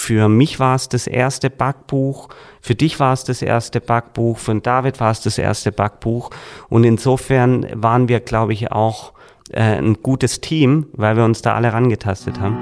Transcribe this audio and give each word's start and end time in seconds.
für 0.00 0.28
mich 0.28 0.58
war 0.58 0.74
es 0.76 0.88
das 0.88 1.06
erste 1.06 1.50
Backbuch, 1.50 2.30
für 2.62 2.74
dich 2.74 2.98
war 2.98 3.12
es 3.12 3.24
das 3.24 3.42
erste 3.42 3.80
Backbuch, 3.80 4.38
für 4.38 4.54
David 4.54 4.98
war 4.98 5.10
es 5.10 5.20
das 5.20 5.36
erste 5.36 5.72
Backbuch. 5.72 6.30
Und 6.70 6.84
insofern 6.84 7.66
waren 7.74 8.08
wir, 8.08 8.20
glaube 8.20 8.54
ich, 8.54 8.72
auch 8.72 9.12
äh, 9.50 9.60
ein 9.60 10.02
gutes 10.02 10.40
Team, 10.40 10.86
weil 10.94 11.16
wir 11.16 11.24
uns 11.24 11.42
da 11.42 11.54
alle 11.54 11.72
rangetastet 11.72 12.40
haben. 12.40 12.56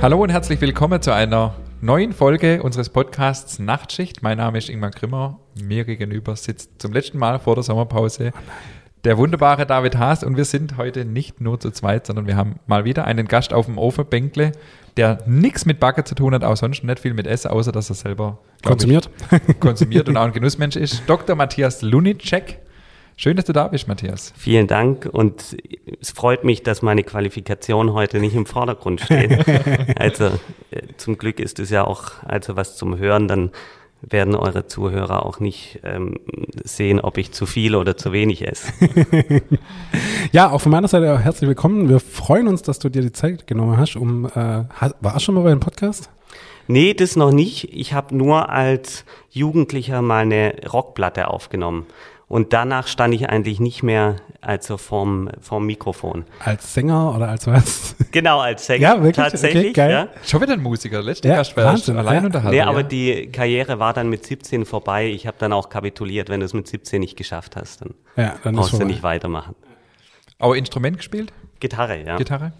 Hallo 0.00 0.22
und 0.22 0.30
herzlich 0.30 0.60
willkommen 0.60 1.02
zu 1.02 1.12
einer 1.12 1.54
neuen 1.80 2.12
Folge 2.12 2.62
unseres 2.62 2.88
Podcasts 2.88 3.58
Nachtschicht. 3.58 4.22
Mein 4.22 4.38
Name 4.38 4.58
ist 4.58 4.68
Ingmar 4.68 4.90
Grimmer. 4.90 5.38
Mir 5.62 5.84
gegenüber 5.84 6.34
sitzt 6.34 6.82
zum 6.82 6.92
letzten 6.92 7.18
Mal 7.18 7.38
vor 7.38 7.54
der 7.54 7.62
Sommerpause 7.62 8.32
der 9.04 9.16
wunderbare 9.16 9.64
David 9.64 9.96
Haas 9.96 10.24
und 10.24 10.36
wir 10.36 10.44
sind 10.44 10.76
heute 10.76 11.04
nicht 11.04 11.40
nur 11.40 11.60
zu 11.60 11.70
zweit, 11.70 12.06
sondern 12.06 12.26
wir 12.26 12.36
haben 12.36 12.56
mal 12.66 12.84
wieder 12.84 13.04
einen 13.04 13.28
Gast 13.28 13.52
auf 13.52 13.66
dem 13.66 13.78
Ofenbänkle, 13.78 14.52
der 14.96 15.18
nichts 15.26 15.66
mit 15.66 15.78
Backe 15.78 16.02
zu 16.02 16.16
tun 16.16 16.34
hat, 16.34 16.42
auch 16.42 16.56
sonst 16.56 16.82
nicht 16.82 16.98
viel 16.98 17.14
mit 17.14 17.28
Essen, 17.28 17.52
außer 17.52 17.70
dass 17.70 17.90
er 17.90 17.94
selber 17.94 18.38
konsumiert. 18.64 19.08
Ich, 19.46 19.60
konsumiert 19.60 20.08
und 20.08 20.16
auch 20.16 20.24
ein 20.24 20.32
Genussmensch 20.32 20.74
ist. 20.74 21.04
Dr. 21.06 21.36
Matthias 21.36 21.82
Lunicek. 21.82 22.58
Schön, 23.20 23.36
dass 23.36 23.46
du 23.46 23.52
da 23.52 23.66
bist, 23.66 23.88
Matthias. 23.88 24.32
Vielen 24.36 24.68
Dank 24.68 25.08
und 25.10 25.56
es 26.00 26.12
freut 26.12 26.44
mich, 26.44 26.62
dass 26.62 26.82
meine 26.82 27.02
Qualifikation 27.02 27.92
heute 27.92 28.20
nicht 28.20 28.36
im 28.36 28.46
Vordergrund 28.46 29.00
steht. 29.00 29.44
also 29.98 30.26
äh, 30.70 30.82
zum 30.98 31.18
Glück 31.18 31.40
ist 31.40 31.58
es 31.58 31.68
ja 31.70 31.84
auch 31.84 32.12
also 32.22 32.54
was 32.54 32.76
zum 32.76 32.96
Hören, 32.96 33.26
dann 33.26 33.50
werden 34.02 34.36
eure 34.36 34.68
Zuhörer 34.68 35.26
auch 35.26 35.40
nicht 35.40 35.80
ähm, 35.82 36.20
sehen, 36.62 37.00
ob 37.00 37.18
ich 37.18 37.32
zu 37.32 37.44
viel 37.44 37.74
oder 37.74 37.96
zu 37.96 38.12
wenig 38.12 38.46
esse. 38.46 38.72
ja, 40.30 40.52
auch 40.52 40.60
von 40.60 40.70
meiner 40.70 40.86
Seite 40.86 41.18
herzlich 41.18 41.48
willkommen. 41.48 41.88
Wir 41.88 41.98
freuen 41.98 42.46
uns, 42.46 42.62
dass 42.62 42.78
du 42.78 42.88
dir 42.88 43.02
die 43.02 43.10
Zeit 43.10 43.48
genommen 43.48 43.78
hast. 43.78 43.96
Um, 43.96 44.26
äh, 44.26 44.62
warst 45.00 45.24
schon 45.24 45.34
mal 45.34 45.42
bei 45.42 45.50
einem 45.50 45.58
Podcast? 45.58 46.08
Nee, 46.68 46.94
das 46.94 47.16
noch 47.16 47.32
nicht. 47.32 47.74
Ich 47.74 47.94
habe 47.94 48.16
nur 48.16 48.48
als 48.48 49.04
Jugendlicher 49.30 50.02
mal 50.02 50.20
eine 50.20 50.54
Rockplatte 50.72 51.26
aufgenommen. 51.26 51.86
Und 52.28 52.52
danach 52.52 52.86
stand 52.86 53.14
ich 53.14 53.28
eigentlich 53.30 53.58
nicht 53.58 53.82
mehr 53.82 54.16
also 54.42 54.76
vorm, 54.76 55.30
vorm 55.40 55.64
Mikrofon. 55.64 56.24
Als 56.44 56.74
Sänger 56.74 57.14
oder 57.14 57.28
als 57.28 57.46
was? 57.46 57.96
Genau, 58.10 58.40
als 58.40 58.66
Sänger. 58.66 58.80
Ja, 58.80 59.02
wirklich? 59.02 59.16
Tatsächlich. 59.16 59.64
Okay, 59.64 59.72
geil. 59.72 59.90
Ja. 59.90 60.08
Schon 60.24 60.40
wieder 60.40 60.52
ein 60.54 60.62
Musiker. 60.62 61.02
Letzter 61.02 61.28
Ja, 61.28 61.36
Gast 61.36 61.56
war 61.56 61.64
Wahnsinn, 61.64 61.96
allein 61.96 62.20
ja. 62.20 62.26
unterhalten. 62.26 62.56
Nee, 62.56 62.62
aber 62.62 62.82
die 62.82 63.30
Karriere 63.32 63.78
war 63.78 63.92
dann 63.92 64.08
mit 64.08 64.24
17 64.26 64.64
vorbei. 64.64 65.08
Ich 65.08 65.26
habe 65.26 65.36
dann 65.38 65.52
auch 65.52 65.68
kapituliert. 65.68 66.28
Wenn 66.28 66.40
du 66.40 66.46
es 66.46 66.54
mit 66.54 66.68
17 66.68 67.00
nicht 67.00 67.16
geschafft 67.16 67.56
hast, 67.56 67.80
dann, 67.82 67.94
Ja, 68.16 68.36
dann 68.42 68.54
ist 68.54 68.60
brauchst 68.60 68.80
du 68.80 68.84
nicht 68.84 69.02
weitermachen. 69.02 69.54
Auch 70.38 70.54
Instrument 70.54 70.98
gespielt? 70.98 71.32
Gitarre, 71.60 72.04
ja. 72.04 72.16
Gitarre? 72.16 72.52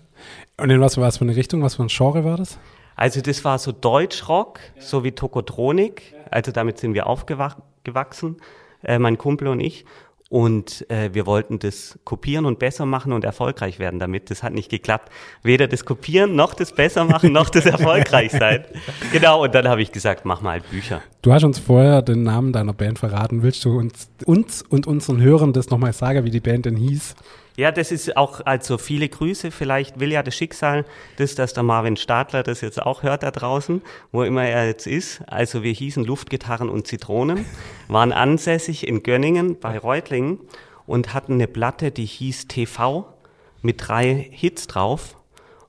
Und 0.57 0.71
in 0.71 0.81
was 0.81 0.97
war 0.99 1.09
es 1.09 1.19
für 1.19 1.25
eine 1.25 1.37
Richtung, 1.37 1.63
was 1.63 1.77
für 1.77 1.83
ein 1.83 1.89
Genre 1.89 2.25
war 2.25 2.37
das? 2.37 2.59
Also 2.97 3.21
das 3.21 3.45
war 3.45 3.59
so 3.59 3.71
Deutschrock, 3.73 4.59
so 4.79 5.05
wie 5.05 5.13
Tokotronik. 5.13 6.15
Also 6.31 6.51
damit 6.51 6.79
sind 6.79 6.95
wir 6.95 7.07
aufgewachsen, 7.07 8.39
äh, 8.83 8.99
mein 8.99 9.19
Kumpel 9.19 9.49
und 9.49 9.61
ich. 9.61 9.85
Und 10.31 10.89
äh, 10.91 11.15
wir 11.15 11.25
wollten 11.25 11.59
das 11.59 11.99
kopieren 12.05 12.45
und 12.45 12.59
besser 12.59 12.85
machen 12.85 13.13
und 13.13 13.25
erfolgreich 13.25 13.79
werden 13.79 13.99
damit. 13.99 14.31
Das 14.31 14.43
hat 14.43 14.53
nicht 14.53 14.71
geklappt. 14.71 15.11
Weder 15.43 15.69
das 15.69 15.87
Kopieren, 15.87 16.37
noch 16.37 16.53
das 16.53 16.73
besser 16.73 17.07
machen, 17.07 17.33
noch 17.33 17.49
das 17.49 17.65
erfolgreich 17.65 18.33
sein. 18.33 18.65
Genau, 19.13 19.45
und 19.45 19.55
dann 19.55 19.67
habe 19.67 19.81
ich 19.81 19.91
gesagt, 19.91 20.27
mach 20.27 20.43
mal 20.43 20.53
halt 20.53 20.71
Bücher. 20.71 21.01
Du 21.23 21.33
hast 21.33 21.45
uns 21.45 21.59
vorher 21.59 22.03
den 22.03 22.25
Namen 22.25 22.53
deiner 22.53 22.75
Band 22.75 22.99
verraten. 22.99 23.43
Willst 23.43 23.65
du 23.65 23.79
uns, 23.79 24.11
uns 24.27 24.63
und 24.63 24.87
unseren 24.87 25.21
Hörern 25.23 25.55
das 25.55 25.71
nochmal 25.71 25.95
sagen, 25.95 26.25
wie 26.25 26.31
die 26.31 26.41
Band 26.41 26.67
denn 26.67 26.77
hieß? 26.77 27.15
Ja, 27.59 27.73
das 27.73 27.91
ist 27.91 28.17
auch, 28.17 28.41
also 28.47 28.79
viele 28.79 29.09
Grüße. 29.09 29.51
Vielleicht 29.51 29.99
will 29.99 30.13
ja 30.13 30.23
das 30.23 30.37
Schicksal, 30.37 30.85
das, 31.17 31.35
dass 31.35 31.55
der 31.55 31.65
Marvin 31.65 31.97
Stadler 31.97 32.45
das 32.45 32.61
jetzt 32.61 32.81
auch 32.81 33.03
hört 33.03 33.25
da 33.25 33.33
draußen, 33.33 33.83
wo 34.13 34.23
immer 34.23 34.45
er 34.45 34.69
jetzt 34.69 34.87
ist. 34.87 35.23
Also 35.27 35.65
wir 35.65 35.73
hießen 35.73 36.05
Luftgitarren 36.05 36.69
und 36.69 36.87
Zitronen, 36.87 37.45
waren 37.89 38.13
ansässig 38.13 38.87
in 38.87 39.03
Gönningen 39.03 39.59
bei 39.59 39.77
Reutlingen 39.77 40.39
und 40.87 41.15
hatten 41.15 41.33
eine 41.33 41.49
Platte, 41.49 41.91
die 41.91 42.05
hieß 42.05 42.47
TV 42.47 43.13
mit 43.61 43.89
drei 43.89 44.29
Hits 44.31 44.69
drauf. 44.69 45.17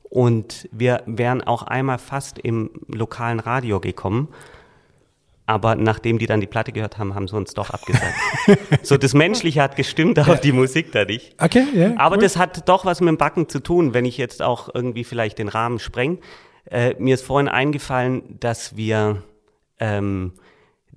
Und 0.04 0.70
wir 0.72 1.02
wären 1.08 1.42
auch 1.42 1.64
einmal 1.64 1.98
fast 1.98 2.38
im 2.38 2.70
lokalen 2.86 3.40
Radio 3.40 3.80
gekommen. 3.80 4.28
Aber 5.50 5.74
nachdem 5.74 6.20
die 6.20 6.28
dann 6.28 6.42
die 6.42 6.46
Platte 6.46 6.72
gehört 6.72 7.00
haben, 7.00 7.16
haben 7.16 7.28
sie 7.28 7.36
uns 7.36 7.56
doch 7.56 7.72
abgesagt. 7.72 8.14
so, 8.84 8.98
das 8.98 9.16
Menschliche 9.16 9.64
hat 9.64 9.76
gestimmt, 9.76 10.20
aber 10.20 10.36
die 10.36 10.52
Musik 10.52 10.92
da 10.92 11.06
nicht. 11.06 11.34
Okay, 11.42 11.64
ja. 11.74 11.94
Aber 11.98 12.18
cool. 12.18 12.22
das 12.22 12.38
hat 12.38 12.70
doch 12.70 12.86
was 12.86 13.02
mit 13.02 13.08
dem 13.08 13.18
Backen 13.18 13.50
zu 13.50 13.60
tun, 13.60 13.96
wenn 13.96 14.06
ich 14.06 14.20
jetzt 14.20 14.44
auch 14.44 14.70
irgendwie 14.72 15.04
vielleicht 15.04 15.40
den 15.40 15.48
Rahmen 15.48 15.80
spreng. 15.80 16.20
Äh, 16.66 16.94
mir 17.00 17.16
ist 17.16 17.24
vorhin 17.26 17.48
eingefallen, 17.48 18.38
dass 18.40 18.78
wir 18.78 19.24
ähm, 19.80 20.34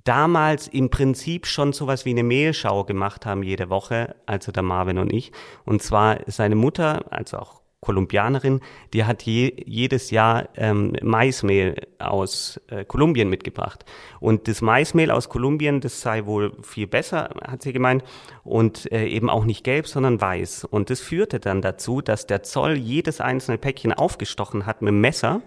damals 0.04 0.68
im 0.68 0.90
Prinzip 0.90 1.46
schon 1.46 1.72
sowas 1.72 2.04
wie 2.04 2.10
eine 2.10 2.22
Mehlschau 2.22 2.84
gemacht 2.84 3.24
haben 3.24 3.42
jede 3.42 3.70
Woche, 3.70 4.16
also 4.26 4.52
der 4.52 4.62
Marvin 4.62 4.98
und 4.98 5.14
ich. 5.14 5.32
Und 5.64 5.82
zwar 5.82 6.18
seine 6.26 6.56
Mutter, 6.56 7.06
also 7.10 7.38
auch 7.38 7.61
Kolumbianerin, 7.82 8.60
die 8.92 9.04
hat 9.04 9.24
je, 9.24 9.52
jedes 9.66 10.12
Jahr 10.12 10.48
ähm, 10.56 10.94
Maismehl 11.02 11.74
aus 11.98 12.60
äh, 12.68 12.84
Kolumbien 12.84 13.28
mitgebracht. 13.28 13.84
Und 14.20 14.46
das 14.46 14.62
Maismehl 14.62 15.10
aus 15.10 15.28
Kolumbien, 15.28 15.80
das 15.80 16.00
sei 16.00 16.24
wohl 16.24 16.52
viel 16.62 16.86
besser, 16.86 17.30
hat 17.44 17.62
sie 17.62 17.72
gemeint, 17.72 18.04
und 18.44 18.90
äh, 18.92 19.06
eben 19.06 19.28
auch 19.28 19.44
nicht 19.44 19.64
gelb, 19.64 19.88
sondern 19.88 20.20
weiß. 20.20 20.64
Und 20.64 20.90
das 20.90 21.00
führte 21.00 21.40
dann 21.40 21.60
dazu, 21.60 22.00
dass 22.00 22.28
der 22.28 22.44
Zoll 22.44 22.76
jedes 22.76 23.20
einzelne 23.20 23.58
Päckchen 23.58 23.92
aufgestochen 23.92 24.64
hat 24.64 24.80
mit 24.80 24.90
dem 24.90 25.00
Messer. 25.00 25.42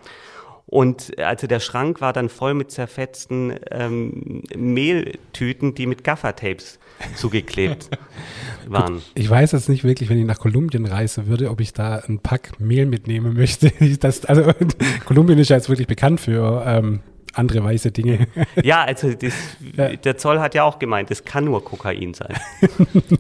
Und 0.66 1.18
also 1.20 1.48
der 1.48 1.62
Schrank 1.62 2.02
war 2.02 2.12
dann 2.12 2.28
voll 2.28 2.54
mit 2.54 2.70
zerfetzten 2.70 3.58
ähm, 3.72 4.44
Mehltüten, 4.54 5.74
die 5.74 5.88
mit 5.88 6.04
Gaffertapes 6.04 6.80
zugeklebt 7.16 7.90
waren. 8.68 9.02
Ich 9.14 9.30
weiß 9.30 9.52
jetzt 9.52 9.70
nicht 9.70 9.84
wirklich, 9.84 10.10
wenn 10.10 10.18
ich 10.20 10.26
nach 10.26 10.40
Kolumbien 10.40 10.86
reisen 10.86 11.28
würde, 11.28 11.50
ob 11.50 11.62
ich 11.62 11.74
da 11.74 11.98
ein 12.08 12.20
Pack 12.20 12.60
Mehl 12.60 12.86
mitnehmen 12.86 13.34
möchte. 13.36 13.72
Das, 14.00 14.26
also 14.26 14.44
Kolumbien 15.06 15.38
ist 15.40 15.50
ja 15.50 15.56
jetzt 15.58 15.70
wirklich 15.70 15.88
bekannt 15.88 16.20
für 16.20 16.64
ähm, 16.66 17.02
andere 17.34 17.64
weiße 17.64 17.92
Dinge. 17.92 18.28
Ja, 18.64 18.84
also 18.84 19.14
das, 19.14 19.34
Ja. 19.76 19.96
der 19.96 20.18
Zoll 20.18 20.40
hat 20.40 20.56
ja 20.56 20.64
auch 20.64 20.80
gemeint, 20.80 21.12
es 21.12 21.24
kann 21.26 21.46
nur 21.46 21.64
Kokain 21.64 22.14
sein. 22.14 22.34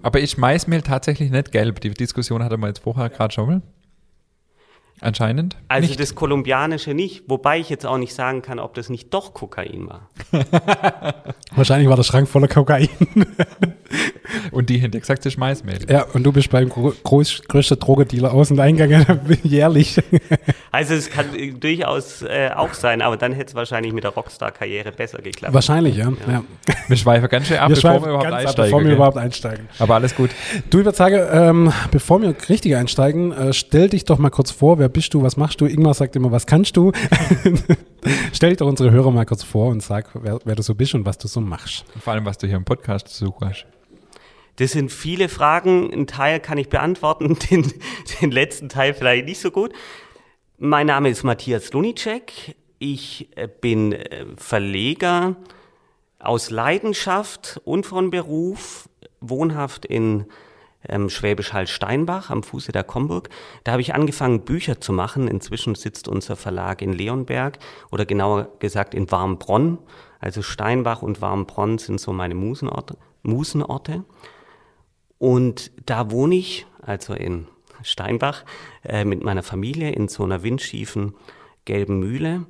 Aber 0.03 0.19
ist 0.21 0.37
Maismehl 0.37 0.81
tatsächlich 0.81 1.31
nicht 1.31 1.51
gelb? 1.51 1.81
Die 1.81 1.89
Diskussion 1.89 2.43
hatten 2.43 2.59
wir 2.61 2.67
jetzt 2.67 2.79
vorher 2.79 3.09
gerade 3.09 3.33
schon 3.33 3.47
mal. 3.47 3.61
Anscheinend. 5.01 5.57
Also 5.67 5.89
nicht. 5.89 5.99
das 5.99 6.15
Kolumbianische 6.15 6.93
nicht, 6.93 7.23
wobei 7.27 7.59
ich 7.59 7.69
jetzt 7.69 7.85
auch 7.85 7.97
nicht 7.97 8.13
sagen 8.13 8.41
kann, 8.41 8.59
ob 8.59 8.73
das 8.73 8.89
nicht 8.89 9.13
doch 9.13 9.33
Kokain 9.33 9.89
war. 9.89 10.09
Wahrscheinlich 11.55 11.89
war 11.89 11.97
der 11.97 12.03
Schrank 12.03 12.29
voller 12.29 12.47
Kokain. 12.47 12.89
Und 14.51 14.69
die 14.69 14.77
hinter 14.77 14.97
ist 14.97 15.37
Maismehl. 15.37 15.79
ja, 15.89 16.03
und 16.13 16.23
du 16.23 16.31
bist 16.31 16.49
beim 16.49 16.69
gro 16.69 16.93
groß, 17.03 17.43
größten 17.47 17.79
Drogendealer 17.79 18.33
Außen- 18.33 18.53
und 18.53 18.59
Eingang 18.59 19.05
jährlich. 19.43 20.01
Also 20.71 20.93
es 20.93 21.09
kann 21.09 21.35
äh, 21.35 21.51
durchaus 21.51 22.21
äh, 22.21 22.49
auch 22.55 22.73
sein, 22.73 23.01
aber 23.01 23.17
dann 23.17 23.33
hätte 23.33 23.49
es 23.49 23.55
wahrscheinlich 23.55 23.93
mit 23.93 24.03
der 24.03 24.11
Rockstar-Karriere 24.11 24.91
besser 24.91 25.19
geklappt. 25.21 25.53
Wahrscheinlich, 25.53 25.97
ja. 25.97 26.11
ja. 26.27 26.43
Wir 26.87 26.97
schweifen 26.97 27.27
ganz 27.29 27.47
schön 27.47 27.57
ab, 27.57 27.69
Wir 27.69 27.75
bevor 27.75 27.91
schweifen 27.91 28.05
wir 28.05 28.09
überhaupt 28.09 28.23
ganz 28.23 28.33
ab, 28.35 28.47
einsteigen. 28.47 28.71
bevor 28.71 28.83
wir 28.85 28.95
überhaupt 28.95 29.17
einsteigen. 29.17 29.69
Aber 29.79 29.95
alles 29.95 30.15
gut. 30.15 30.31
Du, 30.69 30.79
ich 30.79 30.85
würde 30.85 30.97
sagen, 30.97 31.21
ähm, 31.31 31.73
bevor 31.91 32.21
wir 32.21 32.35
richtig 32.49 32.75
einsteigen, 32.75 33.31
äh, 33.31 33.53
stell 33.53 33.89
dich 33.89 34.05
doch 34.05 34.17
mal 34.17 34.29
kurz 34.29 34.51
vor, 34.51 34.79
wer 34.79 34.89
bist 34.89 35.13
du, 35.13 35.21
was 35.21 35.37
machst 35.37 35.61
du? 35.61 35.65
Ingmar 35.65 35.93
sagt 35.93 36.15
immer, 36.15 36.31
was 36.31 36.45
kannst 36.45 36.77
du? 36.77 36.91
stell 38.33 38.49
dich 38.49 38.59
doch 38.59 38.67
unsere 38.67 38.91
Hörer 38.91 39.11
mal 39.11 39.25
kurz 39.25 39.43
vor 39.43 39.69
und 39.69 39.81
sag, 39.81 40.09
wer, 40.13 40.39
wer 40.43 40.55
du 40.55 40.61
so 40.61 40.75
bist 40.75 40.93
und 40.95 41.05
was 41.05 41.17
du 41.17 41.27
so 41.27 41.41
machst. 41.41 41.85
Vor 41.99 42.13
allem, 42.13 42.25
was 42.25 42.37
du 42.37 42.47
hier 42.47 42.57
im 42.57 42.65
Podcast 42.65 43.07
zu 43.09 43.33
hast. 43.41 43.65
Das 44.57 44.71
sind 44.71 44.91
viele 44.91 45.29
Fragen. 45.29 45.91
Ein 45.93 46.07
Teil 46.07 46.39
kann 46.39 46.57
ich 46.57 46.69
beantworten, 46.69 47.37
den, 47.51 47.71
den 48.21 48.31
letzten 48.31 48.69
Teil 48.69 48.93
vielleicht 48.93 49.25
nicht 49.25 49.39
so 49.39 49.51
gut. 49.51 49.73
Mein 50.57 50.87
Name 50.87 51.09
ist 51.09 51.23
Matthias 51.23 51.73
Lunicek. 51.73 52.55
Ich 52.79 53.29
äh, 53.35 53.47
bin 53.47 53.93
äh, 53.93 54.25
Verleger 54.37 55.35
aus 56.19 56.49
Leidenschaft 56.49 57.61
und 57.65 57.85
von 57.85 58.09
Beruf, 58.09 58.89
wohnhaft 59.19 59.85
in 59.85 60.25
ähm, 60.87 61.09
Schwäbisch 61.09 61.53
Hall-Steinbach 61.53 62.29
am 62.29 62.43
Fuße 62.43 62.71
der 62.71 62.83
Komburg. 62.83 63.29
Da 63.63 63.73
habe 63.73 63.81
ich 63.81 63.93
angefangen, 63.93 64.41
Bücher 64.41 64.79
zu 64.79 64.93
machen. 64.93 65.27
Inzwischen 65.27 65.75
sitzt 65.75 66.07
unser 66.07 66.35
Verlag 66.35 66.81
in 66.81 66.93
Leonberg 66.93 67.59
oder 67.91 68.05
genauer 68.05 68.49
gesagt 68.59 68.93
in 68.93 69.11
Warmbronn. 69.11 69.77
Also 70.19 70.41
Steinbach 70.41 71.01
und 71.01 71.21
Warmbronn 71.21 71.77
sind 71.77 71.99
so 71.99 72.13
meine 72.13 72.35
Musenorte. 72.35 72.97
Musenorte. 73.23 74.03
Und 75.17 75.71
da 75.85 76.11
wohne 76.11 76.35
ich, 76.35 76.65
also 76.81 77.13
in 77.13 77.47
Steinbach, 77.83 78.43
äh, 78.83 79.05
mit 79.05 79.23
meiner 79.23 79.43
Familie 79.43 79.91
in 79.91 80.07
so 80.07 80.23
einer 80.23 80.43
windschiefen 80.43 81.15
gelben 81.65 81.99
Mühle. 81.99 82.45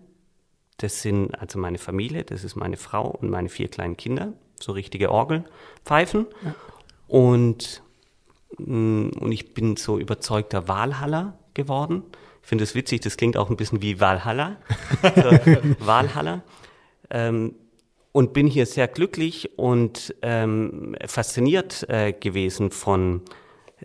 das 0.77 1.01
sind 1.01 1.39
also 1.39 1.57
meine 1.57 1.77
Familie, 1.77 2.25
das 2.25 2.43
ist 2.43 2.55
meine 2.55 2.75
Frau 2.75 3.07
und 3.07 3.29
meine 3.29 3.47
vier 3.47 3.69
kleinen 3.69 3.95
Kinder, 3.95 4.33
so 4.59 4.73
richtige 4.73 5.09
Orgelpfeifen. 5.09 6.27
Ja. 6.43 6.55
Und, 7.07 7.81
mm, 8.57 9.09
und 9.19 9.31
ich 9.31 9.53
bin 9.53 9.77
so 9.77 9.97
überzeugter 9.97 10.67
Walhaller 10.67 11.39
geworden. 11.53 12.03
Ich 12.41 12.49
finde 12.49 12.65
es 12.65 12.75
witzig, 12.75 13.01
das 13.01 13.15
klingt 13.15 13.37
auch 13.37 13.49
ein 13.49 13.55
bisschen 13.55 13.81
wie 13.81 14.01
Walhalla. 14.01 14.57
so, 15.15 15.31
Walhaller. 15.79 16.43
Ähm, 17.09 17.55
und 18.15 18.31
bin 18.31 18.47
hier 18.47 18.65
sehr 18.65 18.87
glücklich 18.87 19.57
und 19.57 20.15
ähm, 20.21 20.95
fasziniert 21.05 21.85
äh, 21.89 22.13
gewesen 22.13 22.71
von, 22.71 23.23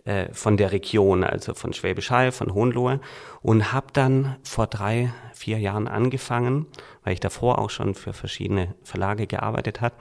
äh, 0.05 0.31
von 0.31 0.55
der 0.55 0.71
Region, 0.71 1.25
also 1.25 1.53
von 1.53 1.73
Schwäbisch 1.73 2.11
Hall, 2.11 2.31
von 2.31 2.53
Hohenlohe 2.53 3.01
und 3.41 3.73
habe 3.73 3.87
dann 3.91 4.37
vor 4.41 4.67
drei, 4.67 5.11
vier 5.33 5.59
Jahren 5.59 5.89
angefangen, 5.89 6.67
weil 7.03 7.11
ich 7.11 7.19
davor 7.19 7.59
auch 7.59 7.69
schon 7.69 7.93
für 7.93 8.13
verschiedene 8.13 8.73
Verlage 8.83 9.27
gearbeitet 9.27 9.81
hat, 9.81 9.95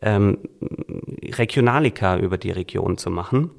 ähm, 0.00 0.38
Regionalika 1.22 2.16
über 2.16 2.38
die 2.38 2.52
Region 2.52 2.96
zu 2.96 3.10
machen. 3.10 3.50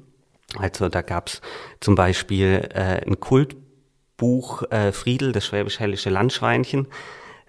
Also 0.58 0.88
da 0.88 1.02
gab's 1.02 1.40
zum 1.78 1.94
Beispiel 1.94 2.68
äh, 2.74 3.06
ein 3.06 3.20
Kultbuch 3.20 4.64
äh, 4.72 4.90
Friedel, 4.90 5.30
das 5.30 5.46
schwäbisch-hellische 5.46 6.10
Landschweinchen, 6.10 6.88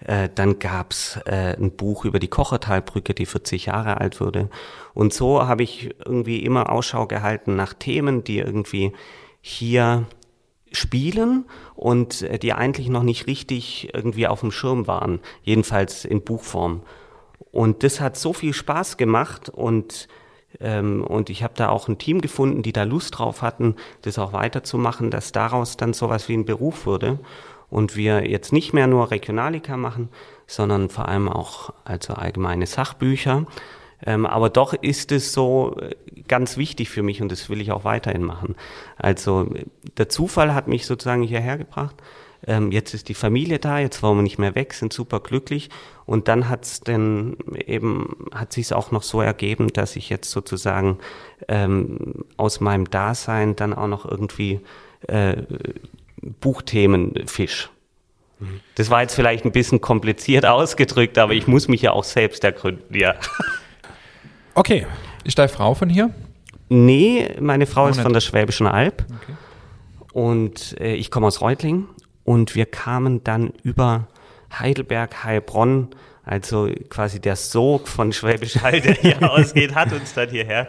äh, 0.04 0.28
dann 0.34 0.58
gab's 0.58 1.18
äh, 1.24 1.56
ein 1.56 1.72
Buch 1.72 2.04
über 2.04 2.18
die 2.18 2.28
Kochertalbrücke, 2.28 3.14
die 3.14 3.26
40 3.26 3.66
Jahre 3.66 4.00
alt 4.00 4.20
wurde. 4.20 4.50
Und 4.92 5.12
so 5.12 5.46
habe 5.46 5.62
ich 5.62 5.94
irgendwie 6.04 6.44
immer 6.44 6.70
Ausschau 6.70 7.06
gehalten 7.06 7.56
nach 7.56 7.72
Themen, 7.72 8.22
die 8.22 8.38
irgendwie 8.38 8.92
hier 9.40 10.06
spielen 10.72 11.46
und 11.74 12.22
äh, 12.22 12.38
die 12.38 12.52
eigentlich 12.52 12.88
noch 12.88 13.02
nicht 13.02 13.26
richtig 13.26 13.90
irgendwie 13.94 14.26
auf 14.26 14.40
dem 14.40 14.50
Schirm 14.50 14.86
waren, 14.86 15.20
jedenfalls 15.42 16.04
in 16.04 16.22
Buchform. 16.22 16.82
Und 17.50 17.82
das 17.82 18.00
hat 18.00 18.16
so 18.16 18.32
viel 18.32 18.52
Spaß 18.52 18.96
gemacht 18.96 19.48
und 19.48 20.08
ähm, 20.60 21.02
und 21.02 21.30
ich 21.30 21.42
habe 21.42 21.54
da 21.56 21.68
auch 21.68 21.88
ein 21.88 21.98
Team 21.98 22.20
gefunden, 22.20 22.62
die 22.62 22.72
da 22.72 22.84
Lust 22.84 23.18
drauf 23.18 23.42
hatten, 23.42 23.74
das 24.02 24.20
auch 24.20 24.32
weiterzumachen, 24.32 25.10
dass 25.10 25.32
daraus 25.32 25.76
dann 25.76 25.94
sowas 25.94 26.28
wie 26.28 26.36
ein 26.36 26.44
Beruf 26.44 26.86
wurde 26.86 27.18
und 27.74 27.96
wir 27.96 28.30
jetzt 28.30 28.52
nicht 28.52 28.72
mehr 28.72 28.86
nur 28.86 29.10
Regionalika 29.10 29.76
machen, 29.76 30.08
sondern 30.46 30.90
vor 30.90 31.08
allem 31.08 31.28
auch 31.28 31.70
also 31.84 32.14
allgemeine 32.14 32.66
Sachbücher. 32.66 33.46
Ähm, 34.06 34.26
aber 34.26 34.48
doch 34.48 34.74
ist 34.74 35.10
es 35.10 35.32
so 35.32 35.76
äh, 35.80 35.96
ganz 36.28 36.56
wichtig 36.56 36.88
für 36.88 37.02
mich 37.02 37.20
und 37.20 37.32
das 37.32 37.50
will 37.50 37.60
ich 37.60 37.72
auch 37.72 37.82
weiterhin 37.84 38.22
machen. 38.22 38.54
Also 38.96 39.48
der 39.98 40.08
Zufall 40.08 40.54
hat 40.54 40.68
mich 40.68 40.86
sozusagen 40.86 41.24
hierher 41.24 41.58
gebracht. 41.58 41.96
Ähm, 42.46 42.70
jetzt 42.70 42.94
ist 42.94 43.08
die 43.08 43.14
Familie 43.14 43.58
da, 43.58 43.80
jetzt 43.80 44.04
wollen 44.04 44.18
wir 44.18 44.22
nicht 44.22 44.38
mehr 44.38 44.54
weg, 44.54 44.72
sind 44.74 44.92
super 44.92 45.18
glücklich. 45.18 45.68
Und 46.06 46.28
dann 46.28 46.48
hat 46.48 46.64
es 46.64 46.80
denn 46.80 47.36
eben, 47.66 48.28
hat 48.32 48.52
sich 48.52 48.72
auch 48.72 48.92
noch 48.92 49.02
so 49.02 49.20
ergeben, 49.20 49.72
dass 49.72 49.96
ich 49.96 50.10
jetzt 50.10 50.30
sozusagen 50.30 50.98
ähm, 51.48 52.24
aus 52.36 52.60
meinem 52.60 52.88
Dasein 52.88 53.56
dann 53.56 53.74
auch 53.74 53.88
noch 53.88 54.08
irgendwie 54.08 54.60
äh, 55.08 55.42
Buchthemenfisch. 56.40 57.70
Das 58.74 58.90
war 58.90 59.02
jetzt 59.02 59.14
vielleicht 59.14 59.44
ein 59.44 59.52
bisschen 59.52 59.80
kompliziert 59.80 60.46
ausgedrückt, 60.46 61.18
aber 61.18 61.32
ich 61.32 61.46
muss 61.46 61.68
mich 61.68 61.82
ja 61.82 61.92
auch 61.92 62.04
selbst 62.04 62.44
ergründen, 62.44 62.94
ja. 62.96 63.14
Okay. 64.56 64.86
Ist 65.24 65.36
deine 65.36 65.48
Frau 65.48 65.74
von 65.74 65.88
hier? 65.88 66.10
Nee, 66.68 67.28
meine 67.40 67.66
Frau 67.66 67.86
oh, 67.86 67.88
ist 67.88 67.96
nicht. 67.96 68.04
von 68.04 68.12
der 68.12 68.20
Schwäbischen 68.20 68.68
Alb. 68.68 69.04
Okay. 69.22 69.34
Und 70.12 70.80
äh, 70.80 70.94
ich 70.94 71.10
komme 71.10 71.26
aus 71.26 71.40
Reutlingen. 71.40 71.88
Und 72.22 72.54
wir 72.54 72.66
kamen 72.66 73.24
dann 73.24 73.52
über 73.64 74.06
Heidelberg, 74.56 75.24
Heilbronn, 75.24 75.88
also 76.24 76.70
quasi 76.88 77.20
der 77.20 77.36
Sog 77.36 77.88
von 77.88 78.12
Schwäbisch 78.12 78.62
Hall, 78.62 78.80
der 78.80 78.94
hier 78.94 79.22
ausgeht, 79.30 79.74
hat 79.74 79.92
uns 79.92 80.14
dann 80.14 80.30
hierher 80.30 80.68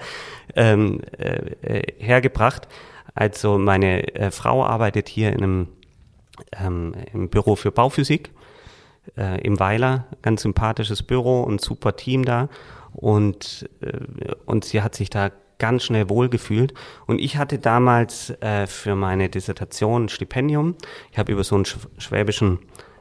ähm, 0.56 1.02
äh, 1.18 1.52
äh 1.62 1.94
hergebracht. 2.00 2.68
Also 3.16 3.58
meine 3.58 4.14
äh, 4.16 4.30
Frau 4.30 4.64
arbeitet 4.64 5.08
hier 5.08 5.32
in 5.32 5.38
einem 5.38 5.68
ähm, 6.52 6.94
im 7.14 7.30
Büro 7.30 7.56
für 7.56 7.72
Bauphysik 7.72 8.30
äh, 9.18 9.42
im 9.42 9.60
Weiler, 9.60 10.06
ganz 10.22 10.42
sympathisches 10.42 11.02
Büro 11.02 11.42
und 11.42 11.62
super 11.62 11.96
Team 11.96 12.26
da 12.26 12.50
und 12.94 13.70
äh, 13.82 14.34
und 14.46 14.66
sie 14.66 14.82
hat 14.82 14.96
sich 14.96 15.10
da 15.10 15.32
ganz 15.58 15.86
schnell 15.86 16.10
wohlgefühlt 16.10 16.74
und 17.08 17.20
ich 17.20 17.38
hatte 17.38 17.58
damals 17.58 18.32
äh, 18.42 18.68
für 18.68 18.96
meine 18.96 19.30
Dissertation 19.30 20.06
ein 20.06 20.10
Stipendium. 20.10 20.76
Ich 21.14 21.18
habe 21.18 21.32
über 21.32 21.46
so 21.46 21.56
einen 21.56 21.66
schwäbischen 21.66 22.60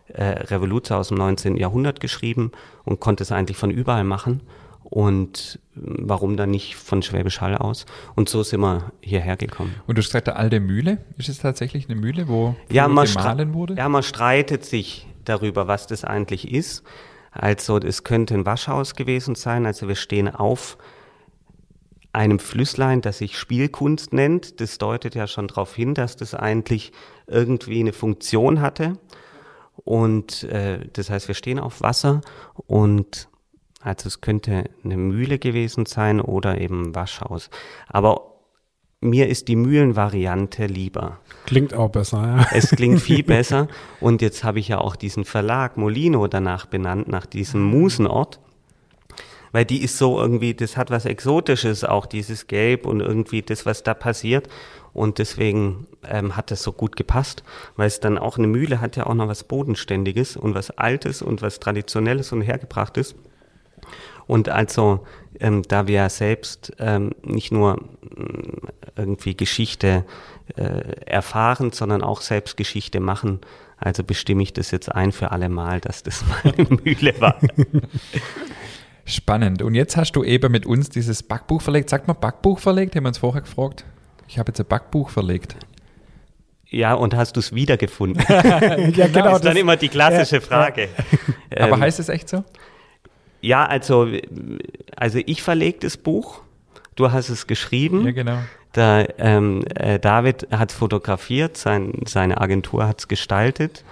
äh, 0.08 0.24
Revoluzer 0.24 0.96
aus 0.96 1.08
dem 1.08 1.18
19. 1.18 1.56
Jahrhundert 1.56 1.98
geschrieben 1.98 2.52
und 2.84 3.00
konnte 3.00 3.24
es 3.24 3.32
eigentlich 3.32 3.56
von 3.56 3.72
überall 3.72 4.04
machen 4.04 4.42
und 4.84 5.58
warum 5.74 6.36
dann 6.36 6.50
nicht 6.50 6.76
von 6.76 7.02
Schwäbisch 7.02 7.40
Hall 7.40 7.56
aus? 7.56 7.86
Und 8.14 8.28
so 8.28 8.42
sind 8.42 8.60
wir 8.60 8.92
hierher 9.00 9.36
gekommen. 9.36 9.74
Und 9.86 9.96
du 9.96 10.02
hast 10.02 10.08
gesagt, 10.08 10.26
der 10.26 10.38
alte 10.38 10.60
Mühle, 10.60 10.98
ist 11.18 11.28
es 11.28 11.38
tatsächlich 11.38 11.88
eine 11.88 11.98
Mühle, 11.98 12.28
wo 12.28 12.54
ja, 12.70 12.86
man 12.86 13.06
gemahlen 13.06 13.54
wurde? 13.54 13.74
Ja, 13.74 13.88
man 13.88 14.02
streitet 14.02 14.64
sich 14.64 15.06
darüber, 15.24 15.66
was 15.66 15.86
das 15.86 16.04
eigentlich 16.04 16.52
ist. 16.52 16.84
Also 17.32 17.78
es 17.78 18.04
könnte 18.04 18.34
ein 18.34 18.46
Waschhaus 18.46 18.94
gewesen 18.94 19.34
sein. 19.34 19.66
Also 19.66 19.88
wir 19.88 19.96
stehen 19.96 20.28
auf 20.28 20.78
einem 22.12 22.38
Flüsslein, 22.38 23.00
das 23.00 23.18
sich 23.18 23.36
Spielkunst 23.36 24.12
nennt. 24.12 24.60
Das 24.60 24.78
deutet 24.78 25.16
ja 25.16 25.26
schon 25.26 25.48
darauf 25.48 25.74
hin, 25.74 25.94
dass 25.94 26.16
das 26.16 26.34
eigentlich 26.34 26.92
irgendwie 27.26 27.80
eine 27.80 27.92
Funktion 27.92 28.60
hatte. 28.60 28.98
Und 29.76 30.44
äh, 30.44 30.86
das 30.92 31.10
heißt, 31.10 31.26
wir 31.26 31.34
stehen 31.34 31.58
auf 31.58 31.80
Wasser 31.80 32.20
und 32.66 33.28
also 33.84 34.06
es 34.06 34.22
könnte 34.22 34.64
eine 34.82 34.96
Mühle 34.96 35.38
gewesen 35.38 35.84
sein 35.84 36.20
oder 36.20 36.58
eben 36.58 36.86
ein 36.86 36.94
Waschhaus. 36.94 37.50
Aber 37.86 38.32
mir 39.00 39.28
ist 39.28 39.48
die 39.48 39.56
Mühlenvariante 39.56 40.64
lieber. 40.64 41.18
Klingt 41.44 41.74
auch 41.74 41.90
besser, 41.90 42.22
ja. 42.22 42.46
Es 42.54 42.70
klingt 42.70 43.02
viel 43.02 43.22
besser. 43.22 43.68
Und 44.00 44.22
jetzt 44.22 44.42
habe 44.42 44.58
ich 44.58 44.68
ja 44.68 44.78
auch 44.78 44.96
diesen 44.96 45.26
Verlag 45.26 45.76
Molino 45.76 46.26
danach 46.28 46.64
benannt, 46.64 47.08
nach 47.08 47.26
diesem 47.26 47.62
Musenort. 47.62 48.40
Weil 49.52 49.66
die 49.66 49.84
ist 49.84 49.98
so 49.98 50.18
irgendwie, 50.18 50.54
das 50.54 50.78
hat 50.78 50.90
was 50.90 51.04
Exotisches, 51.04 51.84
auch 51.84 52.06
dieses 52.06 52.46
Gelb 52.46 52.86
und 52.86 53.00
irgendwie 53.00 53.42
das, 53.42 53.66
was 53.66 53.82
da 53.82 53.92
passiert. 53.92 54.48
Und 54.94 55.18
deswegen 55.18 55.86
ähm, 56.08 56.36
hat 56.36 56.50
das 56.50 56.62
so 56.62 56.72
gut 56.72 56.96
gepasst, 56.96 57.44
weil 57.76 57.88
es 57.88 58.00
dann 58.00 58.16
auch 58.16 58.38
eine 58.38 58.46
Mühle 58.46 58.80
hat 58.80 58.96
ja 58.96 59.06
auch 59.06 59.14
noch 59.14 59.28
was 59.28 59.44
Bodenständiges 59.44 60.38
und 60.38 60.54
was 60.54 60.70
Altes 60.70 61.20
und 61.20 61.42
was 61.42 61.60
Traditionelles 61.60 62.32
und 62.32 62.40
Hergebrachtes. 62.40 63.14
Und 64.26 64.48
also, 64.48 65.04
ähm, 65.40 65.62
da 65.62 65.86
wir 65.86 66.08
selbst 66.08 66.72
ähm, 66.78 67.12
nicht 67.22 67.52
nur 67.52 67.78
äh, 68.16 69.00
irgendwie 69.00 69.36
Geschichte 69.36 70.04
äh, 70.56 70.62
erfahren, 71.06 71.72
sondern 71.72 72.02
auch 72.02 72.20
selbst 72.20 72.56
Geschichte 72.56 73.00
machen, 73.00 73.40
also 73.76 74.04
bestimme 74.04 74.42
ich 74.42 74.52
das 74.52 74.70
jetzt 74.70 74.92
ein 74.94 75.12
für 75.12 75.32
alle 75.32 75.48
Mal, 75.48 75.80
dass 75.80 76.02
das 76.02 76.24
meine 76.44 76.68
Mühle 76.82 77.20
war. 77.20 77.38
Spannend. 79.04 79.60
Und 79.60 79.74
jetzt 79.74 79.96
hast 79.96 80.12
du 80.12 80.24
eben 80.24 80.50
mit 80.50 80.64
uns 80.64 80.88
dieses 80.88 81.22
Backbuch 81.22 81.60
verlegt. 81.60 81.90
Sagt 81.90 82.08
mal 82.08 82.14
Backbuch 82.14 82.58
verlegt? 82.58 82.96
Haben 82.96 83.04
wir 83.04 83.08
uns 83.08 83.18
vorher 83.18 83.42
gefragt. 83.42 83.84
Ich 84.28 84.38
habe 84.38 84.50
jetzt 84.50 84.60
ein 84.60 84.66
Backbuch 84.66 85.10
verlegt. 85.10 85.56
Ja, 86.66 86.94
und 86.94 87.14
hast 87.14 87.36
du 87.36 87.40
es 87.40 87.54
wiedergefunden? 87.54 88.24
ja, 88.28 88.58
genau. 88.88 89.12
Das 89.12 89.36
ist 89.36 89.44
dann 89.44 89.56
immer 89.56 89.76
die 89.76 89.88
klassische 89.88 90.40
Frage. 90.40 90.88
Ja. 91.54 91.66
Aber 91.66 91.76
ähm, 91.76 91.82
heißt 91.82 92.00
es 92.00 92.08
echt 92.08 92.28
so? 92.28 92.42
Ja, 93.44 93.66
also, 93.66 94.08
also 94.96 95.20
ich 95.26 95.42
verlege 95.42 95.80
das 95.80 95.98
Buch. 95.98 96.40
Du 96.94 97.12
hast 97.12 97.28
es 97.28 97.46
geschrieben. 97.46 98.06
Ja, 98.06 98.12
genau. 98.12 98.38
Da, 98.72 99.04
ähm, 99.18 99.62
äh, 99.74 99.98
David 99.98 100.48
hat 100.50 100.72
fotografiert, 100.72 101.58
sein, 101.58 101.92
seine 102.06 102.40
Agentur 102.40 102.86
hat 102.86 103.00
es 103.00 103.08
gestaltet. 103.08 103.84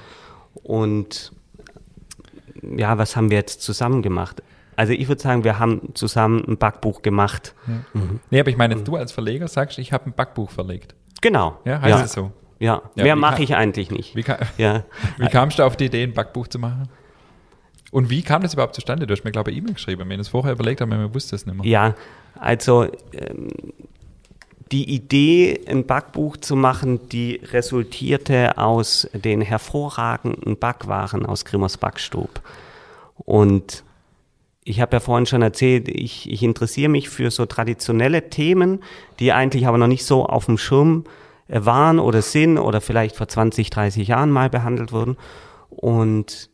Und 0.55 1.33
ja, 2.63 2.97
was 2.97 3.15
haben 3.15 3.29
wir 3.29 3.37
jetzt 3.37 3.61
zusammen 3.61 4.01
gemacht? 4.01 4.43
Also 4.75 4.95
ich 4.95 5.07
würde 5.09 5.21
sagen, 5.21 5.45
wir 5.45 5.59
haben 5.59 5.91
zusammen 5.93 6.43
ein 6.49 6.57
Backbuch 6.57 7.03
gemacht. 7.03 7.55
Ja. 7.67 8.01
Mhm. 8.01 8.21
Nee, 8.31 8.41
aber 8.41 8.49
ich 8.49 8.57
meine, 8.57 8.77
du 8.77 8.97
als 8.97 9.13
Verleger 9.13 9.49
sagst, 9.49 9.79
ich 9.79 9.93
habe 9.93 10.07
ein 10.07 10.15
Backbuch 10.15 10.51
verlegt. 10.51 10.95
Genau. 11.21 11.59
Ja, 11.67 11.83
heißt 11.83 11.99
ja. 11.99 12.05
es 12.05 12.13
so? 12.13 12.33
Ja, 12.59 12.81
ja 12.95 13.05
mehr 13.05 13.17
mache 13.17 13.43
ich 13.43 13.55
eigentlich 13.55 13.91
nicht. 13.91 14.17
Wie, 14.17 14.23
kam, 14.23 14.39
ja. 14.57 14.85
wie 15.19 15.29
kamst 15.29 15.59
du 15.59 15.63
auf 15.65 15.77
die 15.77 15.87
Idee, 15.87 16.05
ein 16.05 16.15
Backbuch 16.15 16.49
zu 16.49 16.59
machen? 16.59 16.89
Und 17.93 18.09
wie 18.09 18.23
kam 18.23 18.41
das 18.41 18.55
überhaupt 18.55 18.75
zustande? 18.75 19.07
Du 19.07 19.13
hast 19.13 19.23
mir, 19.23 19.33
glaube 19.33 19.51
ich, 19.51 19.59
E-Mail 19.59 19.75
geschrieben. 19.75 20.09
Wenn 20.09 20.13
ich 20.13 20.21
es 20.21 20.29
vorher 20.29 20.53
überlegt 20.53 20.81
habe, 20.81 20.91
man 20.91 21.15
wusste 21.15 21.37
es 21.37 21.45
nicht 21.45 21.55
mehr. 21.55 21.67
Ja, 21.67 21.95
also 22.41 22.87
ähm, 23.13 23.49
die 24.73 24.95
Idee, 24.95 25.61
ein 25.69 25.85
Backbuch 25.85 26.39
zu 26.39 26.57
machen, 26.57 27.07
die 27.11 27.39
resultierte 27.53 28.57
aus 28.57 29.07
den 29.13 29.43
hervorragenden 29.43 30.57
Backwaren 30.57 31.27
aus 31.27 31.45
Grimmers 31.45 31.77
Backstub. 31.77 32.41
Und 33.17 33.85
ich 34.65 34.81
habe 34.81 34.97
ja 34.97 35.01
vorhin 35.01 35.27
schon 35.27 35.43
erzählt, 35.43 35.91
ich, 35.91 36.31
ich 36.31 36.43
interessiere 36.43 36.89
mich 36.89 37.11
für 37.11 37.31
so 37.31 37.45
traditionelle 37.45 38.31
Themen, 38.31 38.83
die 39.21 39.35
eigentlich 39.35 39.67
aber 39.67 39.77
noch 39.77 39.87
nicht 39.87 40.07
so 40.07 40.25
auf 40.25 40.47
dem 40.47 40.57
Schirm 40.57 41.05
äh, 41.49 41.63
waren 41.63 41.99
oder 41.99 42.23
sind 42.23 42.57
oder 42.57 42.81
vielleicht 42.81 43.17
vor 43.17 43.29
20, 43.29 43.69
30 43.69 44.09
Jahren 44.09 44.31
mal 44.31 44.49
behandelt 44.49 44.93
wurden. 44.93 45.19
Und 45.69 46.49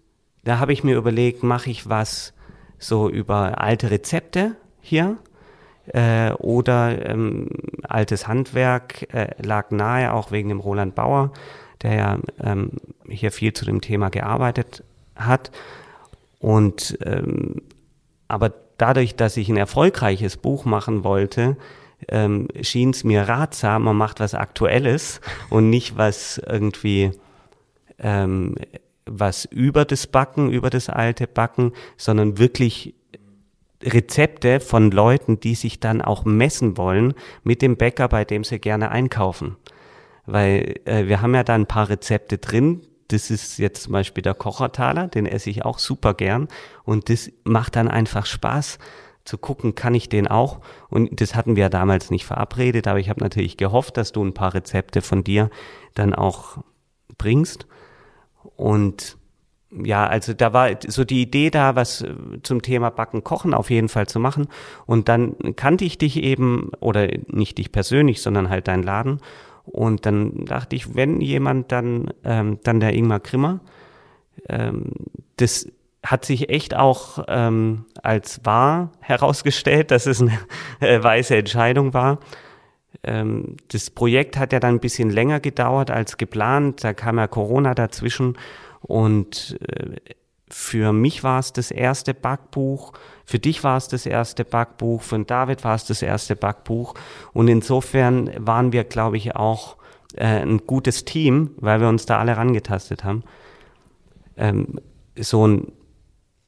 da 0.49 0.59
habe 0.59 0.73
ich 0.73 0.85
mir 0.85 0.97
überlegt, 0.97 1.43
mache 1.43 1.71
ich 1.71 1.89
was 1.89 2.33
so 2.79 3.09
über 3.09 3.61
alte 3.61 3.91
Rezepte 3.91 4.57
hier 4.81 5.19
äh, 5.89 6.33
oder 6.33 7.07
ähm, 7.07 7.49
altes 7.83 8.29
Handwerk 8.29 9.13
äh, 9.15 9.35
lag 9.43 9.71
nahe, 9.71 10.13
auch 10.13 10.31
wegen 10.31 10.49
dem 10.49 10.61
Roland 10.61 10.95
Bauer, 10.95 11.33
der 11.83 11.95
ja 11.95 12.19
ähm, 12.43 12.73
hier 13.09 13.33
viel 13.33 13.53
zu 13.53 13.65
dem 13.65 13.81
Thema 13.81 14.11
gearbeitet 14.11 14.85
hat. 15.17 15.51
Und 16.39 16.99
ähm, 17.05 17.63
aber 18.29 18.53
dadurch, 18.77 19.17
dass 19.17 19.37
ich 19.37 19.49
ein 19.49 19.57
erfolgreiches 19.57 20.37
Buch 20.37 20.65
machen 20.65 21.05
wollte, 21.05 21.57
ähm, 22.09 22.49
schien 22.61 22.91
es 22.91 23.03
mir 23.03 23.23
ratsam, 23.23 23.85
man 23.85 23.97
macht 23.97 24.21
was 24.21 24.35
Aktuelles 24.35 25.21
und 25.51 25.69
nicht 25.69 25.97
was 25.97 26.39
irgendwie 26.39 27.11
ähm, 27.99 28.55
was 29.09 29.45
über 29.45 29.85
das 29.85 30.07
Backen, 30.07 30.51
über 30.51 30.71
das 30.71 30.89
alte 30.89 31.27
Backen, 31.27 31.73
sondern 31.97 32.39
wirklich 32.39 32.95
Rezepte 33.83 34.61
von 34.61 34.91
Leuten, 34.91 35.41
die 35.41 35.55
sich 35.55 35.81
dann 35.81 36.03
auch 36.03 36.25
messen 36.25 36.77
wollen 36.77 37.15
mit 37.45 37.63
dem 37.63 37.77
Bäcker, 37.77 38.09
bei 38.09 38.25
dem 38.25 38.45
sie 38.45 38.59
gerne 38.59 38.91
einkaufen. 38.91 39.57
Weil 40.27 40.81
äh, 40.85 41.07
wir 41.07 41.23
haben 41.23 41.35
ja 41.35 41.45
da 41.45 41.55
ein 41.55 41.67
paar 41.67 41.89
Rezepte 41.89 42.39
drin. 42.39 42.83
Das 43.09 43.31
ist 43.31 43.59
jetzt 43.59 43.85
zum 43.85 43.93
Beispiel 43.93 44.23
der 44.23 44.35
Kochertaler, 44.35 45.09
den 45.09 45.27
esse 45.27 45.49
ich 45.49 45.65
auch 45.65 45.79
super 45.79 46.13
gern. 46.15 46.49
Und 46.85 47.09
das 47.09 47.31
macht 47.45 47.77
dann 47.77 47.89
einfach 47.89 48.27
Spaß 48.27 48.79
zu 49.25 49.39
gucken, 49.39 49.75
kann 49.75 49.95
ich 49.95 50.09
den 50.09 50.27
auch? 50.27 50.61
Und 50.89 51.21
das 51.21 51.35
hatten 51.35 51.55
wir 51.55 51.65
ja 51.65 51.69
damals 51.69 52.11
nicht 52.11 52.27
verabredet, 52.27 52.89
aber 52.89 52.99
ich 52.99 53.09
habe 53.09 53.21
natürlich 53.21 53.57
gehofft, 53.57 53.97
dass 53.97 54.13
du 54.13 54.25
ein 54.25 54.35
paar 54.35 54.55
Rezepte 54.55 55.03
von 55.03 55.23
dir 55.23 55.51
dann 55.95 56.15
auch 56.15 56.59
bringst. 57.17 57.67
Und 58.57 59.17
ja, 59.71 60.07
also 60.07 60.33
da 60.33 60.53
war 60.53 60.71
so 60.87 61.05
die 61.05 61.23
Idee 61.23 61.51
da, 61.51 61.77
was 61.77 62.03
äh, 62.03 62.15
zum 62.43 62.63
Thema 62.63 62.91
Backen, 62.91 63.23
Kochen 63.23 63.55
auf 63.55 63.71
jeden 63.71 63.89
Fall 63.89 64.07
zu 64.07 64.19
machen. 64.19 64.49
Und 64.87 65.09
dann 65.09 65.37
kannte 65.57 65.85
ich 65.85 65.99
dich 65.99 66.23
eben, 66.23 66.71
oder 66.81 67.09
nicht 67.27 67.59
dich 67.59 67.71
persönlich, 67.71 68.23
sondern 68.23 68.49
halt 68.49 68.69
deinen 68.69 68.83
Laden. 68.83 69.21
Und 69.65 70.07
dann 70.07 70.47
dachte 70.47 70.77
ich, 70.77 70.95
wenn 70.95 71.21
jemand 71.21 71.71
dann, 71.73 72.11
ähm, 72.25 72.59
dann 72.65 72.81
der 72.81 72.95
Ingmar 72.95 73.21
Grimmer, 73.21 73.61
ähm, 74.49 74.93
das 75.37 75.71
hat 76.03 76.25
sich 76.25 76.49
echt 76.49 76.75
auch 76.75 77.25
ähm, 77.29 77.85
als 78.03 78.41
wahr 78.45 78.93
herausgestellt, 79.01 79.91
dass 79.91 80.07
es 80.07 80.23
eine 80.23 80.39
äh, 80.81 81.03
weise 81.03 81.37
Entscheidung 81.37 81.93
war. 81.93 82.19
Ähm, 83.03 83.57
das 83.69 83.91
Projekt 83.91 84.37
hat 84.37 84.53
ja 84.53 84.61
dann 84.61 84.77
ein 84.77 84.81
bisschen 84.81 85.11
länger 85.11 85.41
gedauert 85.41 85.91
als 85.91 86.17
geplant. 86.17 86.85
Da 86.85 86.93
kam 86.95 87.19
ja 87.19 87.27
Corona 87.27 87.75
dazwischen. 87.75 88.37
Und 88.81 89.59
äh, 89.69 89.97
für 90.51 90.93
mich 90.93 91.25
war 91.25 91.39
es 91.39 91.53
das 91.53 91.71
erste 91.71 92.15
Backbuch, 92.15 92.93
für 93.25 93.39
dich 93.39 93.65
war 93.65 93.77
es 93.77 93.89
das 93.89 94.07
erste 94.07 94.45
Backbuch, 94.45 95.03
für 95.03 95.19
David 95.19 95.63
war 95.65 95.75
es 95.75 95.85
das 95.85 96.01
erste 96.01 96.37
Backbuch. 96.37 96.95
Und 97.33 97.49
insofern 97.49 98.31
waren 98.39 98.73
wir, 98.73 98.85
glaube 98.85 99.19
ich, 99.19 99.37
auch 99.37 99.77
äh, 100.15 100.43
ein 100.43 100.67
gutes 100.67 101.05
Team, 101.05 101.51
weil 101.59 101.81
wir 101.81 101.89
uns 101.89 102.07
da 102.07 102.19
alle 102.19 102.37
rangetastet 102.37 103.05
haben. 103.05 103.25
Ähm, 104.37 104.81
so 105.17 105.47
ein 105.47 105.73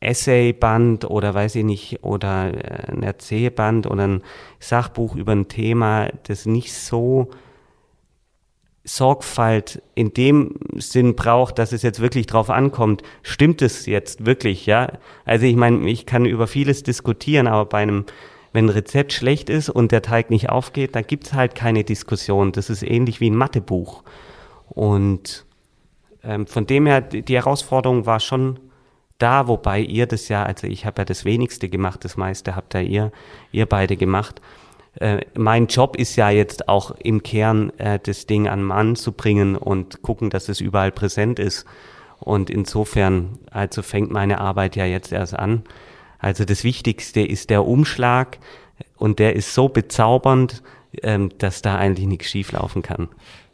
Essayband 0.01 1.05
oder 1.05 1.35
weiß 1.35 1.57
ich 1.57 1.65
nicht, 1.65 2.03
oder 2.03 2.55
äh, 2.55 2.93
ein 2.93 3.03
Erzählband 3.03 3.87
oder 3.87 4.07
ein 4.07 4.23
Sachbuch 4.59 5.15
über 5.15 5.33
ein 5.33 5.49
Thema, 5.49 6.09
das 6.25 6.47
nicht 6.47 6.73
so 6.73 7.31
Sorgfalt 8.83 9.83
in 9.95 10.15
dem 10.15 10.55
Sinn 10.77 11.15
braucht, 11.15 11.59
dass 11.59 11.73
es 11.73 11.83
jetzt 11.83 12.01
wirklich 12.01 12.27
drauf 12.27 12.49
ankommt, 12.49 13.03
stimmt 13.23 13.61
es 13.61 13.85
jetzt 13.85 14.25
wirklich, 14.25 14.65
ja? 14.65 14.93
Also 15.27 15.45
ich 15.45 15.55
meine, 15.55 15.89
ich 15.89 16.07
kann 16.07 16.25
über 16.25 16.47
vieles 16.47 16.83
diskutieren, 16.83 17.47
aber 17.47 17.67
bei 17.67 17.79
einem, 17.79 18.07
wenn 18.55 18.67
ein 18.67 18.71
Rezept 18.71 19.13
schlecht 19.13 19.51
ist 19.51 19.69
und 19.69 19.93
der 19.93 20.01
Teig 20.01 20.31
nicht 20.31 20.49
aufgeht, 20.49 20.97
dann 20.97 21.07
gibt's 21.07 21.35
halt 21.35 21.55
keine 21.55 21.85
Diskussion. 21.85 22.53
Das 22.53 22.71
ist 22.71 22.83
ähnlich 22.83 23.21
wie 23.21 23.29
ein 23.29 23.37
Mathebuch. 23.37 24.03
Und 24.71 25.45
ähm, 26.25 26.47
von 26.47 26.67
dem 26.67 26.87
her, 26.87 27.03
die 27.03 27.35
Herausforderung 27.35 28.07
war 28.07 28.19
schon 28.19 28.59
da, 29.23 29.49
wobei 29.49 29.81
ihr 29.81 30.07
das 30.07 30.29
ja, 30.29 30.43
also 30.43 30.67
ich 30.67 30.87
habe 30.87 31.03
ja 31.03 31.05
das 31.05 31.25
wenigste 31.25 31.69
gemacht, 31.69 32.05
das 32.05 32.17
meiste 32.17 32.57
habt 32.57 32.75
ja 32.75 32.81
ihr, 32.81 33.13
ihr 33.53 33.67
beide 33.67 33.97
gemacht 33.97 34.41
äh, 34.97 35.21
mein 35.35 35.67
Job 35.67 35.97
ist 35.97 36.17
ja 36.17 36.31
jetzt 36.31 36.69
auch 36.69 36.91
im 36.93 37.23
Kern 37.23 37.71
äh, 37.79 37.99
das 38.03 38.27
Ding 38.27 38.49
an 38.49 38.63
Mann 38.63 38.97
zu 38.97 39.13
bringen 39.13 39.57
und 39.57 40.03
gucken, 40.03 40.31
dass 40.31 40.49
es 40.49 40.61
überall 40.61 40.91
präsent 40.91 41.39
ist. 41.39 41.65
Und 42.19 42.51
insofern, 42.51 43.39
also 43.51 43.83
fängt 43.83 44.11
meine 44.11 44.41
Arbeit 44.41 44.77
ja 44.77 44.85
jetzt 44.85 45.13
erst 45.13 45.35
an. 45.35 45.63
Also 46.19 46.45
das 46.45 46.65
Wichtigste 46.65 47.21
ist 47.21 47.51
der 47.51 47.65
Umschlag 47.65 48.39
und 48.97 49.19
der 49.19 49.37
ist 49.37 49.55
so 49.55 49.69
bezaubernd, 49.69 50.63
ähm, 51.03 51.31
dass 51.39 51.63
da 51.63 51.77
eigentlich 51.77 52.07
nichts 52.07 52.29
schieflaufen 52.29 52.83
kann. 52.83 53.09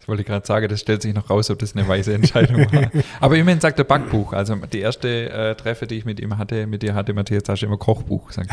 Ich 0.06 0.08
wollte 0.08 0.22
gerade 0.22 0.46
sagen, 0.46 0.68
das 0.68 0.82
stellt 0.82 1.02
sich 1.02 1.12
noch 1.12 1.30
raus, 1.30 1.50
ob 1.50 1.58
das 1.58 1.74
eine 1.74 1.88
weise 1.88 2.14
Entscheidung 2.14 2.72
war. 2.72 2.92
Aber 3.20 3.36
immerhin 3.36 3.60
sagt 3.60 3.76
der 3.76 3.82
Backbuch. 3.82 4.34
Also 4.34 4.54
die 4.54 4.78
erste 4.78 5.30
äh, 5.30 5.56
Treffe, 5.56 5.88
die 5.88 5.96
ich 5.96 6.04
mit 6.04 6.20
ihm 6.20 6.38
hatte, 6.38 6.68
mit 6.68 6.84
dir 6.84 6.94
hatte, 6.94 7.12
Matthias, 7.12 7.42
du 7.42 7.66
immer 7.66 7.76
Kochbuch 7.76 8.28
gesagt. 8.28 8.50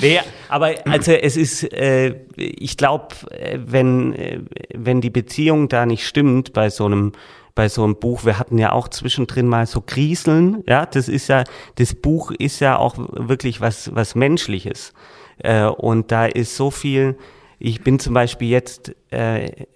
nee, 0.00 0.20
aber 0.48 0.74
also 0.84 1.10
es 1.10 1.36
ist, 1.36 1.64
äh, 1.72 2.14
ich 2.36 2.76
glaube, 2.76 3.08
äh, 3.32 3.58
wenn, 3.66 4.12
äh, 4.12 4.38
wenn 4.72 5.00
die 5.00 5.10
Beziehung 5.10 5.68
da 5.68 5.84
nicht 5.84 6.06
stimmt 6.06 6.52
bei 6.52 6.70
so 6.70 6.84
einem 6.84 7.10
bei 7.56 7.68
so 7.68 7.82
einem 7.82 7.96
Buch, 7.96 8.24
wir 8.24 8.38
hatten 8.38 8.56
ja 8.56 8.70
auch 8.70 8.86
zwischendrin 8.86 9.48
mal 9.48 9.66
so 9.66 9.82
Grieseln, 9.84 10.62
ja, 10.68 10.86
das 10.86 11.08
ist 11.08 11.26
ja, 11.26 11.42
das 11.74 11.92
Buch 11.92 12.30
ist 12.30 12.60
ja 12.60 12.78
auch 12.78 12.94
wirklich 12.96 13.60
was, 13.60 13.92
was 13.96 14.14
Menschliches. 14.14 14.92
Äh, 15.38 15.64
und 15.64 16.12
da 16.12 16.26
ist 16.26 16.54
so 16.54 16.70
viel, 16.70 17.18
ich 17.58 17.82
bin 17.82 17.98
zum 17.98 18.14
Beispiel 18.14 18.48
jetzt 18.48 18.94
äh, 19.10 19.66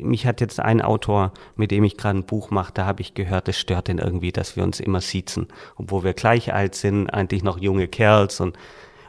mich 0.00 0.26
hat 0.26 0.40
jetzt 0.40 0.60
ein 0.60 0.80
Autor, 0.80 1.32
mit 1.56 1.70
dem 1.70 1.84
ich 1.84 1.96
gerade 1.96 2.18
ein 2.18 2.26
Buch 2.26 2.50
mache, 2.50 2.72
da 2.72 2.86
habe 2.86 3.00
ich 3.00 3.14
gehört, 3.14 3.48
es 3.48 3.58
stört 3.58 3.88
ihn 3.88 3.98
irgendwie, 3.98 4.32
dass 4.32 4.56
wir 4.56 4.62
uns 4.62 4.78
immer 4.78 5.00
siezen, 5.00 5.48
obwohl 5.76 6.04
wir 6.04 6.14
gleich 6.14 6.52
alt 6.54 6.74
sind, 6.74 7.08
eigentlich 7.08 7.42
noch 7.42 7.58
junge 7.58 7.88
Kerls 7.88 8.40
und, 8.40 8.56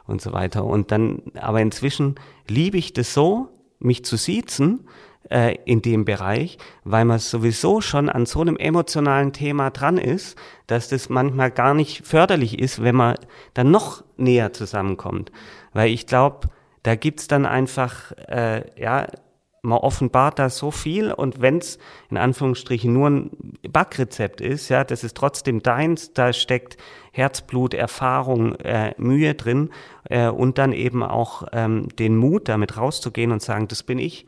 und 0.07 0.21
so 0.21 0.33
weiter. 0.33 0.65
Und 0.65 0.91
dann, 0.91 1.21
aber 1.39 1.61
inzwischen 1.61 2.15
liebe 2.47 2.77
ich 2.77 2.93
das 2.93 3.13
so, 3.13 3.49
mich 3.79 4.03
zu 4.03 4.17
siezen 4.17 4.87
äh, 5.29 5.55
in 5.65 5.83
dem 5.83 6.05
Bereich, 6.05 6.57
weil 6.83 7.05
man 7.05 7.19
sowieso 7.19 7.79
schon 7.79 8.09
an 8.09 8.25
so 8.25 8.41
einem 8.41 8.57
emotionalen 8.57 9.33
Thema 9.33 9.69
dran 9.69 9.99
ist, 9.99 10.35
dass 10.65 10.89
das 10.89 11.09
manchmal 11.09 11.51
gar 11.51 11.75
nicht 11.75 12.07
förderlich 12.07 12.57
ist, 12.57 12.81
wenn 12.81 12.95
man 12.95 13.15
dann 13.53 13.69
noch 13.69 14.03
näher 14.17 14.53
zusammenkommt. 14.53 15.31
Weil 15.73 15.91
ich 15.91 16.07
glaube, 16.07 16.49
da 16.81 16.95
gibt's 16.95 17.27
dann 17.27 17.45
einfach, 17.45 18.11
äh, 18.27 18.63
ja, 18.81 19.05
man 19.61 19.79
offenbart 19.79 20.39
da 20.39 20.49
so 20.49 20.71
viel 20.71 21.11
und 21.11 21.41
wenn 21.41 21.57
es 21.57 21.77
in 22.09 22.17
Anführungsstrichen 22.17 22.91
nur 22.93 23.09
ein 23.09 23.31
Backrezept 23.67 24.41
ist, 24.41 24.69
ja, 24.69 24.83
das 24.83 25.03
ist 25.03 25.17
trotzdem 25.17 25.61
deins, 25.61 26.13
da 26.13 26.31
steckt 26.33 26.77
Herzblut, 27.11 27.73
Erfahrung, 27.73 28.55
äh, 28.55 28.93
Mühe 28.97 29.33
drin 29.33 29.71
äh, 30.09 30.27
und 30.27 30.57
dann 30.57 30.73
eben 30.73 31.03
auch 31.03 31.47
ähm, 31.51 31.89
den 31.97 32.15
Mut, 32.15 32.47
damit 32.47 32.77
rauszugehen 32.77 33.31
und 33.31 33.41
sagen, 33.41 33.67
das 33.67 33.83
bin 33.83 33.99
ich. 33.99 34.27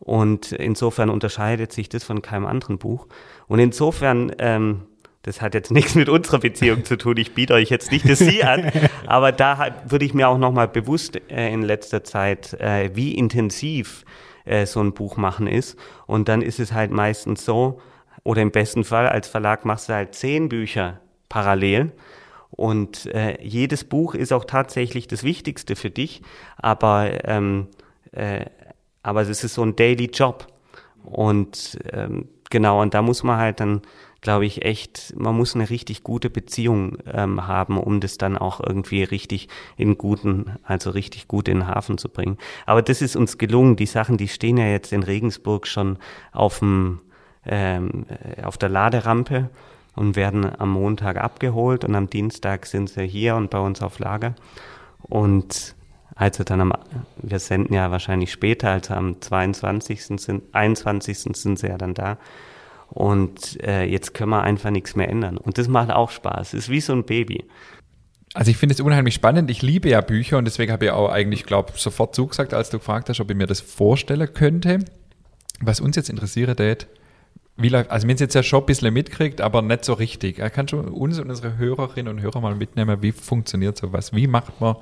Und 0.00 0.52
insofern 0.52 1.08
unterscheidet 1.08 1.72
sich 1.72 1.88
das 1.88 2.04
von 2.04 2.20
keinem 2.20 2.44
anderen 2.44 2.78
Buch. 2.78 3.06
Und 3.46 3.60
insofern, 3.60 4.32
ähm, 4.38 4.82
das 5.22 5.40
hat 5.40 5.54
jetzt 5.54 5.70
nichts 5.72 5.94
mit 5.94 6.08
unserer 6.08 6.40
Beziehung 6.40 6.84
zu 6.84 6.98
tun. 6.98 7.16
Ich 7.16 7.34
biete 7.34 7.54
euch 7.54 7.70
jetzt 7.70 7.90
nicht 7.92 8.08
das 8.08 8.18
Sie 8.18 8.42
an, 8.44 8.70
aber 9.06 9.32
da 9.32 9.76
würde 9.86 10.04
ich 10.04 10.12
mir 10.12 10.28
auch 10.28 10.38
nochmal 10.38 10.68
bewusst 10.68 11.20
äh, 11.30 11.52
in 11.52 11.62
letzter 11.62 12.04
Zeit, 12.04 12.52
äh, 12.54 12.90
wie 12.94 13.14
intensiv 13.14 14.04
äh, 14.44 14.66
so 14.66 14.80
ein 14.80 14.94
Buch 14.94 15.16
machen 15.16 15.46
ist. 15.46 15.78
Und 16.06 16.28
dann 16.28 16.42
ist 16.42 16.60
es 16.60 16.72
halt 16.72 16.90
meistens 16.90 17.44
so, 17.44 17.80
oder 18.22 18.42
im 18.42 18.50
besten 18.50 18.84
Fall 18.84 19.08
als 19.08 19.28
Verlag 19.28 19.64
machst 19.64 19.88
du 19.88 19.94
halt 19.94 20.14
zehn 20.14 20.48
Bücher 20.48 21.00
parallel. 21.28 21.92
Und 22.50 23.06
äh, 23.06 23.42
jedes 23.42 23.84
Buch 23.84 24.14
ist 24.14 24.32
auch 24.32 24.44
tatsächlich 24.44 25.08
das 25.08 25.24
Wichtigste 25.24 25.74
für 25.74 25.90
dich, 25.90 26.22
aber, 26.56 27.24
ähm, 27.24 27.66
äh, 28.12 28.46
aber 29.02 29.22
es 29.22 29.42
ist 29.42 29.54
so 29.54 29.62
ein 29.62 29.74
Daily 29.74 30.06
Job. 30.06 30.46
Und 31.02 31.78
ähm, 31.92 32.28
genau, 32.50 32.80
und 32.80 32.94
da 32.94 33.02
muss 33.02 33.24
man 33.24 33.38
halt 33.38 33.60
dann 33.60 33.82
glaube 34.24 34.46
ich, 34.46 34.64
echt, 34.64 35.14
man 35.16 35.36
muss 35.36 35.54
eine 35.54 35.68
richtig 35.68 36.02
gute 36.02 36.30
Beziehung 36.30 36.96
ähm, 37.12 37.46
haben, 37.46 37.76
um 37.78 38.00
das 38.00 38.16
dann 38.16 38.38
auch 38.38 38.58
irgendwie 38.58 39.04
richtig 39.04 39.48
in 39.76 39.98
guten, 39.98 40.56
also 40.64 40.90
richtig 40.90 41.28
gut 41.28 41.46
in 41.46 41.58
den 41.58 41.66
Hafen 41.68 41.98
zu 41.98 42.08
bringen. 42.08 42.38
Aber 42.64 42.80
das 42.80 43.02
ist 43.02 43.16
uns 43.16 43.36
gelungen. 43.36 43.76
Die 43.76 43.86
Sachen, 43.86 44.16
die 44.16 44.28
stehen 44.28 44.56
ja 44.56 44.66
jetzt 44.66 44.94
in 44.94 45.02
Regensburg 45.02 45.66
schon 45.66 45.98
auf 46.32 46.60
dem, 46.60 47.02
ähm, 47.44 48.06
äh, 48.08 48.42
auf 48.42 48.56
der 48.56 48.70
Laderampe 48.70 49.50
und 49.94 50.16
werden 50.16 50.50
am 50.58 50.70
Montag 50.70 51.18
abgeholt 51.18 51.84
und 51.84 51.94
am 51.94 52.08
Dienstag 52.08 52.64
sind 52.64 52.88
sie 52.88 53.06
hier 53.06 53.36
und 53.36 53.50
bei 53.50 53.58
uns 53.58 53.82
auf 53.82 53.98
Lager. 53.98 54.34
Und 55.02 55.76
also 56.14 56.44
dann 56.44 56.62
am, 56.62 56.72
wir 57.18 57.38
senden 57.40 57.74
ja 57.74 57.90
wahrscheinlich 57.90 58.32
später, 58.32 58.70
also 58.70 58.94
am 58.94 59.20
22. 59.20 60.02
sind, 60.02 60.44
21. 60.52 61.18
sind 61.18 61.58
sie 61.58 61.66
ja 61.66 61.76
dann 61.76 61.92
da. 61.92 62.16
Und 62.94 63.60
äh, 63.62 63.84
jetzt 63.84 64.14
können 64.14 64.30
wir 64.30 64.42
einfach 64.42 64.70
nichts 64.70 64.94
mehr 64.94 65.08
ändern. 65.08 65.36
Und 65.36 65.58
das 65.58 65.66
macht 65.66 65.90
auch 65.90 66.10
Spaß. 66.10 66.54
Es 66.54 66.64
ist 66.64 66.68
wie 66.68 66.80
so 66.80 66.92
ein 66.92 67.04
Baby. 67.04 67.44
Also 68.34 68.52
ich 68.52 68.56
finde 68.56 68.74
es 68.74 68.80
unheimlich 68.80 69.14
spannend. 69.14 69.50
Ich 69.50 69.62
liebe 69.62 69.88
ja 69.88 70.00
Bücher 70.00 70.38
und 70.38 70.44
deswegen 70.44 70.72
habe 70.72 70.86
ich 70.86 70.90
auch 70.92 71.10
eigentlich, 71.10 71.44
glaube 71.44 71.72
ich, 71.74 71.80
sofort 71.80 72.14
zugesagt, 72.14 72.54
als 72.54 72.70
du 72.70 72.78
gefragt 72.78 73.08
hast, 73.08 73.20
ob 73.20 73.30
ich 73.30 73.36
mir 73.36 73.46
das 73.46 73.60
vorstellen 73.60 74.32
könnte. 74.32 74.78
Was 75.60 75.80
uns 75.80 75.96
jetzt 75.96 76.08
interessiert, 76.08 76.58
Dad, 76.58 76.86
wie 77.56 77.68
läuft, 77.68 77.90
also 77.90 78.06
wir 78.06 78.10
haben 78.10 78.14
es 78.14 78.20
jetzt 78.20 78.34
ja 78.34 78.42
schon 78.42 78.62
ein 78.62 78.66
bisschen 78.66 78.92
mitkriegt, 78.92 79.40
aber 79.40 79.62
nicht 79.62 79.84
so 79.84 79.92
richtig. 79.92 80.36
Kannst 80.52 80.72
du 80.72 80.78
uns 80.78 81.18
und 81.18 81.30
unsere 81.30 81.58
Hörerinnen 81.58 82.16
und 82.16 82.22
Hörer 82.22 82.40
mal 82.40 82.54
mitnehmen, 82.54 83.02
wie 83.02 83.12
funktioniert 83.12 83.76
sowas? 83.76 84.12
Wie 84.12 84.26
macht 84.26 84.60
man 84.60 84.76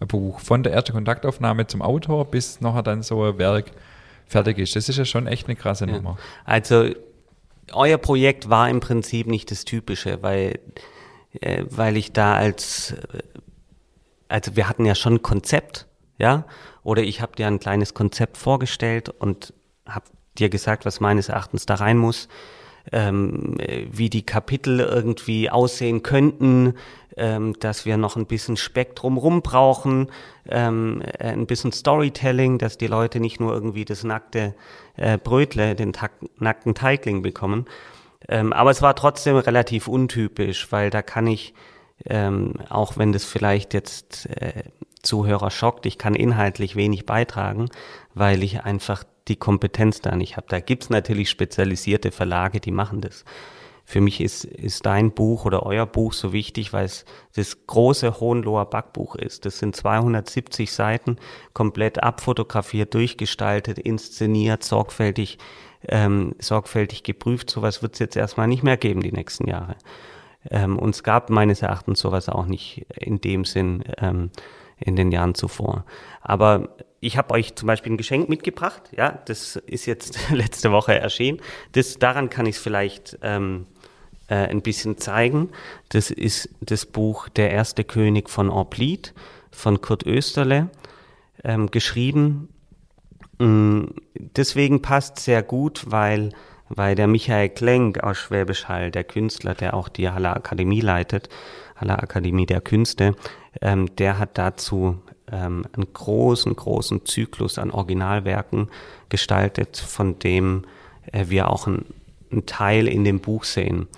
ein 0.00 0.08
Buch 0.08 0.40
von 0.40 0.62
der 0.62 0.72
ersten 0.72 0.92
Kontaktaufnahme 0.92 1.66
zum 1.66 1.82
Autor 1.82 2.26
bis 2.26 2.60
nachher 2.60 2.82
dann 2.82 3.02
so 3.02 3.22
ein 3.22 3.38
Werk 3.38 3.72
fertig 4.26 4.58
ist? 4.58 4.76
Das 4.76 4.88
ist 4.88 4.96
ja 4.96 5.04
schon 5.04 5.26
echt 5.26 5.46
eine 5.46 5.56
krasse 5.56 5.86
ja. 5.86 5.92
Nummer. 5.92 6.16
Also 6.44 6.90
euer 7.72 7.98
Projekt 7.98 8.50
war 8.50 8.68
im 8.68 8.80
Prinzip 8.80 9.26
nicht 9.26 9.50
das 9.50 9.64
Typische, 9.64 10.22
weil, 10.22 10.60
äh, 11.40 11.64
weil 11.68 11.96
ich 11.96 12.12
da 12.12 12.34
als, 12.34 12.92
äh, 12.92 13.22
also 14.28 14.56
wir 14.56 14.68
hatten 14.68 14.84
ja 14.84 14.94
schon 14.94 15.14
ein 15.14 15.22
Konzept, 15.22 15.86
ja, 16.18 16.44
oder 16.82 17.02
ich 17.02 17.20
habe 17.20 17.36
dir 17.36 17.46
ein 17.46 17.60
kleines 17.60 17.94
Konzept 17.94 18.36
vorgestellt 18.36 19.08
und 19.08 19.52
habe 19.86 20.06
dir 20.38 20.48
gesagt, 20.48 20.84
was 20.84 21.00
meines 21.00 21.28
Erachtens 21.28 21.66
da 21.66 21.74
rein 21.74 21.98
muss, 21.98 22.28
ähm, 22.92 23.56
wie 23.90 24.10
die 24.10 24.26
Kapitel 24.26 24.80
irgendwie 24.80 25.50
aussehen 25.50 26.02
könnten, 26.02 26.74
ähm, 27.16 27.54
dass 27.60 27.86
wir 27.86 27.96
noch 27.96 28.16
ein 28.16 28.26
bisschen 28.26 28.56
Spektrum 28.56 29.18
rum 29.18 29.42
brauchen, 29.42 30.10
ähm, 30.48 31.02
ein 31.18 31.46
bisschen 31.46 31.72
Storytelling, 31.72 32.58
dass 32.58 32.78
die 32.78 32.86
Leute 32.86 33.20
nicht 33.20 33.40
nur 33.40 33.52
irgendwie 33.52 33.84
das 33.84 34.04
nackte 34.04 34.54
äh, 34.96 35.18
Brötle, 35.18 35.74
den 35.74 35.92
nackten 36.38 36.74
Teigling 36.74 37.22
bekommen. 37.22 37.66
Ähm, 38.28 38.52
aber 38.52 38.70
es 38.70 38.82
war 38.82 38.94
trotzdem 38.96 39.36
relativ 39.36 39.88
untypisch, 39.88 40.72
weil 40.72 40.90
da 40.90 41.02
kann 41.02 41.26
ich, 41.26 41.54
ähm, 42.06 42.54
auch 42.68 42.96
wenn 42.96 43.12
das 43.12 43.24
vielleicht 43.24 43.74
jetzt 43.74 44.26
äh, 44.26 44.64
Zuhörer 45.02 45.50
schockt, 45.50 45.86
ich 45.86 45.98
kann 45.98 46.14
inhaltlich 46.14 46.76
wenig 46.76 47.06
beitragen, 47.06 47.68
weil 48.14 48.42
ich 48.42 48.62
einfach 48.64 49.04
die 49.28 49.36
Kompetenz 49.36 50.00
da 50.00 50.14
nicht 50.16 50.36
habe. 50.36 50.46
Da 50.48 50.60
gibt's 50.60 50.90
natürlich 50.90 51.30
spezialisierte 51.30 52.10
Verlage, 52.10 52.60
die 52.60 52.70
machen 52.70 53.00
das. 53.00 53.24
Für 53.86 54.00
mich 54.00 54.22
ist, 54.22 54.44
ist 54.44 54.86
dein 54.86 55.12
Buch 55.12 55.44
oder 55.44 55.64
euer 55.64 55.84
Buch 55.84 56.14
so 56.14 56.32
wichtig, 56.32 56.72
weil 56.72 56.86
es 56.86 57.04
das 57.34 57.66
große 57.66 58.18
Hohenloher 58.18 58.64
Backbuch 58.64 59.14
ist. 59.14 59.44
Das 59.44 59.58
sind 59.58 59.76
270 59.76 60.72
Seiten, 60.72 61.18
komplett 61.52 62.02
abfotografiert, 62.02 62.94
durchgestaltet, 62.94 63.78
inszeniert, 63.78 64.64
sorgfältig, 64.64 65.38
ähm, 65.86 66.34
sorgfältig 66.38 67.02
geprüft. 67.02 67.50
Sowas 67.50 67.82
wird 67.82 67.92
es 67.92 67.98
jetzt 67.98 68.16
erstmal 68.16 68.48
nicht 68.48 68.62
mehr 68.62 68.78
geben 68.78 69.02
die 69.02 69.12
nächsten 69.12 69.48
Jahre. 69.48 69.76
Ähm, 70.50 70.78
und 70.78 70.94
es 70.94 71.02
gab 71.02 71.28
meines 71.28 71.60
Erachtens 71.60 72.00
sowas 72.00 72.30
auch 72.30 72.46
nicht 72.46 72.86
in 72.98 73.20
dem 73.20 73.44
Sinn 73.44 73.84
ähm, 73.98 74.30
in 74.78 74.96
den 74.96 75.12
Jahren 75.12 75.34
zuvor. 75.34 75.84
Aber 76.22 76.76
ich 77.04 77.18
habe 77.18 77.34
euch 77.34 77.54
zum 77.54 77.66
Beispiel 77.66 77.92
ein 77.92 77.96
Geschenk 77.96 78.28
mitgebracht. 78.28 78.82
Ja, 78.96 79.18
das 79.26 79.56
ist 79.56 79.86
jetzt 79.86 80.18
letzte 80.30 80.72
Woche 80.72 80.98
erschienen. 80.98 81.40
Das, 81.72 81.98
daran 81.98 82.30
kann 82.30 82.46
ich 82.46 82.56
es 82.56 82.62
vielleicht 82.62 83.18
ähm, 83.22 83.66
äh, 84.28 84.34
ein 84.34 84.62
bisschen 84.62 84.96
zeigen. 84.96 85.50
Das 85.90 86.10
ist 86.10 86.48
das 86.60 86.86
Buch 86.86 87.28
Der 87.28 87.50
erste 87.50 87.84
König 87.84 88.30
von 88.30 88.48
Orplied 88.48 89.12
von 89.50 89.80
Kurt 89.80 90.04
Österle, 90.04 90.70
ähm, 91.44 91.70
geschrieben. 91.70 92.48
Mm, 93.38 93.84
deswegen 94.14 94.82
passt 94.82 95.18
sehr 95.18 95.42
gut, 95.42 95.84
weil, 95.88 96.30
weil 96.68 96.94
der 96.94 97.06
Michael 97.06 97.50
Klenk 97.50 98.02
aus 98.02 98.16
Schwäbisch 98.16 98.66
Hall, 98.66 98.90
der 98.90 99.04
Künstler, 99.04 99.54
der 99.54 99.74
auch 99.74 99.88
die 99.88 100.08
Haller 100.08 100.36
Akademie 100.36 100.80
leitet, 100.80 101.28
Haller 101.76 102.02
Akademie 102.02 102.46
der 102.46 102.60
Künste, 102.60 103.14
ähm, 103.60 103.94
der 103.96 104.18
hat 104.18 104.38
dazu 104.38 104.98
ähm, 105.30 105.64
einen 105.72 105.92
großen, 105.92 106.54
großen 106.54 107.04
Zyklus 107.06 107.58
an 107.58 107.70
Originalwerken 107.70 108.68
gestaltet, 109.08 109.76
von 109.76 110.18
dem 110.18 110.64
äh, 111.12 111.26
wir 111.28 111.50
auch 111.50 111.66
einen 111.66 111.84
Teil 112.46 112.88
in 112.88 113.04
dem 113.04 113.20
Buch 113.20 113.44
sehen. 113.44 113.88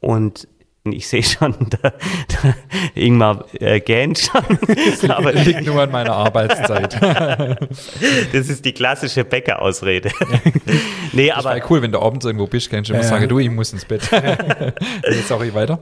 Und 0.00 0.48
ich 0.84 1.08
sehe 1.08 1.22
schon, 1.22 1.54
da, 1.82 1.90
da 1.90 2.54
Ingmar 2.94 3.44
äh, 3.54 3.80
gähnt 3.80 4.18
schon. 4.18 5.10
aber 5.10 5.32
liegt 5.32 5.66
nur 5.66 5.82
an 5.82 5.90
meiner 5.90 6.12
Arbeitszeit. 6.12 7.00
das 8.32 8.48
ist 8.48 8.64
die 8.64 8.72
klassische 8.72 9.24
Bäckerausrede. 9.24 10.10
nee, 11.12 11.28
das 11.28 11.44
aber 11.44 11.60
cool, 11.70 11.82
wenn 11.82 11.92
du 11.92 12.00
abends 12.00 12.24
irgendwo 12.24 12.46
bist, 12.46 12.70
kannst 12.70 12.90
du 12.90 12.94
immer 12.94 13.02
ja. 13.02 13.08
sagen, 13.08 13.28
du, 13.28 13.38
ich 13.38 13.50
muss 13.50 13.72
ins 13.72 13.84
Bett. 13.84 14.08
Jetzt 15.08 15.32
auch 15.32 15.42
ich 15.42 15.54
weiter. 15.54 15.80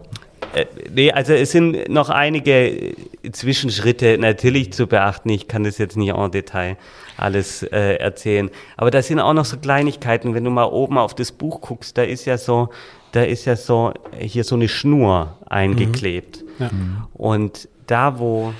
Äh, 0.54 0.66
nee, 0.90 1.10
also 1.10 1.32
es 1.32 1.50
sind 1.50 1.88
noch 1.88 2.10
einige 2.10 2.94
Zwischenschritte 3.30 4.18
natürlich 4.18 4.72
zu 4.72 4.86
beachten. 4.86 5.28
Ich 5.30 5.48
kann 5.48 5.64
das 5.64 5.78
jetzt 5.78 5.96
nicht 5.96 6.14
en 6.14 6.30
Detail 6.30 6.76
alles 7.16 7.62
äh, 7.62 7.96
erzählen. 7.96 8.50
Aber 8.76 8.90
da 8.90 9.02
sind 9.02 9.20
auch 9.20 9.34
noch 9.34 9.44
so 9.44 9.56
Kleinigkeiten. 9.56 10.34
Wenn 10.34 10.44
du 10.44 10.50
mal 10.50 10.64
oben 10.64 10.98
auf 10.98 11.14
das 11.14 11.32
Buch 11.32 11.60
guckst, 11.60 11.98
da 11.98 12.02
ist 12.02 12.24
ja 12.24 12.38
so, 12.38 12.68
da 13.12 13.22
ist 13.22 13.44
ja 13.44 13.56
so 13.56 13.92
hier 14.18 14.44
so 14.44 14.54
eine 14.54 14.68
Schnur 14.68 15.38
eingeklebt. 15.46 16.44
Mhm. 16.58 16.64
Ja. 16.64 16.70
Und 17.14 17.68
da, 17.86 18.18
wo 18.18 18.54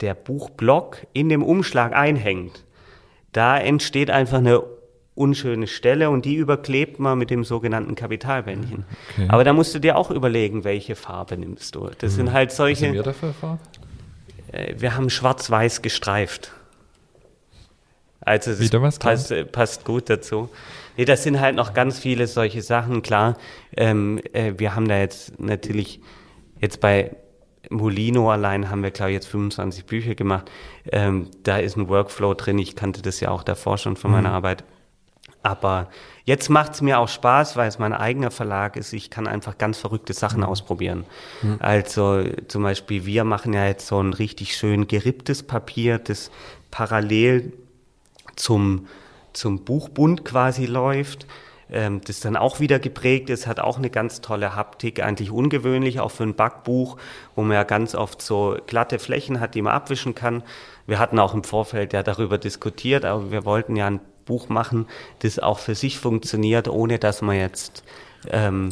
der 0.00 0.14
Buchblock 0.14 1.06
in 1.12 1.28
dem 1.28 1.42
Umschlag 1.42 1.94
einhängt, 1.94 2.64
da 3.32 3.58
entsteht 3.58 4.10
einfach 4.10 4.38
eine 4.38 4.62
unschöne 5.14 5.66
Stelle 5.66 6.10
und 6.10 6.24
die 6.24 6.36
überklebt 6.36 6.98
man 6.98 7.18
mit 7.18 7.30
dem 7.30 7.44
sogenannten 7.44 7.94
Kapitalbändchen. 7.94 8.84
Okay. 9.12 9.26
Aber 9.28 9.44
da 9.44 9.52
musst 9.52 9.74
du 9.74 9.78
dir 9.78 9.96
auch 9.96 10.10
überlegen, 10.10 10.64
welche 10.64 10.96
Farbe 10.96 11.36
nimmst 11.36 11.74
du. 11.74 11.90
Das 11.98 12.12
mhm. 12.12 12.16
sind 12.16 12.32
halt 12.32 12.52
solche. 12.52 12.82
Was 12.82 12.88
haben 12.88 12.94
wir 12.94 13.02
dafür 13.02 13.34
Farbe? 13.34 13.60
Äh, 14.52 14.74
wir 14.78 14.96
haben 14.96 15.10
schwarz-weiß 15.10 15.82
gestreift. 15.82 16.52
Also 18.20 18.52
das 18.52 18.98
passt, 18.98 19.30
äh, 19.30 19.44
passt, 19.44 19.84
gut 19.84 20.10
dazu. 20.10 20.50
Nee, 20.96 21.06
das 21.06 21.22
sind 21.22 21.40
halt 21.40 21.56
noch 21.56 21.72
ganz 21.72 21.98
viele 21.98 22.26
solche 22.26 22.62
Sachen. 22.62 23.02
Klar, 23.02 23.36
ähm, 23.76 24.20
äh, 24.32 24.54
wir 24.58 24.74
haben 24.74 24.88
da 24.88 24.98
jetzt 24.98 25.40
natürlich 25.40 26.00
jetzt 26.60 26.80
bei 26.80 27.16
Molino 27.70 28.30
allein 28.30 28.70
haben 28.70 28.82
wir, 28.82 28.90
glaube 28.90 29.12
ich, 29.12 29.14
jetzt 29.14 29.28
25 29.28 29.86
Bücher 29.86 30.14
gemacht. 30.14 30.50
Ähm, 30.90 31.28
da 31.42 31.58
ist 31.58 31.76
ein 31.76 31.88
Workflow 31.88 32.34
drin. 32.34 32.58
Ich 32.58 32.76
kannte 32.76 33.00
das 33.02 33.20
ja 33.20 33.30
auch 33.30 33.42
davor 33.42 33.78
schon 33.78 33.96
von 33.96 34.10
meiner 34.10 34.30
mhm. 34.30 34.34
Arbeit. 34.34 34.64
Aber 35.42 35.88
jetzt 36.24 36.50
macht 36.50 36.74
es 36.74 36.82
mir 36.82 36.98
auch 36.98 37.08
Spaß, 37.08 37.56
weil 37.56 37.68
es 37.68 37.78
mein 37.78 37.94
eigener 37.94 38.30
Verlag 38.30 38.76
ist. 38.76 38.92
Ich 38.92 39.10
kann 39.10 39.26
einfach 39.26 39.56
ganz 39.56 39.78
verrückte 39.78 40.12
Sachen 40.12 40.40
mhm. 40.40 40.46
ausprobieren. 40.46 41.04
Mhm. 41.42 41.56
Also 41.60 42.24
zum 42.48 42.62
Beispiel, 42.62 43.06
wir 43.06 43.24
machen 43.24 43.52
ja 43.52 43.66
jetzt 43.66 43.86
so 43.86 44.02
ein 44.02 44.12
richtig 44.12 44.56
schön 44.56 44.86
geripptes 44.86 45.42
Papier, 45.42 45.98
das 45.98 46.30
parallel 46.70 47.52
zum, 48.36 48.86
zum 49.32 49.64
Buchbund 49.64 50.24
quasi 50.24 50.66
läuft. 50.66 51.26
Ähm, 51.72 52.00
das 52.04 52.18
dann 52.20 52.36
auch 52.36 52.58
wieder 52.58 52.80
geprägt 52.80 53.30
ist, 53.30 53.46
hat 53.46 53.60
auch 53.60 53.78
eine 53.78 53.90
ganz 53.90 54.20
tolle 54.20 54.56
Haptik, 54.56 55.02
eigentlich 55.02 55.30
ungewöhnlich, 55.30 56.00
auch 56.00 56.10
für 56.10 56.24
ein 56.24 56.34
Backbuch, 56.34 56.96
wo 57.36 57.42
man 57.42 57.52
ja 57.52 57.62
ganz 57.62 57.94
oft 57.94 58.20
so 58.20 58.56
glatte 58.66 58.98
Flächen 58.98 59.38
hat, 59.38 59.54
die 59.54 59.62
man 59.62 59.72
abwischen 59.72 60.16
kann. 60.16 60.42
Wir 60.86 60.98
hatten 60.98 61.20
auch 61.20 61.32
im 61.32 61.44
Vorfeld 61.44 61.92
ja 61.92 62.02
darüber 62.02 62.38
diskutiert, 62.38 63.04
aber 63.04 63.30
wir 63.30 63.44
wollten 63.44 63.76
ja 63.76 63.86
ein 63.86 64.00
Buch 64.24 64.48
machen, 64.48 64.86
das 65.20 65.38
auch 65.38 65.58
für 65.58 65.74
sich 65.74 65.98
funktioniert, 65.98 66.68
ohne 66.68 66.98
dass 66.98 67.22
man 67.22 67.36
jetzt 67.36 67.84
ähm, 68.30 68.70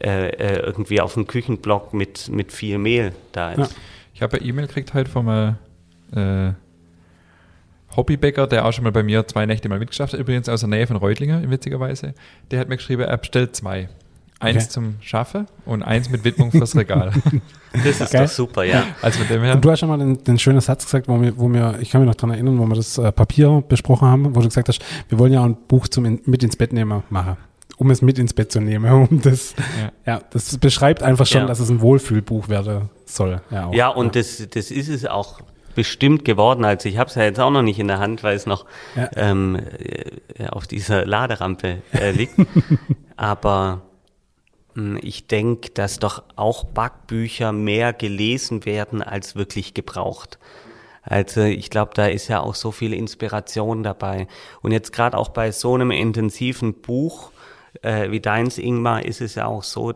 äh, 0.00 0.28
äh 0.28 0.60
irgendwie 0.60 1.00
auf 1.00 1.14
dem 1.14 1.26
Küchenblock 1.26 1.94
mit, 1.94 2.28
mit 2.28 2.52
viel 2.52 2.78
Mehl 2.78 3.12
da 3.32 3.52
ist. 3.52 3.58
Ja. 3.58 3.68
Ich 4.14 4.22
habe 4.22 4.38
eine 4.38 4.46
E-Mail 4.46 4.66
gekriegt 4.66 4.94
heute 4.94 5.10
vom 5.10 5.28
äh, 5.28 6.52
Hobbybäcker, 7.96 8.46
der 8.46 8.64
auch 8.64 8.72
schon 8.72 8.84
mal 8.84 8.92
bei 8.92 9.02
mir 9.02 9.26
zwei 9.26 9.46
Nächte 9.46 9.68
mal 9.68 9.78
mitgeschafft 9.78 10.12
hat, 10.12 10.20
übrigens 10.20 10.48
aus 10.48 10.60
der 10.60 10.68
Nähe 10.68 10.86
von 10.86 10.96
Reutlingen, 10.96 11.50
witzigerweise. 11.50 12.14
Der 12.50 12.60
hat 12.60 12.68
mir 12.68 12.76
geschrieben, 12.76 13.02
er 13.02 13.16
bestellt 13.16 13.56
zwei. 13.56 13.88
Eins 14.38 14.64
okay. 14.64 14.68
zum 14.68 14.94
Schaffen 15.00 15.46
und 15.64 15.82
eins 15.82 16.10
mit 16.10 16.22
Widmung 16.24 16.50
fürs 16.50 16.76
Regal. 16.76 17.10
das 17.72 18.00
ist 18.00 18.12
Geil. 18.12 18.26
doch 18.26 18.30
super, 18.30 18.64
ja. 18.64 18.84
Also 19.00 19.20
mit 19.20 19.30
dem 19.30 19.42
her. 19.42 19.54
Und 19.54 19.64
du 19.64 19.70
hast 19.70 19.80
schon 19.80 19.88
mal 19.88 19.98
den, 19.98 20.22
den 20.24 20.38
schönen 20.38 20.60
Satz 20.60 20.84
gesagt, 20.84 21.08
wo 21.08 21.20
wir, 21.20 21.38
wo 21.38 21.48
wir, 21.48 21.78
ich 21.80 21.90
kann 21.90 22.02
mich 22.02 22.08
noch 22.08 22.16
daran 22.16 22.32
erinnern, 22.34 22.58
wo 22.58 22.66
wir 22.66 22.76
das 22.76 22.98
äh, 22.98 23.12
Papier 23.12 23.64
besprochen 23.66 24.06
haben, 24.06 24.34
wo 24.34 24.40
du 24.40 24.48
gesagt 24.48 24.68
hast, 24.68 24.84
wir 25.08 25.18
wollen 25.18 25.32
ja 25.32 25.42
ein 25.42 25.56
Buch 25.68 25.88
zum 25.88 26.04
in, 26.04 26.20
mit 26.26 26.42
ins 26.42 26.56
Bett 26.56 26.72
nehmen 26.72 27.02
machen 27.08 27.36
um 27.78 27.90
es 27.90 28.00
mit 28.02 28.18
ins 28.18 28.32
Bett 28.32 28.50
zu 28.50 28.60
nehmen. 28.60 28.90
Um 29.10 29.20
das, 29.20 29.54
ja. 29.80 30.14
ja 30.14 30.20
das 30.30 30.56
beschreibt 30.58 31.02
einfach 31.02 31.26
schon, 31.26 31.42
ja. 31.42 31.46
dass 31.46 31.60
es 31.60 31.68
ein 31.70 31.80
Wohlfühlbuch 31.80 32.48
werden 32.48 32.88
soll. 33.04 33.42
Ja, 33.50 33.66
auch, 33.66 33.74
ja 33.74 33.88
und 33.88 34.16
ja. 34.16 34.22
Das, 34.22 34.48
das 34.48 34.70
ist 34.70 34.88
es 34.88 35.04
auch 35.06 35.40
bestimmt 35.74 36.24
geworden. 36.24 36.64
Also 36.64 36.88
ich 36.88 36.98
habe 36.98 37.08
es 37.08 37.16
ja 37.16 37.24
jetzt 37.24 37.38
auch 37.38 37.50
noch 37.50 37.62
nicht 37.62 37.78
in 37.78 37.88
der 37.88 37.98
Hand, 37.98 38.22
weil 38.22 38.34
es 38.34 38.46
noch 38.46 38.64
ähm, 39.14 39.60
äh, 40.36 40.46
auf 40.48 40.66
dieser 40.66 41.04
Laderampe 41.04 41.82
äh, 41.92 42.12
liegt. 42.12 42.34
Aber 43.16 43.82
ich 45.02 45.26
denke, 45.26 45.70
dass 45.70 45.98
doch 45.98 46.22
auch 46.36 46.64
Backbücher 46.64 47.52
mehr 47.52 47.92
gelesen 47.92 48.64
werden 48.64 49.02
als 49.02 49.34
wirklich 49.34 49.74
gebraucht. 49.74 50.38
Also 51.02 51.42
ich 51.42 51.70
glaube, 51.70 51.92
da 51.94 52.06
ist 52.06 52.28
ja 52.28 52.40
auch 52.40 52.54
so 52.54 52.72
viel 52.72 52.92
Inspiration 52.92 53.82
dabei. 53.82 54.26
Und 54.60 54.72
jetzt 54.72 54.92
gerade 54.92 55.16
auch 55.16 55.28
bei 55.28 55.52
so 55.52 55.74
einem 55.74 55.92
intensiven 55.92 56.74
Buch, 56.74 57.30
äh, 57.82 58.10
wie 58.10 58.20
deins, 58.20 58.58
Ingmar, 58.58 59.04
ist 59.04 59.20
es 59.20 59.36
ja 59.36 59.46
auch 59.46 59.62
so, 59.62 59.94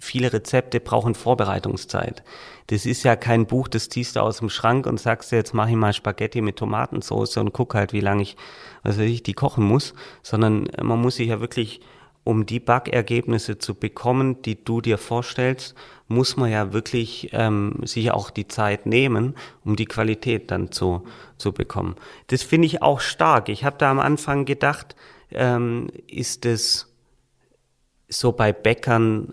viele 0.00 0.32
Rezepte 0.32 0.80
brauchen 0.80 1.14
Vorbereitungszeit. 1.14 2.24
Das 2.68 2.86
ist 2.86 3.04
ja 3.04 3.14
kein 3.14 3.46
Buch, 3.46 3.68
das 3.68 3.88
ziehst 3.88 4.16
du 4.16 4.20
aus 4.20 4.38
dem 4.38 4.50
Schrank 4.50 4.86
und 4.86 4.98
sagst 4.98 5.30
dir, 5.30 5.36
jetzt 5.36 5.54
mache 5.54 5.70
ich 5.70 5.76
mal 5.76 5.92
Spaghetti 5.92 6.40
mit 6.40 6.56
Tomatensauce 6.56 7.36
und 7.36 7.52
guck 7.52 7.74
halt, 7.74 7.92
wie 7.92 8.00
lange 8.00 8.22
ich, 8.22 8.36
was 8.82 8.98
weiß 8.98 9.08
ich, 9.08 9.22
die 9.22 9.34
kochen 9.34 9.64
muss, 9.64 9.94
sondern 10.22 10.68
man 10.82 11.00
muss 11.00 11.16
sich 11.16 11.28
ja 11.28 11.40
wirklich 11.40 11.80
um 12.24 12.46
die 12.46 12.60
Backergebnisse 12.60 13.58
zu 13.58 13.74
bekommen, 13.74 14.42
die 14.42 14.64
du 14.64 14.80
dir 14.80 14.98
vorstellst, 14.98 15.74
muss 16.08 16.36
man 16.36 16.50
ja 16.50 16.72
wirklich 16.72 17.30
ähm, 17.32 17.80
sich 17.84 18.10
auch 18.12 18.30
die 18.30 18.46
Zeit 18.46 18.86
nehmen, 18.86 19.34
um 19.64 19.76
die 19.76 19.86
Qualität 19.86 20.50
dann 20.50 20.70
zu, 20.70 21.04
zu 21.38 21.52
bekommen. 21.52 21.96
Das 22.28 22.42
finde 22.42 22.66
ich 22.66 22.82
auch 22.82 23.00
stark. 23.00 23.48
Ich 23.48 23.64
habe 23.64 23.76
da 23.78 23.90
am 23.90 23.98
Anfang 23.98 24.44
gedacht, 24.44 24.94
ähm, 25.30 25.88
ist 26.06 26.46
es 26.46 26.94
so 28.08 28.32
bei 28.32 28.52
Bäckern, 28.52 29.32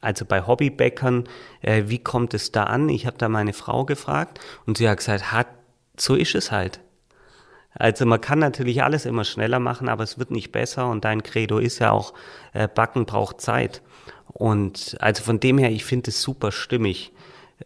also 0.00 0.24
bei 0.24 0.46
Hobbybäckern, 0.46 1.24
äh, 1.60 1.84
wie 1.86 1.98
kommt 1.98 2.34
es 2.34 2.52
da 2.52 2.64
an? 2.64 2.88
Ich 2.88 3.06
habe 3.06 3.18
da 3.18 3.28
meine 3.28 3.52
Frau 3.52 3.84
gefragt 3.84 4.40
und 4.66 4.78
sie 4.78 4.88
hat 4.88 4.98
gesagt, 4.98 5.30
hat, 5.30 5.48
so 5.96 6.14
ist 6.14 6.34
es 6.34 6.50
halt. 6.50 6.80
Also 7.74 8.06
man 8.06 8.20
kann 8.20 8.38
natürlich 8.38 8.82
alles 8.82 9.04
immer 9.04 9.24
schneller 9.24 9.58
machen, 9.58 9.88
aber 9.88 10.04
es 10.04 10.18
wird 10.18 10.30
nicht 10.30 10.52
besser 10.52 10.88
und 10.88 11.04
dein 11.04 11.22
Credo 11.22 11.58
ist 11.58 11.80
ja 11.80 11.90
auch, 11.90 12.14
äh, 12.52 12.68
Backen 12.68 13.04
braucht 13.04 13.40
Zeit. 13.40 13.82
Und 14.28 14.96
also 15.00 15.22
von 15.22 15.40
dem 15.40 15.58
her, 15.58 15.70
ich 15.70 15.84
finde 15.84 16.10
es 16.10 16.22
super 16.22 16.52
stimmig, 16.52 17.12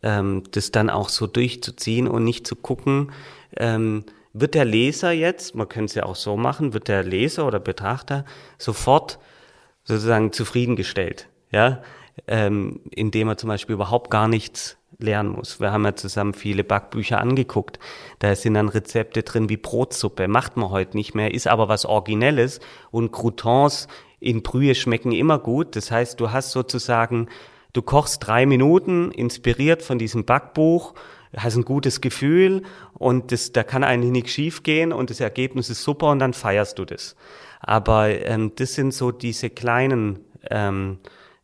ähm, 0.02 0.44
das 0.50 0.70
dann 0.70 0.90
auch 0.90 1.08
so 1.08 1.26
durchzuziehen 1.26 2.08
und 2.08 2.24
nicht 2.24 2.46
zu 2.46 2.56
gucken, 2.56 3.12
ähm, 3.56 4.04
wird 4.32 4.54
der 4.54 4.64
Leser 4.64 5.12
jetzt, 5.12 5.54
man 5.54 5.68
könnte 5.68 5.86
es 5.86 5.94
ja 5.94 6.04
auch 6.04 6.16
so 6.16 6.36
machen, 6.36 6.72
wird 6.72 6.88
der 6.88 7.02
Leser 7.02 7.46
oder 7.46 7.60
Betrachter 7.60 8.24
sofort 8.58 9.18
sozusagen 9.84 10.32
zufriedengestellt, 10.32 11.28
ja, 11.50 11.82
ähm, 12.26 12.80
indem 12.90 13.28
er 13.28 13.36
zum 13.36 13.48
Beispiel 13.48 13.74
überhaupt 13.74 14.10
gar 14.10 14.28
nichts 14.28 14.77
lernen 15.00 15.30
muss. 15.30 15.60
Wir 15.60 15.72
haben 15.72 15.84
ja 15.84 15.94
zusammen 15.94 16.34
viele 16.34 16.64
Backbücher 16.64 17.20
angeguckt. 17.20 17.78
Da 18.18 18.34
sind 18.34 18.54
dann 18.54 18.68
Rezepte 18.68 19.22
drin 19.22 19.48
wie 19.48 19.56
Brotsuppe. 19.56 20.26
Macht 20.26 20.56
man 20.56 20.70
heute 20.70 20.96
nicht 20.96 21.14
mehr, 21.14 21.32
ist 21.32 21.46
aber 21.46 21.68
was 21.68 21.86
Originelles. 21.86 22.58
Und 22.90 23.12
Croutons 23.12 23.86
in 24.18 24.42
Brühe 24.42 24.74
schmecken 24.74 25.12
immer 25.12 25.38
gut. 25.38 25.76
Das 25.76 25.92
heißt, 25.92 26.18
du 26.18 26.32
hast 26.32 26.50
sozusagen, 26.50 27.28
du 27.72 27.82
kochst 27.82 28.26
drei 28.26 28.44
Minuten, 28.44 29.12
inspiriert 29.12 29.82
von 29.82 30.00
diesem 30.00 30.24
Backbuch, 30.24 30.94
hast 31.36 31.56
ein 31.56 31.64
gutes 31.64 32.00
Gefühl 32.00 32.62
und 32.94 33.30
das, 33.30 33.52
da 33.52 33.62
kann 33.62 33.84
eigentlich 33.84 34.10
nichts 34.10 34.32
schief 34.32 34.62
gehen 34.64 34.92
und 34.92 35.10
das 35.10 35.20
Ergebnis 35.20 35.70
ist 35.70 35.84
super 35.84 36.10
und 36.10 36.18
dann 36.18 36.32
feierst 36.32 36.78
du 36.78 36.84
das. 36.84 37.14
Aber 37.60 38.08
ähm, 38.08 38.52
das 38.56 38.74
sind 38.74 38.94
so 38.94 39.12
diese 39.12 39.50
kleinen 39.50 40.20
ähm, 40.50 40.98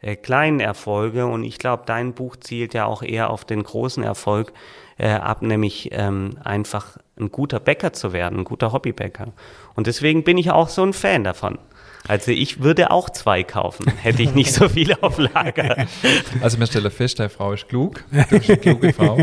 äh, 0.04 0.16
kleinen 0.16 0.60
Erfolge 0.60 1.26
und 1.26 1.44
ich 1.44 1.58
glaube, 1.58 1.84
dein 1.86 2.12
Buch 2.12 2.36
zielt 2.36 2.74
ja 2.74 2.84
auch 2.84 3.02
eher 3.02 3.30
auf 3.30 3.44
den 3.44 3.62
großen 3.62 4.04
Erfolg 4.04 4.52
äh, 4.98 5.08
ab, 5.08 5.40
nämlich 5.40 5.90
ähm, 5.92 6.36
einfach 6.44 6.98
ein 7.18 7.30
guter 7.30 7.58
Bäcker 7.58 7.94
zu 7.94 8.12
werden, 8.12 8.40
ein 8.40 8.44
guter 8.44 8.72
Hobbybäcker. 8.72 9.32
Und 9.74 9.86
deswegen 9.86 10.22
bin 10.22 10.36
ich 10.36 10.50
auch 10.50 10.68
so 10.68 10.82
ein 10.82 10.92
Fan 10.92 11.24
davon. 11.24 11.58
Also 12.06 12.32
ich 12.32 12.62
würde 12.62 12.90
auch 12.90 13.08
zwei 13.08 13.44
kaufen, 13.44 13.90
hätte 14.02 14.22
ich 14.22 14.34
nicht 14.34 14.52
so 14.52 14.68
viele 14.68 15.02
auf 15.02 15.16
Lager. 15.16 15.86
Also 16.42 16.58
wir 16.58 16.66
stellen 16.66 16.90
fest, 16.90 17.18
deine 17.18 17.30
Frau 17.30 17.54
ist 17.54 17.68
klug, 17.68 18.04
du 18.10 18.38
bist 18.38 18.50
eine 18.50 18.58
kluge 18.58 18.92
Frau. 18.92 19.16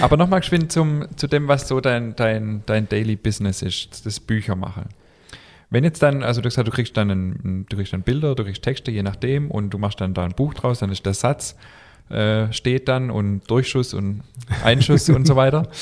Aber 0.00 0.16
nochmal 0.16 0.40
geschwind 0.40 0.70
zum, 0.70 1.06
zu 1.16 1.26
dem, 1.26 1.48
was 1.48 1.66
so 1.66 1.80
dein, 1.80 2.14
dein, 2.14 2.62
dein 2.66 2.88
Daily 2.88 3.16
Business 3.16 3.62
ist, 3.62 4.06
das 4.06 4.20
Büchermachen. 4.20 4.84
Wenn 5.70 5.84
jetzt 5.84 6.02
dann, 6.02 6.22
also 6.22 6.40
du 6.40 6.46
hast 6.46 6.54
gesagt, 6.54 6.68
du 6.68 6.72
kriegst 6.72 6.96
dann, 6.96 7.10
ein, 7.10 7.66
du 7.68 7.76
kriegst 7.76 7.92
dann 7.92 8.02
Bilder, 8.02 8.34
du 8.34 8.44
kriegst 8.44 8.62
Texte, 8.62 8.90
je 8.90 9.02
nachdem, 9.02 9.50
und 9.50 9.70
du 9.70 9.78
machst 9.78 10.00
dann 10.00 10.14
da 10.14 10.24
ein 10.24 10.32
Buch 10.32 10.54
draus, 10.54 10.78
dann 10.78 10.90
ist 10.90 11.04
der 11.04 11.14
Satz, 11.14 11.56
äh, 12.08 12.50
steht 12.52 12.88
dann 12.88 13.10
und 13.10 13.42
Durchschuss 13.50 13.92
und 13.92 14.22
Einschuss 14.64 15.08
und 15.10 15.26
so 15.26 15.36
weiter. 15.36 15.68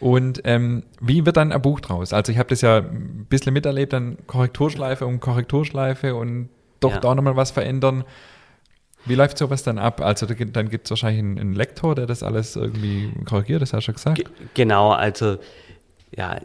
Und 0.00 0.40
ähm, 0.42 0.82
wie 1.00 1.24
wird 1.26 1.36
dann 1.36 1.52
ein 1.52 1.62
Buch 1.62 1.78
draus? 1.78 2.12
Also 2.12 2.32
ich 2.32 2.38
habe 2.38 2.48
das 2.48 2.60
ja 2.60 2.78
ein 2.78 3.24
bisschen 3.30 3.52
miterlebt, 3.52 3.92
dann 3.92 4.18
Korrekturschleife 4.26 5.06
um 5.06 5.20
Korrekturschleife 5.20 6.16
und 6.16 6.48
doch 6.80 6.94
ja. 6.94 6.98
da 6.98 7.14
nochmal 7.14 7.36
was 7.36 7.52
verändern. 7.52 8.02
Wie 9.04 9.14
läuft 9.14 9.38
sowas 9.38 9.62
dann 9.62 9.78
ab? 9.78 10.00
Also 10.00 10.26
dann 10.26 10.70
gibt 10.70 10.86
es 10.86 10.90
wahrscheinlich 10.90 11.20
einen, 11.20 11.38
einen, 11.38 11.52
Lektor, 11.52 11.94
der 11.94 12.06
das 12.06 12.24
alles 12.24 12.56
irgendwie 12.56 13.12
korrigiert, 13.26 13.62
das 13.62 13.72
hast 13.72 13.82
du 13.82 13.84
schon 13.84 13.94
gesagt. 13.94 14.16
G 14.16 14.24
genau, 14.54 14.90
also 14.90 15.38
ja, 16.16 16.36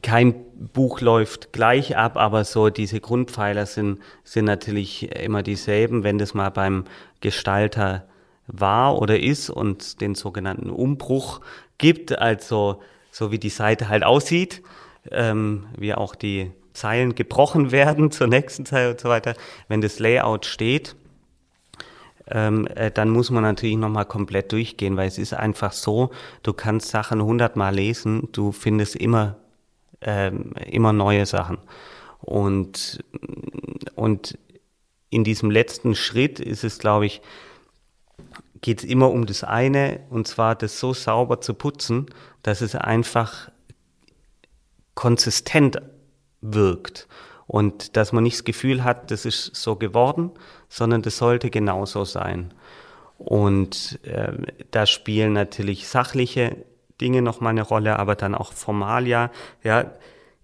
kein 0.00 0.34
Buch 0.72 1.00
läuft 1.00 1.52
gleich 1.52 1.96
ab, 1.96 2.16
aber 2.16 2.44
so 2.44 2.70
diese 2.70 3.00
Grundpfeiler 3.00 3.66
sind, 3.66 3.98
sind 4.24 4.46
natürlich 4.46 5.14
immer 5.14 5.42
dieselben, 5.42 6.04
wenn 6.04 6.18
das 6.18 6.34
mal 6.34 6.50
beim 6.50 6.84
Gestalter 7.20 8.06
war 8.46 9.00
oder 9.00 9.20
ist 9.20 9.50
und 9.50 10.00
den 10.00 10.14
sogenannten 10.14 10.70
Umbruch 10.70 11.40
gibt, 11.78 12.18
also 12.18 12.80
so 13.10 13.30
wie 13.30 13.38
die 13.38 13.50
Seite 13.50 13.88
halt 13.88 14.04
aussieht, 14.04 14.62
ähm, 15.10 15.66
wie 15.76 15.94
auch 15.94 16.14
die 16.14 16.52
Zeilen 16.72 17.14
gebrochen 17.14 17.70
werden 17.72 18.10
zur 18.10 18.28
nächsten 18.28 18.64
Zeile 18.64 18.92
und 18.92 19.00
so 19.00 19.08
weiter. 19.08 19.34
Wenn 19.68 19.80
das 19.80 19.98
Layout 19.98 20.46
steht, 20.46 20.96
ähm, 22.28 22.66
äh, 22.68 22.90
dann 22.90 23.10
muss 23.10 23.30
man 23.30 23.42
natürlich 23.42 23.76
nochmal 23.76 24.06
komplett 24.06 24.52
durchgehen, 24.52 24.96
weil 24.96 25.08
es 25.08 25.18
ist 25.18 25.34
einfach 25.34 25.72
so, 25.72 26.10
du 26.42 26.52
kannst 26.52 26.88
Sachen 26.88 27.22
hundertmal 27.22 27.74
lesen, 27.74 28.28
du 28.32 28.52
findest 28.52 28.96
immer 28.96 29.36
ähm, 30.04 30.52
immer 30.66 30.92
neue 30.92 31.26
Sachen. 31.26 31.58
Und, 32.20 33.04
und 33.94 34.38
in 35.10 35.24
diesem 35.24 35.50
letzten 35.50 35.94
Schritt 35.94 36.40
ist 36.40 36.64
es, 36.64 36.78
glaube 36.78 37.06
ich, 37.06 37.20
geht 38.60 38.78
es 38.78 38.84
immer 38.88 39.10
um 39.10 39.26
das 39.26 39.44
eine, 39.44 40.00
und 40.08 40.28
zwar 40.28 40.54
das 40.54 40.78
so 40.78 40.94
sauber 40.94 41.40
zu 41.40 41.54
putzen, 41.54 42.06
dass 42.42 42.60
es 42.60 42.74
einfach 42.74 43.50
konsistent 44.94 45.78
wirkt. 46.40 47.08
Und 47.46 47.96
dass 47.96 48.12
man 48.12 48.22
nicht 48.22 48.36
das 48.36 48.44
Gefühl 48.44 48.84
hat, 48.84 49.10
das 49.10 49.26
ist 49.26 49.54
so 49.56 49.76
geworden, 49.76 50.30
sondern 50.68 51.02
das 51.02 51.18
sollte 51.18 51.50
genauso 51.50 52.04
sein. 52.04 52.54
Und 53.18 54.00
äh, 54.04 54.32
da 54.70 54.86
spielen 54.86 55.32
natürlich 55.32 55.88
sachliche 55.88 56.64
Dinge 57.02 57.20
nochmal 57.20 57.50
eine 57.50 57.62
Rolle, 57.62 57.98
aber 57.98 58.14
dann 58.14 58.34
auch 58.34 58.52
Formalia. 58.52 59.30
Ja, 59.62 59.90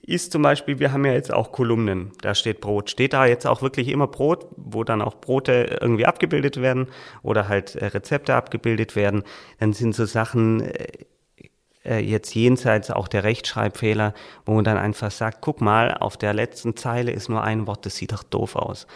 ist 0.02 0.32
zum 0.32 0.42
Beispiel, 0.42 0.78
wir 0.78 0.92
haben 0.92 1.04
ja 1.04 1.12
jetzt 1.12 1.32
auch 1.32 1.52
Kolumnen, 1.52 2.12
da 2.22 2.34
steht 2.34 2.60
Brot. 2.60 2.90
Steht 2.90 3.12
da 3.12 3.26
jetzt 3.26 3.46
auch 3.46 3.62
wirklich 3.62 3.88
immer 3.88 4.06
Brot, 4.06 4.46
wo 4.56 4.82
dann 4.82 5.02
auch 5.02 5.20
Brote 5.20 5.78
irgendwie 5.80 6.06
abgebildet 6.06 6.62
werden 6.62 6.88
oder 7.22 7.48
halt 7.48 7.76
äh, 7.76 7.86
Rezepte 7.86 8.34
abgebildet 8.34 8.96
werden, 8.96 9.22
dann 9.60 9.74
sind 9.74 9.94
so 9.94 10.06
Sachen 10.06 10.62
äh, 10.62 10.86
äh, 11.84 11.98
jetzt 11.98 12.34
jenseits 12.34 12.90
auch 12.90 13.06
der 13.06 13.24
Rechtschreibfehler, 13.24 14.14
wo 14.46 14.54
man 14.54 14.64
dann 14.64 14.78
einfach 14.78 15.10
sagt, 15.10 15.38
guck 15.42 15.60
mal, 15.60 15.94
auf 15.94 16.16
der 16.16 16.32
letzten 16.32 16.74
Zeile 16.74 17.12
ist 17.12 17.28
nur 17.28 17.42
ein 17.42 17.66
Wort, 17.66 17.84
das 17.86 17.96
sieht 17.96 18.12
doch 18.12 18.22
doof 18.22 18.56
aus. 18.56 18.86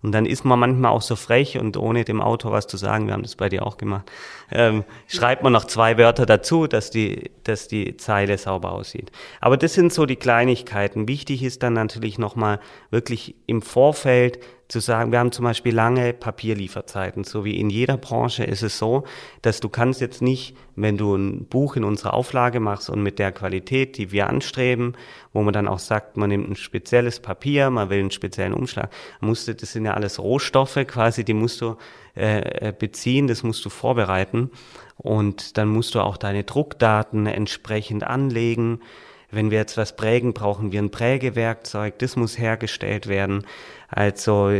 Und 0.00 0.12
dann 0.12 0.26
ist 0.26 0.44
man 0.44 0.60
manchmal 0.60 0.92
auch 0.92 1.02
so 1.02 1.16
frech 1.16 1.58
und 1.58 1.76
ohne 1.76 2.04
dem 2.04 2.20
Autor 2.20 2.52
was 2.52 2.68
zu 2.68 2.76
sagen, 2.76 3.06
wir 3.06 3.14
haben 3.14 3.22
das 3.22 3.34
bei 3.34 3.48
dir 3.48 3.66
auch 3.66 3.78
gemacht, 3.78 4.10
ähm, 4.52 4.84
schreibt 5.08 5.42
man 5.42 5.52
noch 5.52 5.64
zwei 5.64 5.98
Wörter 5.98 6.24
dazu, 6.24 6.68
dass 6.68 6.90
die, 6.90 7.32
dass 7.42 7.66
die 7.66 7.96
Zeile 7.96 8.38
sauber 8.38 8.72
aussieht. 8.72 9.10
Aber 9.40 9.56
das 9.56 9.74
sind 9.74 9.92
so 9.92 10.06
die 10.06 10.16
Kleinigkeiten. 10.16 11.08
Wichtig 11.08 11.42
ist 11.42 11.64
dann 11.64 11.72
natürlich 11.72 12.18
nochmal 12.18 12.60
wirklich 12.90 13.34
im 13.46 13.60
Vorfeld 13.60 14.38
zu 14.68 14.80
sagen, 14.80 15.12
wir 15.12 15.18
haben 15.18 15.32
zum 15.32 15.44
Beispiel 15.44 15.74
lange 15.74 16.12
Papierlieferzeiten. 16.12 17.24
So 17.24 17.44
wie 17.44 17.58
in 17.58 17.70
jeder 17.70 17.96
Branche 17.96 18.44
ist 18.44 18.62
es 18.62 18.78
so, 18.78 19.04
dass 19.40 19.60
du 19.60 19.70
kannst 19.70 20.02
jetzt 20.02 20.20
nicht, 20.20 20.54
wenn 20.76 20.98
du 20.98 21.16
ein 21.16 21.46
Buch 21.46 21.76
in 21.76 21.84
unserer 21.84 22.12
Auflage 22.12 22.60
machst 22.60 22.90
und 22.90 23.02
mit 23.02 23.18
der 23.18 23.32
Qualität, 23.32 23.96
die 23.96 24.12
wir 24.12 24.28
anstreben, 24.28 24.94
wo 25.32 25.42
man 25.42 25.54
dann 25.54 25.68
auch 25.68 25.78
sagt, 25.78 26.18
man 26.18 26.28
nimmt 26.28 26.50
ein 26.50 26.56
spezielles 26.56 27.20
Papier, 27.20 27.70
man 27.70 27.88
will 27.88 28.00
einen 28.00 28.10
speziellen 28.10 28.52
Umschlag, 28.52 28.90
musst 29.20 29.48
du, 29.48 29.54
das 29.54 29.72
sind 29.72 29.86
ja 29.86 29.94
alles 29.94 30.18
Rohstoffe 30.18 30.78
quasi, 30.86 31.24
die 31.24 31.34
musst 31.34 31.62
du 31.62 31.76
äh, 32.14 32.72
beziehen, 32.78 33.26
das 33.26 33.42
musst 33.42 33.64
du 33.64 33.70
vorbereiten 33.70 34.50
und 34.96 35.56
dann 35.56 35.68
musst 35.68 35.94
du 35.94 36.00
auch 36.00 36.18
deine 36.18 36.44
Druckdaten 36.44 37.26
entsprechend 37.26 38.04
anlegen. 38.04 38.80
Wenn 39.30 39.50
wir 39.50 39.58
jetzt 39.58 39.76
was 39.76 39.94
prägen, 39.94 40.32
brauchen 40.32 40.72
wir 40.72 40.80
ein 40.80 40.90
Prägewerkzeug, 40.90 41.98
das 41.98 42.16
muss 42.16 42.38
hergestellt 42.38 43.08
werden. 43.08 43.44
Also 43.88 44.58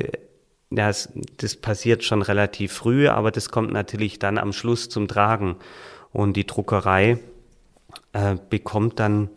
das, 0.71 1.11
das 1.39 1.57
passiert 1.57 2.05
schon 2.05 2.23
relativ 2.23 2.73
früh, 2.73 3.09
aber 3.09 3.31
das 3.31 3.51
kommt 3.51 3.73
natürlich 3.73 4.19
dann 4.19 4.39
am 4.39 4.53
Schluss 4.53 4.89
zum 4.89 5.09
Tragen. 5.09 5.57
Und 6.13 6.37
die 6.37 6.47
Druckerei 6.47 7.19
äh, 8.13 8.37
bekommt 8.51 9.01
dann 9.01 9.31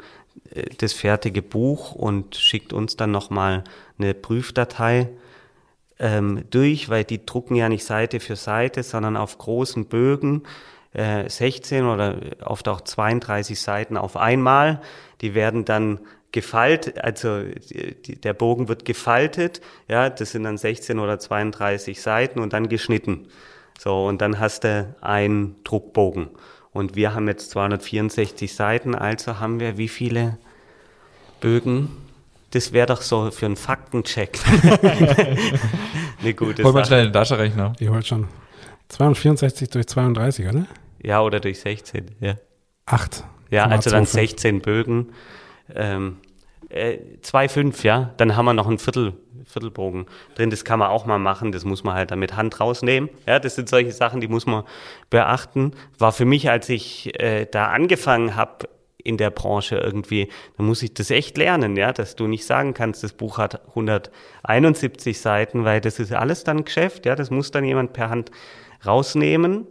äh, 0.52 0.65
das 0.78 0.94
fertige 0.94 1.41
Buch 1.41 1.94
und 1.94 2.36
schickt 2.36 2.74
uns 2.74 2.98
dann 2.98 3.12
nochmal 3.12 3.63
eine 3.98 4.13
Prüfdatei 4.13 5.10
ähm, 6.00 6.44
durch, 6.50 6.89
weil 6.89 7.04
die 7.04 7.26
drucken 7.26 7.56
ja 7.56 7.70
nicht 7.70 7.86
Seite 7.86 8.20
für 8.20 8.36
Seite, 8.36 8.84
sondern 8.84 9.15
auf 9.15 9.38
großen 9.38 9.86
Bögen, 9.86 10.44
äh, 10.93 11.30
16 11.30 11.86
oder 11.86 12.17
oft 12.43 12.67
auch 12.67 12.82
32 12.82 13.60
Seiten 13.60 13.97
auf 13.97 14.17
einmal. 14.17 14.82
Die 15.21 15.34
werden 15.34 15.65
dann 15.65 15.99
gefaltet, 16.32 16.99
also 16.99 17.43
die, 17.43 18.19
der 18.19 18.34
Bogen 18.34 18.67
wird 18.67 18.86
gefaltet, 18.86 19.62
ja, 19.88 20.10
das 20.10 20.32
sind 20.32 20.43
dann 20.43 20.58
16 20.58 20.99
oder 20.99 21.19
32 21.19 22.01
Seiten 22.01 22.39
und 22.39 22.54
dann 22.54 22.69
geschnitten. 22.69 23.27
So, 23.77 24.06
und 24.06 24.21
dann 24.21 24.39
hast 24.39 24.63
du 24.63 24.93
einen 25.01 25.56
Druckbogen. 25.63 26.30
Und 26.71 26.95
wir 26.95 27.13
haben 27.13 27.27
jetzt 27.27 27.51
264 27.51 28.54
Seiten, 28.54 28.95
also 28.95 29.39
haben 29.39 29.60
wir 29.60 29.77
wie 29.77 29.89
viele 29.89 30.38
Bögen? 31.41 31.89
Das 32.51 32.71
wäre 32.73 32.88
doch 32.88 33.01
so 33.01 33.32
für 33.32 33.45
einen 33.45 33.56
Faktencheck. 33.56 34.38
Eine 36.21 36.34
gute 36.34 36.63
Hol 36.63 36.73
mal 36.73 36.86
schnell 36.86 37.06
den 37.06 37.13
Taschenrechner. 37.13 37.73
Ich 37.80 37.89
wollte 37.89 38.08
schon. 38.08 38.27
264 38.89 39.69
durch 39.69 39.88
32, 39.88 40.47
oder? 40.47 40.65
Ja, 41.04 41.22
oder 41.22 41.40
durch 41.40 41.60
16, 41.60 42.16
ja. 42.20 42.36
Acht. 42.86 43.24
Ja, 43.50 43.66
also 43.66 43.90
dann 43.90 44.06
16 44.06 44.62
Bögen. 44.62 45.14
Ähm, 45.74 46.18
äh, 46.70 46.98
2,5, 47.22 47.84
ja. 47.86 48.14
Dann 48.18 48.36
haben 48.36 48.46
wir 48.46 48.54
noch 48.54 48.68
einen 48.68 48.80
Viertel, 48.80 49.14
Viertelbogen 49.46 50.06
drin. 50.36 50.50
Das 50.50 50.64
kann 50.64 50.80
man 50.80 50.90
auch 50.90 51.06
mal 51.06 51.20
machen. 51.20 51.52
Das 51.52 51.66
muss 51.66 51.84
man 51.84 51.96
halt 51.96 52.12
dann 52.12 52.20
mit 52.20 52.36
Hand 52.36 52.60
rausnehmen. 52.60 53.10
Ja, 53.28 53.40
das 53.40 53.56
sind 53.56 53.68
solche 53.68 53.92
Sachen, 53.92 54.22
die 54.22 54.28
muss 54.28 54.46
man 54.46 54.64
beachten. 55.10 55.72
War 55.98 56.12
für 56.12 56.26
mich, 56.26 56.50
als 56.50 56.70
ich 56.70 57.20
äh, 57.20 57.46
da 57.46 57.68
angefangen 57.68 58.36
habe, 58.36 58.70
in 59.04 59.18
der 59.18 59.32
Branche 59.32 59.78
irgendwie, 59.78 60.30
dann 60.58 60.68
muss 60.68 60.84
ich 60.84 60.94
das 60.94 61.10
echt 61.10 61.36
lernen, 61.36 61.76
ja, 61.76 61.92
dass 61.92 62.16
du 62.16 62.28
nicht 62.28 62.46
sagen 62.46 62.76
kannst, 62.76 63.04
das 63.04 63.14
Buch 63.14 63.40
hat 63.40 63.68
171 63.70 65.20
Seiten, 65.20 65.66
weil 65.66 65.82
das 65.82 65.98
ist 65.98 66.14
alles 66.14 66.44
dann 66.44 66.66
Geschäft, 66.66 67.08
ja, 67.08 67.16
das 67.16 67.32
muss 67.32 67.50
dann 67.50 67.64
jemand 67.64 67.94
per 67.94 68.12
Hand 68.12 68.30
rausnehmen 68.86 69.66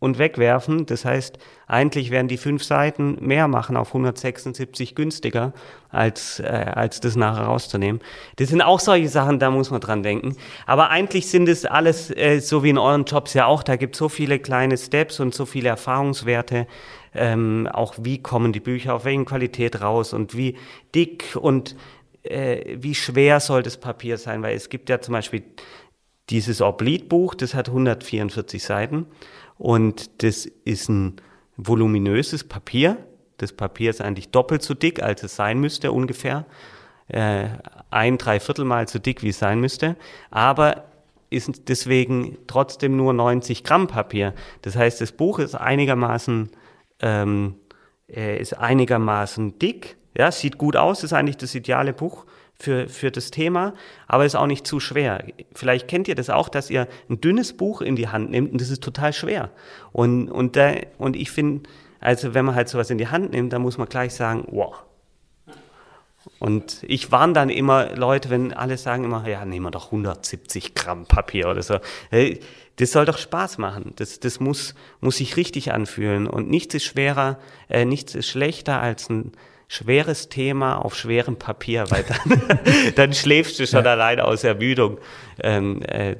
und 0.00 0.18
wegwerfen. 0.18 0.86
Das 0.86 1.04
heißt, 1.04 1.38
eigentlich 1.66 2.10
werden 2.10 2.26
die 2.26 2.38
fünf 2.38 2.64
Seiten 2.64 3.18
mehr 3.20 3.46
machen 3.46 3.76
auf 3.76 3.88
176 3.88 4.94
günstiger, 4.96 5.52
als, 5.90 6.40
äh, 6.40 6.46
als 6.46 7.00
das 7.00 7.14
nachher 7.14 7.44
rauszunehmen. 7.44 8.00
Das 8.36 8.48
sind 8.48 8.62
auch 8.62 8.80
solche 8.80 9.08
Sachen, 9.08 9.38
da 9.38 9.50
muss 9.50 9.70
man 9.70 9.80
dran 9.80 10.02
denken. 10.02 10.36
Aber 10.66 10.88
eigentlich 10.88 11.28
sind 11.28 11.48
es 11.48 11.66
alles, 11.66 12.10
äh, 12.10 12.40
so 12.40 12.64
wie 12.64 12.70
in 12.70 12.78
euren 12.78 13.04
Jobs 13.04 13.34
ja 13.34 13.46
auch, 13.46 13.62
da 13.62 13.76
gibt 13.76 13.94
so 13.94 14.08
viele 14.08 14.38
kleine 14.38 14.76
Steps 14.78 15.20
und 15.20 15.34
so 15.34 15.44
viele 15.44 15.68
Erfahrungswerte. 15.68 16.66
Ähm, 17.14 17.68
auch 17.70 17.94
wie 17.98 18.22
kommen 18.22 18.52
die 18.52 18.60
Bücher, 18.60 18.94
auf 18.94 19.04
welchen 19.04 19.26
Qualität 19.26 19.82
raus 19.82 20.12
und 20.14 20.36
wie 20.36 20.56
dick 20.94 21.36
und 21.38 21.76
äh, 22.22 22.76
wie 22.80 22.94
schwer 22.94 23.40
soll 23.40 23.62
das 23.62 23.76
Papier 23.76 24.16
sein, 24.16 24.42
weil 24.42 24.56
es 24.56 24.70
gibt 24.70 24.88
ja 24.88 25.00
zum 25.00 25.12
Beispiel 25.12 25.42
dieses 26.30 26.62
Oblitbuch, 26.62 27.34
das 27.34 27.54
hat 27.54 27.68
144 27.68 28.62
Seiten 28.62 29.06
und 29.60 30.22
das 30.22 30.46
ist 30.64 30.88
ein 30.88 31.16
voluminöses 31.58 32.44
Papier. 32.44 32.96
Das 33.36 33.52
Papier 33.52 33.90
ist 33.90 34.00
eigentlich 34.00 34.30
doppelt 34.30 34.62
so 34.62 34.72
dick, 34.72 35.02
als 35.02 35.22
es 35.22 35.36
sein 35.36 35.60
müsste 35.60 35.92
ungefähr. 35.92 36.46
Äh, 37.08 37.48
ein 37.90 38.16
Dreiviertel 38.16 38.64
Mal 38.64 38.88
so 38.88 38.98
dick, 38.98 39.22
wie 39.22 39.28
es 39.28 39.38
sein 39.38 39.60
müsste. 39.60 39.96
Aber 40.30 40.84
ist 41.28 41.68
deswegen 41.68 42.38
trotzdem 42.46 42.96
nur 42.96 43.12
90 43.12 43.62
Gramm 43.62 43.86
Papier. 43.86 44.32
Das 44.62 44.76
heißt, 44.76 44.98
das 45.02 45.12
Buch 45.12 45.38
ist 45.38 45.54
einigermaßen, 45.54 46.48
ähm, 47.00 47.56
äh, 48.08 48.40
ist 48.40 48.54
einigermaßen 48.54 49.58
dick. 49.58 49.98
Ja, 50.16 50.32
sieht 50.32 50.58
gut 50.58 50.76
aus, 50.76 51.04
ist 51.04 51.12
eigentlich 51.12 51.36
das 51.36 51.54
ideale 51.54 51.92
Buch 51.92 52.26
für, 52.54 52.88
für 52.88 53.10
das 53.10 53.30
Thema, 53.30 53.74
aber 54.06 54.26
ist 54.26 54.34
auch 54.34 54.46
nicht 54.46 54.66
zu 54.66 54.80
schwer. 54.80 55.24
Vielleicht 55.54 55.88
kennt 55.88 56.08
ihr 56.08 56.14
das 56.14 56.30
auch, 56.30 56.48
dass 56.48 56.70
ihr 56.70 56.88
ein 57.08 57.20
dünnes 57.20 57.56
Buch 57.56 57.80
in 57.80 57.96
die 57.96 58.08
Hand 58.08 58.30
nehmt 58.30 58.52
und 58.52 58.60
das 58.60 58.70
ist 58.70 58.82
total 58.82 59.12
schwer. 59.12 59.50
Und, 59.92 60.30
und, 60.30 60.56
da, 60.56 60.74
und 60.98 61.16
ich 61.16 61.30
finde, 61.30 61.68
also 62.00 62.34
wenn 62.34 62.44
man 62.44 62.54
halt 62.54 62.68
sowas 62.68 62.90
in 62.90 62.98
die 62.98 63.08
Hand 63.08 63.32
nimmt, 63.32 63.52
dann 63.52 63.62
muss 63.62 63.78
man 63.78 63.88
gleich 63.88 64.14
sagen, 64.14 64.44
wow. 64.50 64.82
Und 66.38 66.82
ich 66.82 67.10
warne 67.12 67.32
dann 67.32 67.48
immer 67.48 67.96
Leute, 67.96 68.28
wenn 68.28 68.52
alle 68.52 68.76
sagen 68.76 69.04
immer, 69.04 69.26
ja, 69.26 69.44
nehmen 69.44 69.66
wir 69.66 69.70
doch 69.70 69.86
170 69.86 70.74
Gramm 70.74 71.06
Papier 71.06 71.48
oder 71.48 71.62
so. 71.62 71.78
Hey, 72.10 72.40
das 72.76 72.92
soll 72.92 73.06
doch 73.06 73.18
Spaß 73.18 73.58
machen. 73.58 73.92
Das, 73.96 74.20
das 74.20 74.40
muss, 74.40 74.74
muss 75.00 75.16
sich 75.16 75.36
richtig 75.36 75.72
anfühlen. 75.72 76.26
Und 76.26 76.50
nichts 76.50 76.74
ist 76.74 76.84
schwerer, 76.84 77.38
äh, 77.68 77.84
nichts 77.84 78.14
ist 78.14 78.28
schlechter 78.28 78.80
als 78.80 79.08
ein, 79.08 79.32
schweres 79.70 80.28
Thema 80.28 80.84
auf 80.84 80.96
schwerem 80.96 81.36
Papier, 81.36 81.88
weil 81.90 82.02
dann, 82.02 82.42
dann 82.96 83.12
schläfst 83.12 83.60
du 83.60 83.68
schon 83.68 83.84
ja. 83.84 83.92
allein 83.92 84.18
aus 84.18 84.42
Ermüdung 84.42 84.98
ähm, 85.40 85.80
äh, 85.82 86.16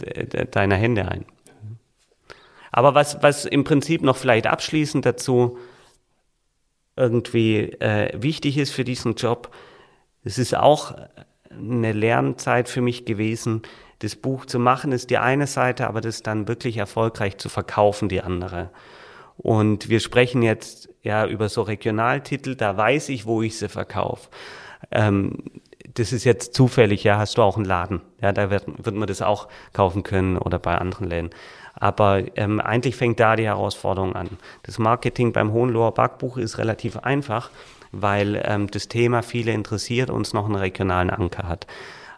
deiner 0.46 0.76
Hände 0.76 1.08
ein. 1.08 1.24
Aber 2.70 2.94
was, 2.94 3.24
was 3.24 3.46
im 3.46 3.64
Prinzip 3.64 4.02
noch 4.02 4.16
vielleicht 4.16 4.46
abschließend 4.46 5.04
dazu 5.04 5.58
irgendwie 6.94 7.72
äh, 7.80 8.12
wichtig 8.22 8.56
ist 8.56 8.70
für 8.70 8.84
diesen 8.84 9.16
Job, 9.16 9.52
es 10.22 10.38
ist 10.38 10.56
auch 10.56 10.94
eine 11.50 11.92
Lernzeit 11.92 12.68
für 12.68 12.82
mich 12.82 13.04
gewesen, 13.04 13.62
das 13.98 14.14
Buch 14.14 14.46
zu 14.46 14.60
machen, 14.60 14.92
ist 14.92 15.10
die 15.10 15.18
eine 15.18 15.48
Seite, 15.48 15.88
aber 15.88 16.00
das 16.00 16.22
dann 16.22 16.46
wirklich 16.46 16.76
erfolgreich 16.76 17.36
zu 17.38 17.48
verkaufen, 17.48 18.08
die 18.08 18.20
andere. 18.20 18.70
Und 19.38 19.88
wir 19.88 19.98
sprechen 19.98 20.42
jetzt 20.42 20.89
ja 21.02 21.26
über 21.26 21.48
so 21.48 21.62
Regionaltitel, 21.62 22.54
da 22.54 22.76
weiß 22.76 23.08
ich, 23.10 23.26
wo 23.26 23.42
ich 23.42 23.58
sie 23.58 23.68
verkaufe. 23.68 24.28
Ähm, 24.90 25.38
das 25.94 26.12
ist 26.12 26.24
jetzt 26.24 26.54
zufällig, 26.54 27.04
ja, 27.04 27.18
hast 27.18 27.38
du 27.38 27.42
auch 27.42 27.56
einen 27.56 27.64
Laden. 27.64 28.00
Ja, 28.20 28.32
da 28.32 28.50
wird, 28.50 28.64
wird 28.66 28.96
man 28.96 29.08
das 29.08 29.22
auch 29.22 29.48
kaufen 29.72 30.02
können 30.02 30.38
oder 30.38 30.58
bei 30.58 30.76
anderen 30.76 31.08
Läden. 31.08 31.30
Aber 31.74 32.22
ähm, 32.36 32.60
eigentlich 32.60 32.96
fängt 32.96 33.20
da 33.20 33.36
die 33.36 33.46
Herausforderung 33.46 34.14
an. 34.14 34.28
Das 34.62 34.78
Marketing 34.78 35.32
beim 35.32 35.52
Hohenloher 35.52 35.92
Backbuch 35.92 36.36
ist 36.36 36.58
relativ 36.58 36.98
einfach, 36.98 37.50
weil 37.92 38.40
ähm, 38.44 38.70
das 38.70 38.88
Thema 38.88 39.22
viele 39.22 39.52
interessiert 39.52 40.10
und 40.10 40.26
es 40.26 40.32
noch 40.32 40.46
einen 40.46 40.56
regionalen 40.56 41.10
Anker 41.10 41.48
hat. 41.48 41.66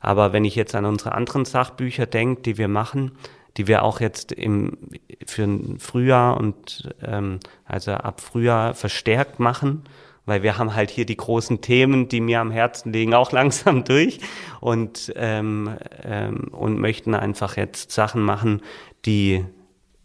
Aber 0.00 0.32
wenn 0.32 0.44
ich 0.44 0.56
jetzt 0.56 0.74
an 0.74 0.84
unsere 0.84 1.12
anderen 1.12 1.44
Sachbücher 1.44 2.06
denke, 2.06 2.42
die 2.42 2.58
wir 2.58 2.68
machen, 2.68 3.12
die 3.56 3.66
wir 3.66 3.82
auch 3.82 4.00
jetzt 4.00 4.32
im, 4.32 4.78
für 5.26 5.44
ein 5.44 5.78
Frühjahr 5.78 6.36
und 6.36 6.94
ähm, 7.02 7.40
also 7.64 7.92
ab 7.92 8.20
Frühjahr 8.20 8.74
verstärkt 8.74 9.40
machen, 9.40 9.82
weil 10.24 10.42
wir 10.42 10.58
haben 10.58 10.74
halt 10.74 10.90
hier 10.90 11.04
die 11.04 11.16
großen 11.16 11.60
Themen, 11.60 12.08
die 12.08 12.20
mir 12.20 12.40
am 12.40 12.50
Herzen 12.50 12.92
liegen, 12.92 13.14
auch 13.14 13.32
langsam 13.32 13.84
durch 13.84 14.20
und, 14.60 15.12
ähm, 15.16 15.76
ähm, 16.02 16.48
und 16.52 16.78
möchten 16.78 17.14
einfach 17.14 17.56
jetzt 17.56 17.90
Sachen 17.90 18.22
machen, 18.22 18.62
die 19.04 19.44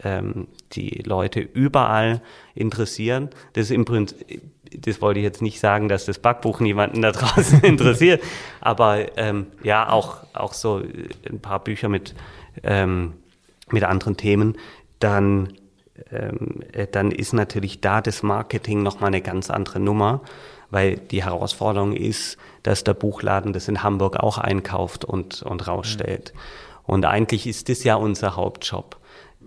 ähm, 0.03 0.47
die 0.73 1.01
Leute 1.05 1.39
überall 1.39 2.21
interessieren. 2.53 3.29
Das 3.53 3.65
ist 3.65 3.71
im 3.71 3.85
Prinzip, 3.85 4.41
das 4.71 5.01
wollte 5.01 5.19
ich 5.19 5.23
jetzt 5.23 5.41
nicht 5.41 5.59
sagen, 5.59 5.89
dass 5.89 6.05
das 6.05 6.19
Backbuch 6.19 6.59
niemanden 6.59 7.01
da 7.01 7.11
draußen 7.13 7.61
interessiert, 7.61 8.21
aber 8.61 9.17
ähm, 9.17 9.47
ja, 9.63 9.89
auch, 9.89 10.17
auch 10.33 10.53
so 10.53 10.81
ein 11.27 11.39
paar 11.39 11.63
Bücher 11.63 11.89
mit 11.89 12.13
ähm, 12.63 13.13
mit 13.71 13.83
anderen 13.83 14.17
Themen, 14.17 14.57
dann, 14.99 15.53
ähm, 16.11 16.61
äh, 16.71 16.87
dann 16.87 17.11
ist 17.11 17.33
natürlich 17.33 17.81
da 17.81 18.01
das 18.01 18.23
Marketing 18.23 18.83
nochmal 18.83 19.09
eine 19.09 19.21
ganz 19.21 19.49
andere 19.49 19.79
Nummer, 19.79 20.21
weil 20.69 20.97
die 20.97 21.23
Herausforderung 21.23 21.93
ist, 21.93 22.37
dass 22.63 22.83
der 22.83 22.93
Buchladen 22.93 23.53
das 23.53 23.67
in 23.67 23.83
Hamburg 23.83 24.17
auch 24.17 24.37
einkauft 24.37 25.05
und, 25.05 25.41
und 25.43 25.67
rausstellt. 25.67 26.33
Mhm. 26.33 26.39
Und 26.87 27.05
eigentlich 27.05 27.47
ist 27.47 27.69
das 27.69 27.83
ja 27.83 27.95
unser 27.95 28.35
Hauptjob. 28.35 28.97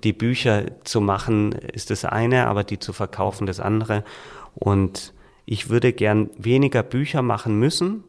Die 0.05 0.13
Bücher 0.13 0.67
zu 0.85 1.01
machen 1.01 1.53
ist 1.53 1.91
das 1.91 2.05
eine, 2.05 2.47
aber 2.47 2.65
die 2.65 2.79
zu 2.79 2.93
verkaufen 2.93 3.47
das 3.47 3.61
andere. 3.61 4.05
Und 4.55 5.13
ich 5.47 5.69
würde 5.69 5.93
gern 5.93 6.31
weniger 6.37 6.83
Bücher 6.83 7.23
machen 7.23 7.59
müssen, 7.59 8.05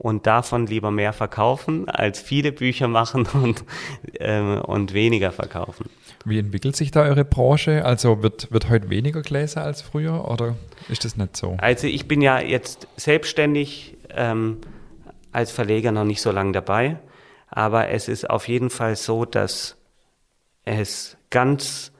und 0.00 0.26
davon 0.26 0.66
lieber 0.66 0.90
mehr 0.90 1.12
verkaufen, 1.12 1.86
als 1.86 2.20
viele 2.20 2.52
Bücher 2.52 2.88
machen 2.88 3.26
und, 3.34 3.64
ähm, 4.18 4.58
und 4.62 4.94
weniger 4.94 5.30
verkaufen. 5.30 5.90
Wie 6.24 6.38
entwickelt 6.38 6.74
sich 6.74 6.90
da 6.90 7.02
eure 7.02 7.26
Branche? 7.26 7.84
Also 7.84 8.22
wird, 8.22 8.50
wird 8.50 8.70
heute 8.70 8.88
weniger 8.88 9.20
Gläser 9.20 9.62
als 9.62 9.82
früher 9.82 10.26
oder 10.26 10.56
ist 10.88 11.04
das 11.04 11.18
nicht 11.18 11.36
so? 11.36 11.58
Also 11.58 11.86
ich 11.86 12.08
bin 12.08 12.22
ja 12.22 12.40
jetzt 12.40 12.88
selbstständig 12.96 13.98
ähm, 14.08 14.62
als 15.32 15.50
Verleger 15.50 15.92
noch 15.92 16.04
nicht 16.04 16.22
so 16.22 16.30
lange 16.30 16.52
dabei, 16.52 16.96
aber 17.50 17.90
es 17.90 18.08
ist 18.08 18.28
auf 18.28 18.48
jeden 18.48 18.70
Fall 18.70 18.96
so, 18.96 19.26
dass 19.26 19.76
es 20.64 21.18
ganz 21.28 21.92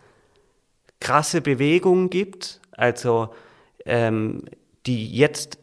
krasse 1.00 1.42
Bewegungen 1.42 2.08
gibt, 2.08 2.62
also 2.72 3.28
ähm, 3.84 4.44
die 4.86 5.14
jetzt 5.14 5.58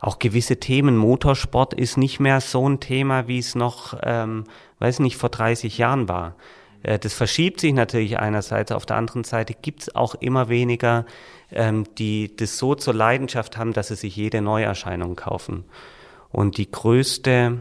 auch 0.00 0.18
gewisse 0.18 0.58
Themen, 0.58 0.96
Motorsport 0.96 1.74
ist 1.74 1.98
nicht 1.98 2.20
mehr 2.20 2.40
so 2.40 2.66
ein 2.66 2.80
Thema, 2.80 3.28
wie 3.28 3.38
es 3.38 3.54
noch, 3.54 3.98
ähm, 4.02 4.44
weiß 4.78 5.00
nicht, 5.00 5.16
vor 5.16 5.28
30 5.28 5.76
Jahren 5.76 6.08
war. 6.08 6.36
Äh, 6.82 6.98
das 6.98 7.12
verschiebt 7.12 7.60
sich 7.60 7.74
natürlich 7.74 8.18
einerseits, 8.18 8.72
auf 8.72 8.86
der 8.86 8.96
anderen 8.96 9.24
Seite 9.24 9.54
gibt 9.54 9.82
es 9.82 9.94
auch 9.94 10.14
immer 10.14 10.48
weniger, 10.48 11.04
ähm, 11.52 11.84
die 11.98 12.34
das 12.34 12.56
so 12.56 12.74
zur 12.74 12.94
Leidenschaft 12.94 13.58
haben, 13.58 13.74
dass 13.74 13.88
sie 13.88 13.96
sich 13.96 14.16
jede 14.16 14.40
Neuerscheinung 14.40 15.16
kaufen. 15.16 15.64
Und 16.32 16.58
die 16.58 16.70
größte 16.70 17.60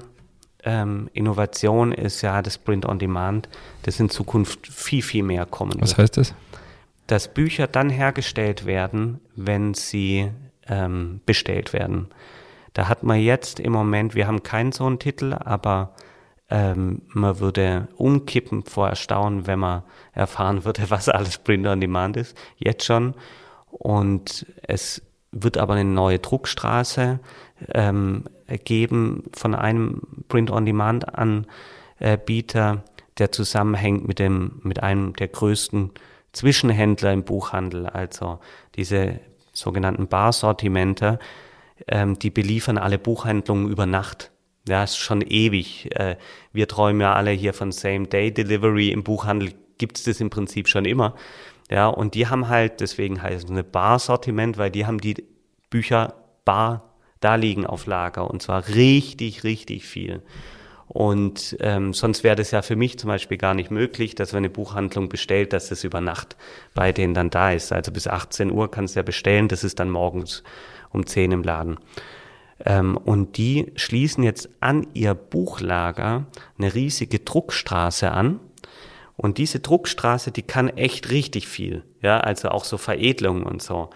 ähm, 0.63 1.10
Innovation 1.13 1.91
ist 1.91 2.21
ja 2.21 2.41
das 2.41 2.58
Print 2.58 2.86
on 2.86 2.99
Demand, 2.99 3.49
das 3.84 3.99
in 3.99 4.10
Zukunft 4.10 4.67
viel, 4.67 5.01
viel 5.01 5.23
mehr 5.23 5.45
kommen 5.45 5.75
Was 5.79 5.91
wird. 5.91 5.99
heißt 5.99 6.17
das? 6.17 6.34
Dass 7.08 7.34
Bücher 7.34 7.67
dann 7.67 7.89
hergestellt 7.89 8.65
werden, 8.65 9.19
wenn 9.36 9.73
sie 9.73 10.32
ähm, 10.67 11.21
bestellt 11.25 11.73
werden. 11.73 12.10
Da 12.73 12.88
hat 12.88 13.03
man 13.03 13.19
jetzt 13.19 13.60
im 13.60 13.71
Moment, 13.71 14.15
wir 14.15 14.27
haben 14.27 14.43
keinen 14.43 14.71
so 14.71 14.86
einen 14.86 14.99
Titel, 14.99 15.34
aber 15.34 15.95
ähm, 16.49 17.01
man 17.08 17.39
würde 17.39 17.88
umkippen 17.95 18.63
vor 18.63 18.89
Erstaunen, 18.89 19.47
wenn 19.47 19.60
man 19.60 19.84
erfahren 20.13 20.65
würde, 20.65 20.84
was 20.89 21.10
alles 21.10 21.38
Print 21.38 21.67
on 21.67 21.82
Demand 21.82 22.17
ist. 22.17 22.38
Jetzt 22.58 22.86
schon. 22.86 23.15
Und 23.71 24.45
es 24.63 25.01
wird 25.32 25.58
aber 25.58 25.73
eine 25.73 25.89
neue 25.89 26.19
Druckstraße 26.19 27.19
ähm, 27.74 28.26
geben 28.63 29.24
von 29.34 29.56
einem 29.56 30.02
Print-on-Demand-Anbieter, 30.28 32.84
der 33.17 33.32
zusammenhängt 33.32 34.08
mit 34.08 34.19
dem, 34.19 34.60
mit 34.63 34.82
einem 34.82 35.13
der 35.13 35.28
größten 35.28 35.91
Zwischenhändler 36.32 37.13
im 37.13 37.24
Buchhandel, 37.24 37.88
also 37.88 38.39
diese 38.76 39.19
sogenannten 39.52 40.08
Bar-Sortimenter, 40.08 41.19
ähm, 41.88 42.19
die 42.19 42.30
beliefern 42.30 42.78
alle 42.78 43.00
Buchhandlungen 43.00 43.69
über 43.69 43.86
Nacht. 43.86 44.32
Ja, 44.67 44.84
ist 44.84 44.98
schon 44.98 45.22
ewig. 45.22 45.89
Äh, 45.95 46.17
wir 46.54 46.67
träumen 46.67 47.02
ja 47.02 47.13
alle 47.13 47.32
hier 47.32 47.54
von 47.54 47.72
Same-Day-Delivery. 47.72 48.89
Im 48.89 49.04
Buchhandel 49.04 49.54
gibt 49.78 49.98
es 49.98 50.04
das 50.04 50.22
im 50.22 50.30
Prinzip 50.30 50.67
schon 50.67 50.86
immer. 50.86 51.15
Ja, 51.69 51.88
und 51.88 52.15
die 52.15 52.28
haben 52.28 52.50
halt, 52.50 52.82
deswegen 52.82 53.22
heißt 53.22 53.45
es 53.45 53.50
eine 53.50 53.63
Bar-Sortiment, 53.63 54.58
weil 54.58 54.72
die 54.72 54.86
haben 54.86 55.00
die 55.00 55.24
Bücher 55.69 56.15
bar 56.45 56.88
da 57.19 57.36
liegen 57.36 57.65
auf 57.65 57.86
Lager 57.86 58.29
und 58.29 58.41
zwar 58.41 58.67
richtig, 58.67 59.43
richtig 59.43 59.86
viel. 59.86 60.21
Und 60.89 61.55
ähm, 61.60 61.93
sonst 61.93 62.23
wäre 62.23 62.36
das 62.36 62.49
ja 62.49 62.63
für 62.63 62.75
mich 62.75 62.97
zum 62.97 63.10
Beispiel 63.10 63.38
gar 63.38 63.53
nicht 63.53 63.69
möglich, 63.69 64.15
dass 64.15 64.34
wenn 64.34 64.39
eine 64.39 64.49
Buchhandlung 64.49 65.08
bestellt, 65.08 65.53
dass 65.53 65.69
das 65.69 65.84
über 65.84 66.01
Nacht 66.01 66.36
bei 66.73 66.91
denen 66.91 67.13
dann 67.13 67.29
da 67.29 67.51
ist. 67.51 67.71
Also 67.71 67.91
bis 67.91 68.08
18 68.08 68.51
Uhr 68.51 68.71
kannst 68.71 68.95
du 68.95 68.99
ja 68.99 69.03
bestellen, 69.03 69.47
das 69.49 69.63
ist 69.63 69.79
dann 69.79 69.91
morgens 69.91 70.43
um 70.89 71.05
10 71.05 71.32
im 71.32 71.43
Laden. 71.43 71.77
Ähm, 72.65 72.97
und 72.97 73.38
die 73.38 73.71
schließen 73.75 74.23
jetzt 74.23 74.49
an 74.62 74.88
ihr 74.95 75.13
Buchlager 75.13 76.25
eine 76.58 76.73
riesige 76.73 77.19
Druckstraße 77.19 78.12
an. 78.12 78.39
Und 79.15 79.38
diese 79.38 79.60
Druckstraße, 79.60 80.32
die 80.32 80.43
kann 80.43 80.69
echt 80.69 81.12
richtig 81.12 81.47
viel. 81.47 81.84
Ja, 82.01 82.19
also 82.19 82.49
auch 82.49 82.63
so 82.63 82.77
Veredelungen 82.77 83.43
und 83.43 83.62
so. 83.62 83.89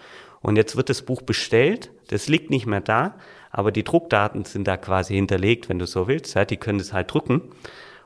Und 0.44 0.56
jetzt 0.56 0.76
wird 0.76 0.90
das 0.90 1.00
Buch 1.00 1.22
bestellt, 1.22 1.90
das 2.08 2.28
liegt 2.28 2.50
nicht 2.50 2.66
mehr 2.66 2.82
da, 2.82 3.14
aber 3.50 3.72
die 3.72 3.82
Druckdaten 3.82 4.44
sind 4.44 4.68
da 4.68 4.76
quasi 4.76 5.14
hinterlegt, 5.14 5.70
wenn 5.70 5.78
du 5.78 5.86
so 5.86 6.06
willst. 6.06 6.34
Ja, 6.34 6.44
die 6.44 6.58
können 6.58 6.78
es 6.78 6.92
halt 6.92 7.14
drücken. 7.14 7.40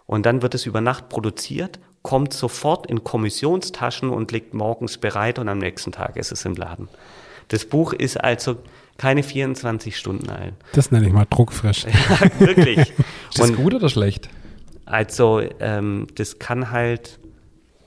Und 0.06 0.24
dann 0.24 0.40
wird 0.40 0.54
es 0.54 0.64
über 0.64 0.80
Nacht 0.80 1.08
produziert, 1.08 1.80
kommt 2.02 2.32
sofort 2.32 2.86
in 2.88 3.02
Kommissionstaschen 3.02 4.10
und 4.10 4.30
liegt 4.30 4.54
morgens 4.54 4.98
bereit 4.98 5.40
und 5.40 5.48
am 5.48 5.58
nächsten 5.58 5.90
Tag 5.90 6.16
ist 6.16 6.30
es 6.30 6.44
im 6.44 6.54
Laden. 6.54 6.88
Das 7.48 7.64
Buch 7.64 7.92
ist 7.92 8.22
also 8.22 8.58
keine 8.98 9.24
24 9.24 9.96
Stunden 9.96 10.30
alt. 10.30 10.54
Das 10.74 10.92
nenne 10.92 11.08
ich 11.08 11.12
mal 11.12 11.26
druckfrisch. 11.28 11.86
ja, 12.10 12.20
wirklich. 12.38 12.78
ist 12.78 12.94
das 13.34 13.50
und 13.50 13.56
gut 13.56 13.74
oder 13.74 13.88
schlecht? 13.88 14.28
Also 14.86 15.42
ähm, 15.58 16.06
das 16.14 16.38
kann 16.38 16.70
halt 16.70 17.18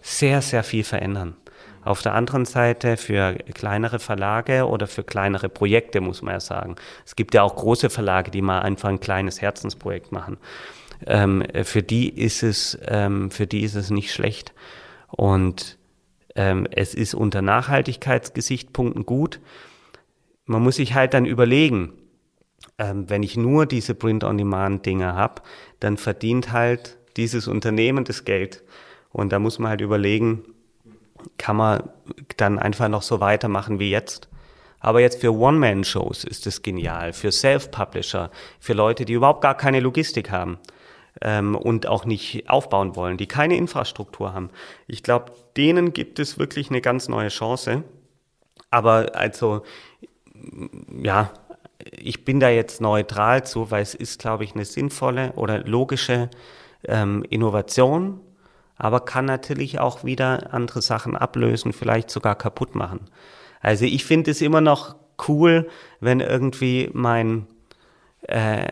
sehr, 0.02 0.42
sehr 0.42 0.64
viel 0.64 0.84
verändern. 0.84 1.38
Auf 1.84 2.02
der 2.02 2.14
anderen 2.14 2.46
Seite 2.46 2.98
für 2.98 3.34
kleinere 3.54 4.00
Verlage 4.00 4.68
oder 4.68 4.88
für 4.88 5.04
kleinere 5.04 5.50
Projekte, 5.50 6.02
muss 6.02 6.22
man 6.22 6.36
ja 6.36 6.40
sagen. 6.40 6.76
Es 7.06 7.16
gibt 7.16 7.34
ja 7.34 7.42
auch 7.44 7.56
große 7.56 7.90
Verlage, 7.90 8.30
die 8.30 8.42
mal 8.42 8.60
einfach 8.60 8.90
ein 8.90 9.00
kleines 9.00 9.42
Herzensprojekt 9.42 10.12
machen. 10.12 10.38
Ähm, 11.08 11.44
für 11.64 11.82
die 11.82 12.10
ist 12.10 12.44
es, 12.44 12.78
ähm, 12.88 13.32
für 13.32 13.48
die 13.48 13.62
ist 13.62 13.76
es 13.76 13.90
nicht 13.90 14.14
schlecht. 14.14 14.54
Und 15.08 15.78
ähm, 16.36 16.68
es 16.72 16.94
ist 16.94 17.14
unter 17.14 17.42
Nachhaltigkeitsgesichtspunkten 17.42 19.06
gut. 19.06 19.40
Man 20.46 20.62
muss 20.62 20.76
sich 20.76 20.94
halt 20.94 21.14
dann 21.14 21.26
überlegen, 21.26 21.94
ähm, 22.78 23.10
wenn 23.10 23.24
ich 23.24 23.38
nur 23.38 23.66
diese 23.66 23.96
Print-on-Demand-Dinge 23.96 25.14
habe, 25.14 25.42
dann 25.80 25.98
verdient 25.98 26.52
halt 26.52 26.98
dieses 27.18 27.48
Unternehmen 27.48 28.06
das 28.06 28.24
Geld. 28.24 28.64
Und 29.10 29.34
da 29.34 29.40
muss 29.40 29.60
man 29.60 29.70
halt 29.70 29.82
überlegen, 29.82 30.44
kann 31.38 31.56
man 31.56 31.90
dann 32.38 32.60
einfach 32.60 32.88
noch 32.88 33.02
so 33.02 33.20
weitermachen 33.20 33.80
wie 33.80 33.90
jetzt. 33.90 34.30
Aber 34.80 35.00
jetzt 35.00 35.22
für 35.22 35.34
One-Man-Shows 35.34 36.24
ist 36.24 36.48
es 36.48 36.64
genial, 36.64 37.14
für 37.14 37.32
Self-Publisher, 37.32 38.32
für 38.60 38.74
Leute, 38.74 39.06
die 39.06 39.14
überhaupt 39.14 39.42
gar 39.42 39.56
keine 39.56 39.80
Logistik 39.80 40.32
haben 40.32 40.58
ähm, 41.22 41.56
und 41.56 41.86
auch 41.88 42.06
nicht 42.06 42.50
aufbauen 42.50 42.96
wollen, 42.96 43.18
die 43.18 43.28
keine 43.28 43.58
Infrastruktur 43.58 44.34
haben. 44.34 44.50
Ich 44.88 45.04
glaube, 45.04 45.34
denen 45.56 45.94
gibt 45.94 46.18
es 46.20 46.40
wirklich 46.40 46.70
eine 46.70 46.82
ganz 46.82 47.08
neue 47.10 47.30
Chance. 47.30 47.84
Aber 48.72 49.16
also, 49.16 49.64
ja, 51.02 51.32
ich 51.92 52.26
bin 52.26 52.40
da 52.40 52.50
jetzt 52.50 52.82
neutral 52.82 53.46
zu, 53.46 53.70
weil 53.70 53.84
es 53.84 53.94
ist, 53.94 54.20
glaube 54.20 54.44
ich, 54.44 54.56
eine 54.56 54.66
sinnvolle 54.66 55.34
oder 55.34 55.60
logische 55.60 56.30
ähm, 56.88 57.24
Innovation 57.30 58.20
aber 58.82 59.02
kann 59.02 59.26
natürlich 59.26 59.80
auch 59.80 60.04
wieder 60.04 60.56
andere 60.56 60.82
Sachen 60.82 61.16
ablösen, 61.16 61.72
vielleicht 61.72 62.10
sogar 62.10 62.34
kaputt 62.34 62.74
machen. 62.74 63.02
Also 63.60 63.86
ich 63.86 64.06
finde 64.06 64.32
es 64.32 64.42
immer 64.42 64.60
noch 64.60 64.96
cool, 65.28 65.70
wenn 66.00 66.20
irgendwie 66.20 66.90
mein, 66.92 67.46
äh, 68.24 68.72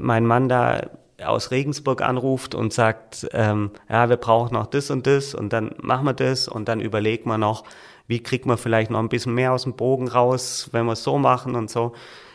mein 0.00 0.24
Mann 0.24 0.48
da 0.48 0.88
aus 1.22 1.50
Regensburg 1.50 2.00
anruft 2.00 2.54
und 2.54 2.72
sagt, 2.72 3.28
ähm, 3.32 3.72
ja, 3.90 4.08
wir 4.08 4.16
brauchen 4.16 4.54
noch 4.54 4.68
das 4.68 4.90
und 4.90 5.06
das 5.06 5.34
und 5.34 5.52
dann 5.52 5.74
machen 5.82 6.06
wir 6.06 6.14
das 6.14 6.48
und 6.48 6.66
dann 6.68 6.80
überlegt 6.80 7.26
man 7.26 7.40
noch, 7.40 7.64
wie 8.06 8.22
kriegt 8.22 8.46
man 8.46 8.56
vielleicht 8.56 8.90
noch 8.90 9.00
ein 9.00 9.10
bisschen 9.10 9.34
mehr 9.34 9.52
aus 9.52 9.64
dem 9.64 9.76
Bogen 9.76 10.08
raus, 10.08 10.70
wenn 10.72 10.86
wir 10.86 10.92
es 10.92 11.02
so 11.02 11.18
machen 11.18 11.56
und 11.56 11.70
so. 11.70 11.92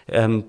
Ähm, 0.07 0.43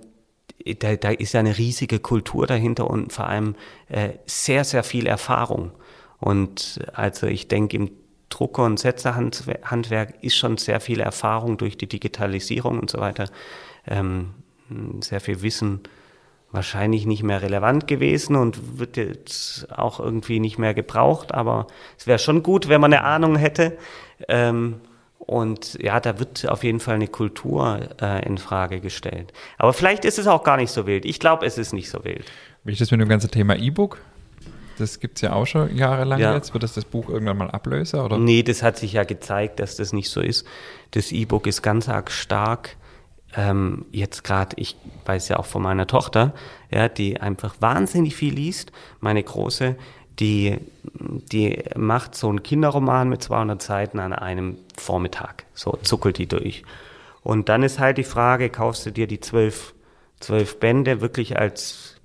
da, 0.80 0.96
da 0.96 1.08
ist 1.12 1.32
ja 1.32 1.40
eine 1.40 1.56
riesige 1.56 1.98
Kultur 1.98 2.46
dahinter 2.46 2.90
und 2.90 3.10
vor 3.10 3.26
allem 3.26 3.54
äh, 3.88 4.10
sehr, 4.26 4.64
sehr 4.64 4.84
viel 4.84 5.06
Erfahrung. 5.06 5.72
Und 6.20 6.80
also 6.92 7.26
ich 7.26 7.48
denke, 7.48 7.76
im 7.76 7.90
Drucker- 8.28 8.64
und 8.64 8.78
Setzerhandwerk 8.78 10.22
ist 10.22 10.36
schon 10.36 10.58
sehr 10.58 10.80
viel 10.80 11.00
Erfahrung 11.00 11.56
durch 11.56 11.78
die 11.78 11.88
Digitalisierung 11.88 12.78
und 12.78 12.90
so 12.90 12.98
weiter, 12.98 13.26
ähm, 13.86 14.34
sehr 15.00 15.20
viel 15.20 15.42
Wissen 15.42 15.80
wahrscheinlich 16.50 17.06
nicht 17.06 17.22
mehr 17.22 17.42
relevant 17.42 17.86
gewesen 17.86 18.36
und 18.36 18.78
wird 18.78 18.96
jetzt 18.96 19.70
auch 19.70 20.00
irgendwie 20.00 20.40
nicht 20.40 20.58
mehr 20.58 20.72
gebraucht, 20.74 21.32
aber 21.34 21.66
es 21.98 22.06
wäre 22.06 22.18
schon 22.18 22.42
gut, 22.42 22.68
wenn 22.68 22.80
man 22.80 22.92
eine 22.92 23.04
Ahnung 23.04 23.36
hätte. 23.36 23.76
Ähm, 24.28 24.80
und 25.18 25.74
ja, 25.82 26.00
da 26.00 26.18
wird 26.18 26.48
auf 26.48 26.64
jeden 26.64 26.80
Fall 26.80 26.94
eine 26.94 27.08
Kultur 27.08 27.80
äh, 28.00 28.24
in 28.24 28.38
Frage 28.38 28.80
gestellt. 28.80 29.34
Aber 29.58 29.74
vielleicht 29.74 30.06
ist 30.06 30.18
es 30.18 30.26
auch 30.26 30.42
gar 30.42 30.56
nicht 30.56 30.70
so 30.70 30.86
wild. 30.86 31.04
Ich 31.04 31.20
glaube, 31.20 31.44
es 31.44 31.58
ist 31.58 31.74
nicht 31.74 31.90
so 31.90 32.02
wild. 32.02 32.24
Wie 32.64 32.72
ist 32.72 32.80
das 32.80 32.90
mit 32.90 33.00
dem 33.00 33.10
ganzen 33.10 33.30
Thema 33.30 33.54
E-Book? 33.56 34.00
Das 34.78 35.00
gibt 35.00 35.18
es 35.18 35.22
ja 35.22 35.32
auch 35.32 35.46
schon 35.46 35.74
jahrelang 35.76 36.20
Ja. 36.20 36.34
jetzt. 36.34 36.52
Wird 36.54 36.62
das 36.62 36.74
das 36.74 36.84
Buch 36.84 37.08
irgendwann 37.08 37.36
mal 37.38 37.50
ablösen? 37.50 38.00
Oder? 38.00 38.18
Nee, 38.18 38.42
das 38.42 38.62
hat 38.62 38.76
sich 38.78 38.92
ja 38.94 39.04
gezeigt, 39.04 39.60
dass 39.60 39.76
das 39.76 39.92
nicht 39.92 40.10
so 40.10 40.20
ist. 40.20 40.46
Das 40.92 41.12
E-Book 41.12 41.46
ist 41.46 41.62
ganz 41.62 41.88
arg 41.88 42.10
stark. 42.10 42.76
Ähm, 43.36 43.84
jetzt 43.92 44.24
gerade, 44.24 44.56
ich 44.58 44.76
weiß 45.04 45.28
ja 45.28 45.38
auch 45.38 45.44
von 45.46 45.62
meiner 45.62 45.86
Tochter, 45.86 46.32
ja, 46.70 46.88
die 46.88 47.20
einfach 47.20 47.56
wahnsinnig 47.60 48.16
viel 48.16 48.32
liest. 48.34 48.72
Meine 49.00 49.22
Große, 49.22 49.76
die, 50.18 50.56
die 51.30 51.62
macht 51.76 52.14
so 52.14 52.28
einen 52.28 52.42
Kinderroman 52.42 53.08
mit 53.08 53.22
200 53.22 53.60
Seiten 53.60 53.98
an 53.98 54.12
einem 54.12 54.56
Vormittag. 54.76 55.44
So 55.54 55.78
zuckelt 55.82 56.18
die 56.18 56.26
durch. 56.26 56.62
Und 57.22 57.48
dann 57.50 57.62
ist 57.62 57.78
halt 57.78 57.98
die 57.98 58.04
Frage, 58.04 58.48
kaufst 58.48 58.86
du 58.86 58.92
dir 58.92 59.06
die 59.06 59.20
zwölf, 59.20 59.74
zwölf 60.20 60.58
Bände 60.58 61.00
wirklich 61.02 61.38
als 61.38 61.97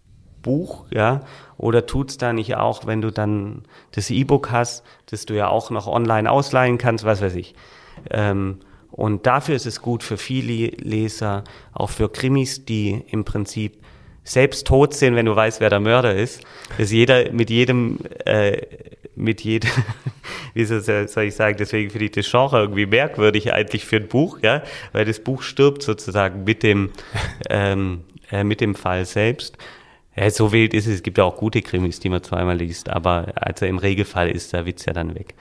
Buch, 0.43 0.85
ja, 0.91 1.21
oder 1.57 1.87
tut's 1.87 2.17
da 2.17 2.33
nicht 2.33 2.55
auch, 2.55 2.85
wenn 2.85 3.01
du 3.01 3.11
dann 3.11 3.63
das 3.91 4.11
E-Book 4.11 4.51
hast, 4.51 4.83
das 5.07 5.25
du 5.25 5.33
ja 5.33 5.47
auch 5.47 5.71
noch 5.71 5.87
online 5.87 6.29
ausleihen 6.29 6.77
kannst, 6.77 7.03
was 7.03 7.21
weiß 7.21 7.33
ich. 7.35 7.55
Ähm, 8.11 8.59
und 8.91 9.25
dafür 9.25 9.55
ist 9.55 9.65
es 9.65 9.81
gut 9.81 10.03
für 10.03 10.17
viele 10.17 10.67
Leser, 10.77 11.43
auch 11.73 11.89
für 11.89 12.09
Krimis, 12.09 12.63
die 12.65 13.03
im 13.09 13.25
Prinzip 13.25 13.81
selbst 14.23 14.67
tot 14.67 14.93
sind, 14.93 15.15
wenn 15.15 15.25
du 15.25 15.35
weißt, 15.35 15.59
wer 15.59 15.69
der 15.69 15.79
Mörder 15.79 16.15
ist, 16.15 16.41
dass 16.77 16.91
jeder 16.91 17.31
mit 17.31 17.49
jedem, 17.49 17.97
äh, 18.25 18.61
mit 19.15 19.41
jedem, 19.41 19.71
wie 20.53 20.63
soll 20.65 21.23
ich 21.23 21.35
sagen, 21.35 21.57
deswegen 21.57 21.89
finde 21.89 22.05
ich 22.05 22.11
das 22.11 22.29
Genre 22.29 22.59
irgendwie 22.59 22.85
merkwürdig 22.85 23.51
eigentlich 23.51 23.85
für 23.85 23.97
ein 23.97 24.07
Buch, 24.07 24.39
ja, 24.41 24.63
weil 24.91 25.05
das 25.05 25.19
Buch 25.19 25.41
stirbt 25.41 25.81
sozusagen 25.81 26.43
mit 26.43 26.63
dem, 26.63 26.91
ähm, 27.49 28.01
äh, 28.31 28.43
mit 28.43 28.61
dem 28.61 28.75
Fall 28.75 29.05
selbst. 29.05 29.57
Ja, 30.15 30.29
so 30.29 30.51
wild 30.51 30.73
ist 30.73 30.87
es. 30.87 30.95
Es 30.95 31.03
gibt 31.03 31.17
ja 31.17 31.23
auch 31.23 31.37
gute 31.37 31.61
Krimis, 31.61 31.99
die 31.99 32.09
man 32.09 32.23
zweimal 32.23 32.57
liest, 32.57 32.89
aber 32.89 33.33
also 33.35 33.65
im 33.65 33.77
Regelfall 33.77 34.29
ist 34.29 34.53
der 34.53 34.65
Witz 34.65 34.85
ja 34.85 34.93
dann 34.93 35.15
weg. 35.15 35.35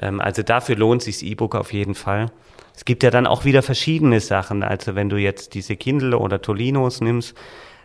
Ähm, 0.00 0.20
also 0.20 0.42
dafür 0.42 0.76
lohnt 0.76 1.02
sich 1.02 1.16
das 1.16 1.22
E-Book 1.22 1.54
auf 1.54 1.72
jeden 1.72 1.94
Fall. 1.94 2.30
Es 2.74 2.84
gibt 2.84 3.02
ja 3.02 3.10
dann 3.10 3.26
auch 3.26 3.44
wieder 3.44 3.62
verschiedene 3.62 4.20
Sachen. 4.20 4.62
Also 4.62 4.94
wenn 4.94 5.08
du 5.08 5.16
jetzt 5.16 5.54
diese 5.54 5.76
Kindle 5.76 6.18
oder 6.18 6.42
Tolinos 6.42 7.00
nimmst, 7.00 7.34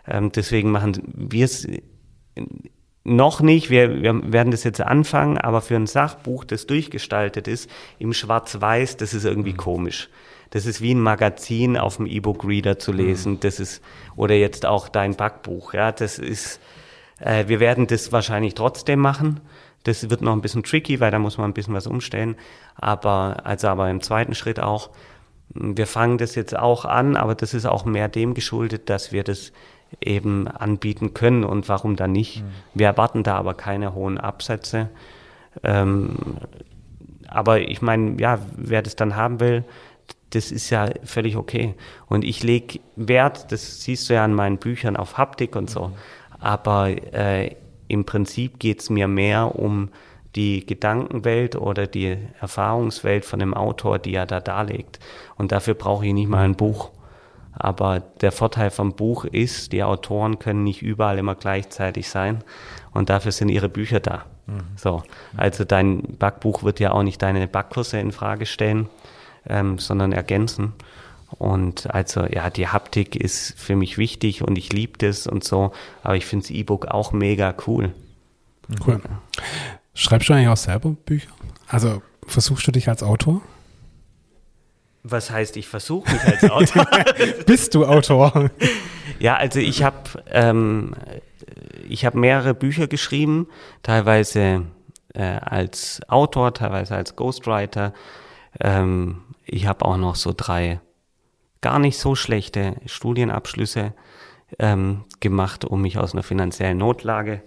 ähm, 0.08 0.32
deswegen 0.32 0.72
machen 0.72 1.02
wir 1.06 1.46
es 1.46 1.68
noch 3.04 3.42
nicht. 3.42 3.70
Wir, 3.70 4.02
wir 4.02 4.34
werden 4.34 4.52
das 4.52 4.64
jetzt 4.64 4.82
anfangen, 4.82 5.38
aber 5.38 5.62
für 5.62 5.76
ein 5.76 5.88
Sachbuch, 5.88 6.44
das 6.44 6.68
durchgestaltet 6.68 7.48
ist, 7.48 7.70
im 8.00 8.14
Schwarz-Weiß, 8.14 8.98
das 8.98 9.14
ist 9.14 9.26
irgendwie 9.26 9.54
komisch. 9.54 10.10
Das 10.52 10.66
ist 10.66 10.82
wie 10.82 10.94
ein 10.94 11.00
Magazin 11.00 11.78
auf 11.78 11.98
dem 11.98 12.06
E-Book-Reader 12.06 12.78
zu 12.78 12.92
lesen. 12.92 13.40
Das 13.40 13.60
ist, 13.60 13.82
oder 14.16 14.36
jetzt 14.36 14.66
auch 14.66 14.90
dein 14.90 15.16
Backbuch, 15.16 15.74
ja, 15.74 15.92
das 15.92 16.20
ist, 16.20 16.60
äh, 17.20 17.48
wir 17.48 17.60
werden 17.60 17.88
das 17.88 18.12
wahrscheinlich 18.12 18.54
trotzdem 18.54 19.00
machen. 19.00 19.40
Das 19.84 20.10
wird 20.10 20.22
noch 20.22 20.34
ein 20.34 20.42
bisschen 20.42 20.64
tricky, 20.64 21.00
weil 21.00 21.10
da 21.10 21.20
muss 21.20 21.38
man 21.38 21.50
ein 21.50 21.54
bisschen 21.54 21.74
was 21.74 21.88
umstellen. 21.88 22.36
Aber, 22.76 23.38
also 23.46 23.70
aber 23.70 23.90
im 23.90 24.02
zweiten 24.02 24.36
Schritt 24.36 24.60
auch, 24.60 24.92
wir 25.54 25.88
fangen 25.88 26.18
das 26.18 26.36
jetzt 26.36 26.56
auch 26.56 26.86
an, 26.86 27.16
aber 27.16 27.34
das 27.34 27.54
ist 27.54 27.66
auch 27.66 27.86
mehr 27.86 28.08
dem 28.08 28.34
geschuldet, 28.34 28.90
dass 28.90 29.12
wir 29.12 29.24
das 29.24 29.52
eben 30.00 30.48
anbieten 30.48 31.14
können 31.14 31.44
und 31.44 31.68
warum 31.70 31.96
dann 31.96 32.12
nicht. 32.12 32.44
Wir 32.74 32.88
erwarten 32.88 33.24
da 33.24 33.38
aber 33.38 33.54
keine 33.54 33.94
hohen 33.94 34.18
Absätze. 34.18 34.90
Ähm, 35.64 36.16
aber 37.28 37.62
ich 37.62 37.82
meine, 37.82 38.20
ja, 38.20 38.40
wer 38.56 38.82
das 38.82 38.96
dann 38.96 39.16
haben 39.16 39.40
will, 39.40 39.64
das 40.32 40.52
ist 40.52 40.70
ja 40.70 40.90
völlig 41.04 41.38
okay. 41.38 41.76
Und 42.08 42.24
ich 42.24 42.44
lege 42.44 42.80
Wert, 42.96 43.52
das 43.52 43.82
siehst 43.82 44.10
du 44.10 44.16
ja 44.16 44.24
an 44.24 44.34
meinen 44.34 44.58
Büchern, 44.58 44.98
auf 44.98 45.18
Haptik 45.18 45.56
und 45.56 45.70
so. 45.70 45.92
Aber 46.40 46.90
äh, 46.90 47.56
im 47.88 48.06
Prinzip 48.06 48.60
geht 48.60 48.82
es 48.82 48.90
mir 48.90 49.08
mehr 49.08 49.56
um 49.58 49.90
die 50.36 50.66
Gedankenwelt 50.66 51.58
oder 51.58 51.88
die 51.88 52.18
Erfahrungswelt 52.40 53.26
von 53.26 53.40
dem 53.40 53.54
Autor, 53.54 54.00
die 54.00 54.16
er 54.16 54.26
da 54.26 54.40
darlegt. 54.40 55.00
Und 55.38 55.52
dafür 55.52 55.74
brauche 55.74 56.06
ich 56.06 56.14
nicht 56.14 56.30
mal 56.30 56.46
ein 56.46 56.56
Buch. 56.56 56.92
Aber 57.54 58.00
der 58.00 58.32
Vorteil 58.32 58.72
vom 58.72 58.94
Buch 58.94 59.26
ist, 59.26 59.74
die 59.74 59.84
Autoren 59.84 60.40
können 60.40 60.64
nicht 60.64 60.82
überall 60.82 61.18
immer 61.18 61.36
gleichzeitig 61.36 62.10
sein. 62.10 62.44
Und 62.94 63.10
dafür 63.10 63.34
sind 63.34 63.50
ihre 63.50 63.68
Bücher 63.68 64.00
da. 64.00 64.26
So. 64.76 65.04
Also 65.38 65.64
dein 65.64 66.02
Backbuch 66.18 66.64
wird 66.64 66.80
ja 66.80 66.92
auch 66.92 67.04
nicht 67.04 67.22
deine 67.22 67.48
Backkurse 67.48 68.00
in 68.00 68.12
Frage 68.12 68.46
stellen, 68.46 68.90
ähm, 69.48 69.80
sondern 69.80 70.12
ergänzen. 70.12 70.74
Und 71.38 71.94
also 71.94 72.26
ja, 72.26 72.50
die 72.50 72.68
Haptik 72.68 73.16
ist 73.16 73.54
für 73.58 73.76
mich 73.76 73.98
wichtig 73.98 74.44
und 74.44 74.58
ich 74.58 74.74
liebe 74.74 74.98
das 74.98 75.28
und 75.28 75.44
so. 75.44 75.72
Aber 76.04 76.16
ich 76.16 76.26
finde 76.26 76.44
das 76.44 76.52
E-Book 76.52 76.88
auch 76.88 77.14
mega 77.14 77.56
cool. 77.68 77.94
Cool. 78.86 79.02
Schreibst 79.94 80.30
du 80.30 80.34
eigentlich 80.34 80.50
auch 80.50 80.58
selber 80.58 80.92
Bücher? 81.06 81.30
Also 81.68 82.02
versuchst 82.28 82.68
du 82.68 82.72
dich 82.72 82.90
als 82.90 83.04
Autor? 83.04 83.42
Was 85.04 85.32
heißt, 85.32 85.58
ich 85.58 85.68
versuche 85.68 86.12
mich 86.12 86.22
als 86.24 86.44
Autor? 86.50 86.86
Bist 87.46 87.74
du 87.76 87.86
Autor? 87.86 88.52
Ja, 89.20 89.36
also 89.36 89.60
ich 89.60 89.84
habe 89.84 90.24
ähm, 90.32 90.96
ich 91.88 92.06
habe 92.06 92.18
mehrere 92.18 92.56
Bücher 92.56 92.88
geschrieben, 92.88 93.48
teilweise 93.84 94.64
äh, 95.14 95.22
als 95.22 96.02
Autor, 96.08 96.54
teilweise 96.54 96.96
als 96.96 97.16
Ghostwriter. 97.16 97.94
Ähm, 98.60 99.22
ich 99.46 99.68
habe 99.68 99.86
auch 99.86 99.98
noch 99.98 100.16
so 100.16 100.34
drei 100.36 100.80
gar 101.62 101.80
nicht 101.80 101.98
so 101.98 102.16
schlechte 102.16 102.76
Studienabschlüsse 102.86 103.94
ähm, 104.60 105.04
gemacht, 105.20 105.64
um 105.66 105.82
mich 105.82 105.98
aus 105.98 106.14
einer 106.14 106.24
finanziellen 106.24 106.78
Notlage 106.78 107.42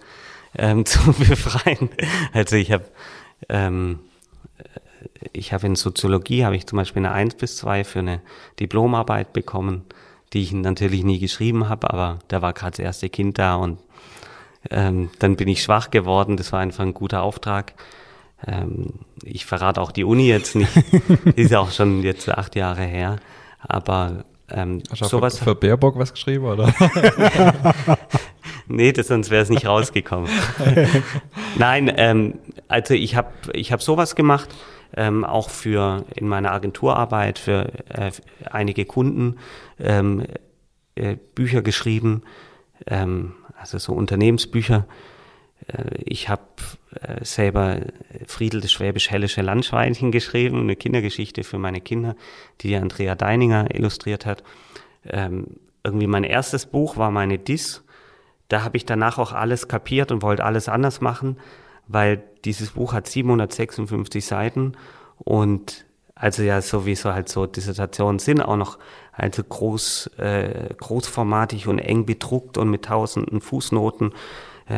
ähm, 0.57 0.85
zu 0.85 1.13
befreien. 1.13 1.89
Also 2.33 2.55
ich 2.55 2.71
habe 2.71 2.85
ähm, 3.49 3.99
ich 5.33 5.53
habe 5.53 5.67
in 5.67 5.75
Soziologie 5.75 6.45
habe 6.45 6.55
ich 6.55 6.65
zum 6.65 6.77
Beispiel 6.77 7.05
eine 7.05 7.11
1 7.11 7.35
bis 7.35 7.57
2 7.57 7.83
für 7.83 7.99
eine 7.99 8.21
Diplomarbeit 8.59 9.33
bekommen, 9.33 9.83
die 10.33 10.41
ich 10.41 10.51
natürlich 10.51 11.03
nie 11.03 11.19
geschrieben 11.19 11.69
habe, 11.69 11.91
aber 11.91 12.19
da 12.27 12.41
war 12.41 12.53
gerade 12.53 12.71
das 12.71 12.79
erste 12.79 13.09
Kind 13.09 13.37
da 13.37 13.55
und 13.55 13.79
ähm, 14.71 15.09
dann 15.19 15.35
bin 15.35 15.47
ich 15.47 15.61
schwach 15.61 15.91
geworden. 15.91 16.37
Das 16.37 16.51
war 16.51 16.59
einfach 16.59 16.83
ein 16.83 16.93
guter 16.93 17.21
Auftrag. 17.21 17.73
Ähm, 18.45 18.93
ich 19.23 19.45
verrate 19.45 19.81
auch 19.81 19.91
die 19.91 20.03
Uni 20.03 20.27
jetzt 20.27 20.55
nicht. 20.55 20.71
Die 21.37 21.41
ist 21.41 21.51
ja 21.51 21.59
auch 21.59 21.71
schon 21.71 22.03
jetzt 22.03 22.29
acht 22.29 22.55
Jahre 22.55 22.83
her. 22.83 23.17
Aber 23.59 24.25
ähm, 24.49 24.83
Hast 24.89 25.01
du 25.01 25.05
sowas. 25.05 25.37
für, 25.39 25.45
für 25.45 25.55
Baerbock 25.55 25.97
was 25.97 26.13
geschrieben, 26.13 26.45
oder? 26.45 26.73
Nee, 28.67 28.91
das, 28.91 29.07
sonst 29.07 29.29
wäre 29.29 29.43
es 29.43 29.49
nicht 29.49 29.65
rausgekommen. 29.67 30.29
Nein, 31.57 31.91
ähm, 31.95 32.39
also 32.67 32.93
ich 32.93 33.15
habe 33.15 33.31
ich 33.53 33.71
hab 33.71 33.81
sowas 33.81 34.15
gemacht, 34.15 34.49
ähm, 34.95 35.23
auch 35.23 35.49
für 35.49 36.05
in 36.15 36.27
meiner 36.27 36.51
Agenturarbeit 36.51 37.37
für 37.37 37.71
äh, 37.89 38.11
einige 38.49 38.85
Kunden 38.85 39.37
ähm, 39.79 40.25
äh, 40.95 41.15
Bücher 41.35 41.61
geschrieben, 41.61 42.23
ähm, 42.87 43.33
also 43.59 43.77
so 43.77 43.93
Unternehmensbücher. 43.93 44.87
Äh, 45.67 45.83
ich 46.03 46.27
habe 46.29 46.41
selber 47.21 47.81
Friedel 48.27 48.61
das 48.61 48.71
schwäbisch-hellische 48.71 49.41
Landschweinchen 49.41 50.11
geschrieben, 50.11 50.61
eine 50.61 50.75
Kindergeschichte 50.75 51.43
für 51.43 51.57
meine 51.57 51.81
Kinder, 51.81 52.15
die 52.61 52.75
Andrea 52.75 53.15
Deininger 53.15 53.73
illustriert 53.73 54.25
hat. 54.25 54.43
Ähm, 55.07 55.47
irgendwie 55.83 56.07
mein 56.07 56.23
erstes 56.23 56.65
Buch 56.65 56.97
war 56.97 57.11
meine 57.11 57.37
Dis. 57.37 57.83
Da 58.47 58.63
habe 58.63 58.77
ich 58.77 58.85
danach 58.85 59.17
auch 59.17 59.33
alles 59.33 59.67
kapiert 59.67 60.11
und 60.11 60.21
wollte 60.21 60.43
alles 60.43 60.69
anders 60.69 61.01
machen, 61.01 61.37
weil 61.87 62.23
dieses 62.43 62.71
Buch 62.71 62.93
hat 62.93 63.07
756 63.07 64.25
Seiten 64.25 64.73
und 65.17 65.85
also 66.15 66.43
ja 66.43 66.61
sowieso 66.61 67.13
halt 67.13 67.27
so 67.27 67.45
Dissertationen 67.45 68.19
sind 68.19 68.41
auch 68.41 68.55
noch 68.55 68.79
also 69.11 69.43
groß, 69.43 70.07
äh, 70.17 70.73
großformatig 70.77 71.67
und 71.67 71.79
eng 71.79 72.05
bedruckt 72.05 72.57
und 72.57 72.69
mit 72.69 72.85
tausenden 72.85 73.41
Fußnoten, 73.41 74.11
äh, 74.11 74.13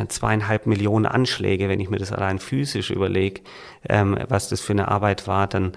zweieinhalb 0.08 0.66
Millionen 0.66 1.06
Anschläge, 1.06 1.68
wenn 1.68 1.80
ich 1.80 1.90
mir 1.90 1.98
das 1.98 2.12
allein 2.12 2.38
physisch 2.38 2.90
überlege, 2.90 3.42
ähm, 3.88 4.18
was 4.28 4.48
das 4.48 4.60
für 4.60 4.72
eine 4.72 4.88
Arbeit 4.88 5.26
war, 5.26 5.46
dann 5.46 5.72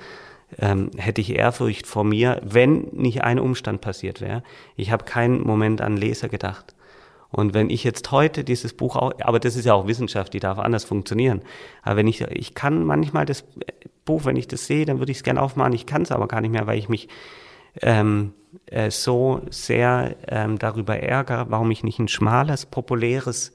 ähm, 0.60 0.92
hätte 0.98 1.22
ich 1.22 1.36
Ehrfurcht 1.36 1.88
vor 1.88 2.04
mir, 2.04 2.42
wenn 2.44 2.90
nicht 2.92 3.24
ein 3.24 3.40
Umstand 3.40 3.82
passiert 3.82 4.22
wäre. 4.22 4.44
Ich 4.76 4.92
habe 4.92 5.06
keinen 5.06 5.42
Moment 5.42 5.82
an 5.82 5.98
Leser 5.98 6.30
gedacht. 6.30 6.76
Und 7.30 7.54
wenn 7.54 7.70
ich 7.70 7.86
jetzt 7.86 8.12
heute 8.12 8.44
dieses 8.44 8.74
Buch 8.74 8.98
auch, 8.98 9.14
aber 9.22 9.40
das 9.40 9.56
ist 9.56 9.66
ja 9.66 9.74
auch 9.74 9.88
Wissenschaft, 9.88 10.34
die 10.34 10.42
darf 10.42 10.60
anders 10.60 10.84
funktionieren. 10.84 11.42
Aber 11.82 11.96
wenn 11.96 12.08
ich, 12.08 12.22
ich 12.22 12.54
kann 12.54 12.84
manchmal 12.84 13.26
das 13.26 13.46
Buch, 14.04 14.26
wenn 14.26 14.36
ich 14.36 14.50
das 14.50 14.68
sehe, 14.68 14.86
dann 14.86 15.00
würde 15.00 15.14
ich 15.14 15.20
es 15.20 15.24
gerne 15.24 15.42
aufmachen. 15.42 15.72
Ich 15.74 15.86
kann 15.86 16.02
es 16.02 16.12
aber 16.12 16.28
gar 16.28 16.42
nicht 16.42 16.52
mehr, 16.52 16.68
weil 16.68 16.78
ich 16.78 16.90
mich 16.90 17.08
ähm, 17.82 18.34
äh, 18.66 18.92
so 18.92 19.42
sehr 19.50 20.16
ähm, 20.28 20.60
darüber 20.60 20.98
ärgere, 21.00 21.46
warum 21.50 21.72
ich 21.72 21.86
nicht 21.86 22.00
ein 22.00 22.10
schmales, 22.10 22.66
populäres 22.66 23.54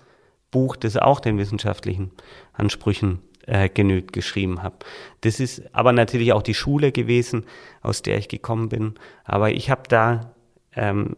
Buch, 0.51 0.77
das 0.77 0.97
auch 0.97 1.21
den 1.21 1.39
wissenschaftlichen 1.39 2.13
Ansprüchen 2.53 3.21
äh, 3.47 3.69
genügt, 3.69 4.13
geschrieben 4.13 4.63
habe. 4.63 4.77
Das 5.23 5.41
ist 5.41 5.63
aber 5.75 5.93
natürlich 5.93 6.33
auch 6.33 6.43
die 6.43 6.55
Schule 6.55 6.93
gewesen, 6.93 7.45
aus 7.83 8.03
der 8.03 8.19
ich 8.19 8.29
gekommen 8.29 8.69
bin. 8.69 8.95
Aber 9.25 9.51
ich 9.51 9.71
habe 9.71 9.83
da, 9.89 10.35
ähm, 10.75 11.17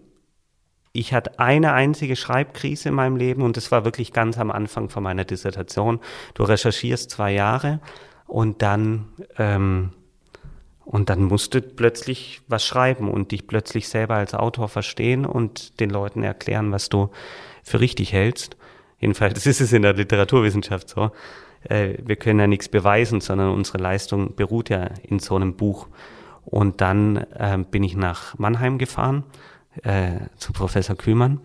ich 0.93 1.13
hatte 1.13 1.39
eine 1.39 1.73
einzige 1.73 2.17
Schreibkrise 2.17 2.91
in 2.91 2.95
meinem 2.95 3.17
Leben 3.17 3.43
und 3.43 3.57
das 3.57 3.71
war 3.71 3.85
wirklich 3.85 4.13
ganz 4.13 4.39
am 4.39 4.51
Anfang 4.51 4.89
von 4.89 5.03
meiner 5.03 5.25
Dissertation. 5.25 6.01
Du 6.35 6.45
recherchierst 6.45 7.11
zwei 7.11 7.33
Jahre 7.33 7.81
und 8.27 8.63
dann 8.63 9.07
ähm, 9.39 9.93
und 10.85 11.11
dann 11.11 11.25
musst 11.25 11.53
du 11.53 11.61
plötzlich 11.61 12.41
was 12.49 12.65
schreiben 12.65 13.11
und 13.11 13.31
dich 13.31 13.47
plötzlich 13.47 13.91
selber 13.91 14.15
als 14.15 14.33
Autor 14.33 14.69
verstehen 14.69 15.27
und 15.27 15.81
den 15.81 15.91
Leuten 15.91 16.23
erklären, 16.23 16.73
was 16.73 16.89
du 16.89 17.11
für 17.63 17.81
richtig 17.81 18.15
hältst. 18.15 18.57
Jedenfalls 18.99 19.47
ist 19.47 19.61
es 19.61 19.73
in 19.73 19.83
der 19.83 19.95
Literaturwissenschaft 19.95 20.89
so. 20.89 21.11
Äh, 21.65 21.95
wir 22.05 22.17
können 22.17 22.41
ja 22.41 22.47
nichts 22.47 22.69
beweisen, 22.69 23.21
sondern 23.21 23.51
unsere 23.51 23.79
Leistung 23.79 24.35
beruht 24.35 24.71
ja 24.71 24.91
in 25.03 25.19
so 25.19 25.37
einem 25.37 25.55
Buch. 25.55 25.89
Und 26.45 26.81
dann 26.81 27.17
äh, 27.17 27.59
bin 27.71 27.85
ich 27.85 27.97
nach 27.97 28.39
Mannheim 28.39 28.79
gefahren 28.79 29.25
äh, 29.83 30.21
zu 30.37 30.53
Professor 30.53 30.97
Kühlmann 30.97 31.41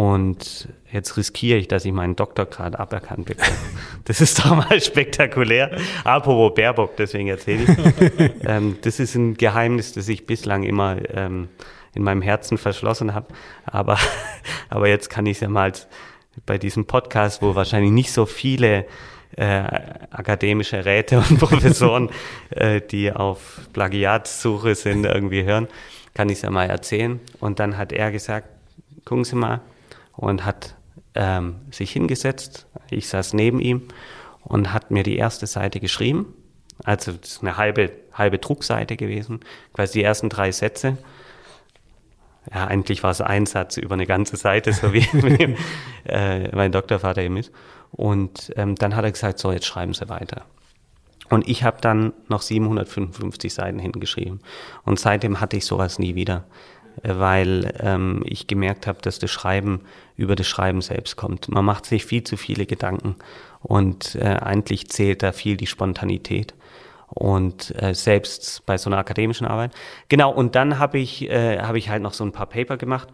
und 0.00 0.68
jetzt 0.90 1.16
riskiere 1.16 1.58
ich, 1.58 1.68
dass 1.68 1.84
ich 1.84 1.92
meinen 1.92 2.16
Doktorgrad 2.16 2.78
aberkannt 2.78 3.26
bekomme. 3.26 3.50
Das 4.04 4.22
ist 4.22 4.38
doch 4.38 4.56
mal 4.56 4.80
spektakulär. 4.80 5.76
Apropos 6.04 6.54
Baerbock, 6.54 6.96
deswegen 6.96 7.28
erzähle 7.28 7.64
ich. 7.64 8.30
ähm, 8.44 8.78
das 8.80 8.98
ist 8.98 9.14
ein 9.14 9.34
Geheimnis, 9.34 9.92
das 9.92 10.08
ich 10.08 10.26
bislang 10.26 10.62
immer 10.62 10.96
ähm, 11.14 11.48
in 11.94 12.02
meinem 12.02 12.22
Herzen 12.22 12.56
verschlossen 12.56 13.14
habe. 13.14 13.26
Aber, 13.66 13.98
aber 14.70 14.88
jetzt 14.88 15.10
kann 15.10 15.26
ich 15.26 15.36
es 15.36 15.40
ja 15.40 15.48
mal 15.48 15.72
bei 16.46 16.58
diesem 16.58 16.86
Podcast, 16.86 17.42
wo 17.42 17.54
wahrscheinlich 17.54 17.92
nicht 17.92 18.12
so 18.12 18.26
viele 18.26 18.86
äh, 19.36 19.62
akademische 20.10 20.84
Räte 20.84 21.18
und 21.18 21.38
Professoren, 21.38 22.10
äh, 22.50 22.80
die 22.80 23.12
auf 23.12 23.60
Plagiatssuche 23.72 24.74
sind, 24.74 25.04
irgendwie 25.04 25.44
hören, 25.44 25.68
kann 26.14 26.28
ich 26.28 26.36
es 26.36 26.42
ja 26.42 26.50
mal 26.50 26.68
erzählen. 26.68 27.20
Und 27.38 27.60
dann 27.60 27.76
hat 27.76 27.92
er 27.92 28.10
gesagt, 28.10 28.48
gucken 29.04 29.24
Sie 29.24 29.36
mal, 29.36 29.60
und 30.20 30.44
hat 30.44 30.74
ähm, 31.14 31.56
sich 31.70 31.92
hingesetzt. 31.92 32.66
Ich 32.90 33.08
saß 33.08 33.32
neben 33.32 33.60
ihm 33.60 33.88
und 34.42 34.72
hat 34.72 34.90
mir 34.90 35.02
die 35.02 35.16
erste 35.16 35.46
Seite 35.46 35.80
geschrieben. 35.80 36.34
Also 36.84 37.12
das 37.12 37.32
ist 37.32 37.42
eine 37.42 37.56
halbe, 37.56 37.92
halbe 38.12 38.38
Druckseite 38.38 38.96
gewesen, 38.96 39.40
quasi 39.72 40.00
die 40.00 40.04
ersten 40.04 40.28
drei 40.28 40.52
Sätze. 40.52 40.98
Ja, 42.52 42.66
eigentlich 42.66 43.02
war 43.02 43.10
es 43.10 43.20
ein 43.20 43.46
Satz 43.46 43.76
über 43.76 43.94
eine 43.94 44.06
ganze 44.06 44.36
Seite, 44.36 44.72
so 44.72 44.92
wie 44.92 45.06
äh, 46.04 46.54
mein 46.54 46.72
Doktorvater 46.72 47.22
eben 47.22 47.36
ist. 47.36 47.52
Und 47.92 48.52
ähm, 48.56 48.74
dann 48.74 48.96
hat 48.96 49.04
er 49.04 49.12
gesagt, 49.12 49.38
so, 49.38 49.52
jetzt 49.52 49.66
schreiben 49.66 49.94
Sie 49.94 50.08
weiter. 50.08 50.42
Und 51.28 51.48
ich 51.48 51.62
habe 51.62 51.78
dann 51.80 52.12
noch 52.28 52.42
755 52.42 53.54
Seiten 53.54 53.78
hingeschrieben. 53.78 54.40
Und 54.84 54.98
seitdem 54.98 55.40
hatte 55.40 55.56
ich 55.56 55.64
sowas 55.64 55.98
nie 56.00 56.16
wieder 56.16 56.44
weil 57.02 57.72
ähm, 57.80 58.22
ich 58.24 58.46
gemerkt 58.46 58.86
habe, 58.86 59.00
dass 59.02 59.18
das 59.18 59.30
Schreiben 59.30 59.80
über 60.16 60.36
das 60.36 60.46
Schreiben 60.46 60.82
selbst 60.82 61.16
kommt. 61.16 61.48
Man 61.48 61.64
macht 61.64 61.86
sich 61.86 62.04
viel 62.04 62.24
zu 62.24 62.36
viele 62.36 62.66
Gedanken 62.66 63.16
und 63.62 64.16
äh, 64.16 64.36
eigentlich 64.40 64.88
zählt 64.88 65.22
da 65.22 65.32
viel 65.32 65.56
die 65.56 65.66
Spontanität 65.66 66.54
und 67.10 67.74
äh, 67.82 67.94
selbst 67.94 68.64
bei 68.66 68.78
so 68.78 68.88
einer 68.88 68.98
akademischen 68.98 69.46
Arbeit. 69.46 69.72
Genau, 70.08 70.32
und 70.32 70.54
dann 70.54 70.78
habe 70.78 70.98
ich, 70.98 71.28
äh, 71.28 71.58
hab 71.58 71.74
ich 71.74 71.90
halt 71.90 72.02
noch 72.02 72.12
so 72.14 72.24
ein 72.24 72.32
paar 72.32 72.46
Paper 72.46 72.76
gemacht 72.76 73.08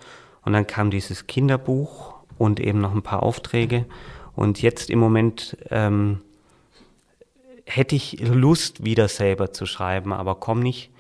und 0.45 0.53
dann 0.53 0.67
kam 0.67 0.91
dieses 0.91 1.27
Kinderbuch 1.27 2.15
und 2.39 2.61
eben 2.61 2.81
noch 2.81 2.95
ein 2.95 3.03
paar 3.03 3.23
Aufträge 3.23 3.87
und 4.35 4.61
jetzt 4.61 4.91
im 4.91 4.99
Moment 4.99 5.57
ähm, 5.71 6.21
hätte 7.65 7.97
ich 7.97 8.21
Lust, 8.21 8.85
wieder 8.85 9.09
selber 9.09 9.53
zu 9.53 9.67
schreiben, 9.67 10.13
aber 10.13 10.37
komm 10.37 10.61
nicht, 10.61 10.93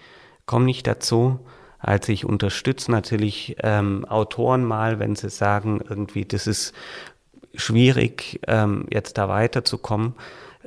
komm 0.46 0.64
nicht 0.64 0.86
dazu. 0.86 1.38
Also 1.78 2.12
ich 2.12 2.24
unterstütze 2.24 2.90
natürlich 2.90 3.56
ähm, 3.62 4.04
Autoren 4.06 4.64
mal, 4.64 4.98
wenn 4.98 5.14
sie 5.14 5.30
sagen, 5.30 5.80
irgendwie, 5.88 6.24
das 6.24 6.46
ist 6.46 6.74
schwierig, 7.54 8.40
ähm, 8.48 8.86
jetzt 8.90 9.18
da 9.18 9.28
weiterzukommen, 9.28 10.14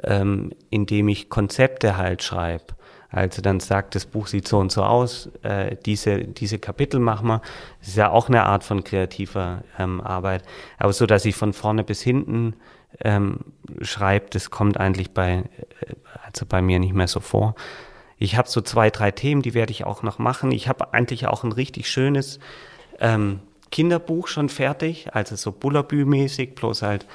ähm, 0.03 0.51
indem 0.69 1.07
ich 1.07 1.29
Konzepte 1.29 1.97
halt 1.97 2.23
schreibe. 2.23 2.75
Also 3.11 3.41
dann 3.41 3.59
sagt, 3.59 3.95
das 3.95 4.05
Buch 4.05 4.27
sieht 4.27 4.47
so 4.47 4.59
und 4.59 4.71
so 4.71 4.83
aus, 4.83 5.31
äh, 5.41 5.75
diese, 5.85 6.19
diese 6.19 6.59
Kapitel 6.59 6.99
machen 6.99 7.27
wir. 7.27 7.41
Das 7.79 7.89
ist 7.89 7.97
ja 7.97 8.11
auch 8.11 8.29
eine 8.29 8.43
Art 8.45 8.63
von 8.63 8.83
kreativer 8.83 9.63
ähm, 9.79 9.99
Arbeit. 9.99 10.43
Aber 10.77 10.93
so, 10.93 11.07
dass 11.07 11.25
ich 11.25 11.35
von 11.35 11.53
vorne 11.53 11.83
bis 11.83 12.01
hinten 12.01 12.53
ähm, 13.03 13.39
schreibe, 13.81 14.27
das 14.29 14.51
kommt 14.51 14.79
eigentlich 14.79 15.11
bei, 15.11 15.43
äh, 15.81 15.95
also 16.23 16.45
bei 16.45 16.61
mir 16.61 16.77
nicht 16.79 16.93
mehr 16.93 17.07
so 17.07 17.19
vor. 17.19 17.55
Ich 18.17 18.37
habe 18.37 18.47
so 18.47 18.61
zwei, 18.61 18.91
drei 18.91 19.11
Themen, 19.11 19.41
die 19.41 19.53
werde 19.55 19.71
ich 19.71 19.85
auch 19.85 20.03
noch 20.03 20.19
machen. 20.19 20.51
Ich 20.51 20.67
habe 20.67 20.93
eigentlich 20.93 21.25
auch 21.25 21.43
ein 21.43 21.51
richtig 21.51 21.89
schönes 21.89 22.39
ähm, 22.99 23.39
Kinderbuch 23.71 24.27
schon 24.27 24.49
fertig, 24.49 25.07
also 25.13 25.35
so 25.35 25.51
Bullabü-mäßig, 25.51 26.55
bloß 26.55 26.81
halt 26.81 27.07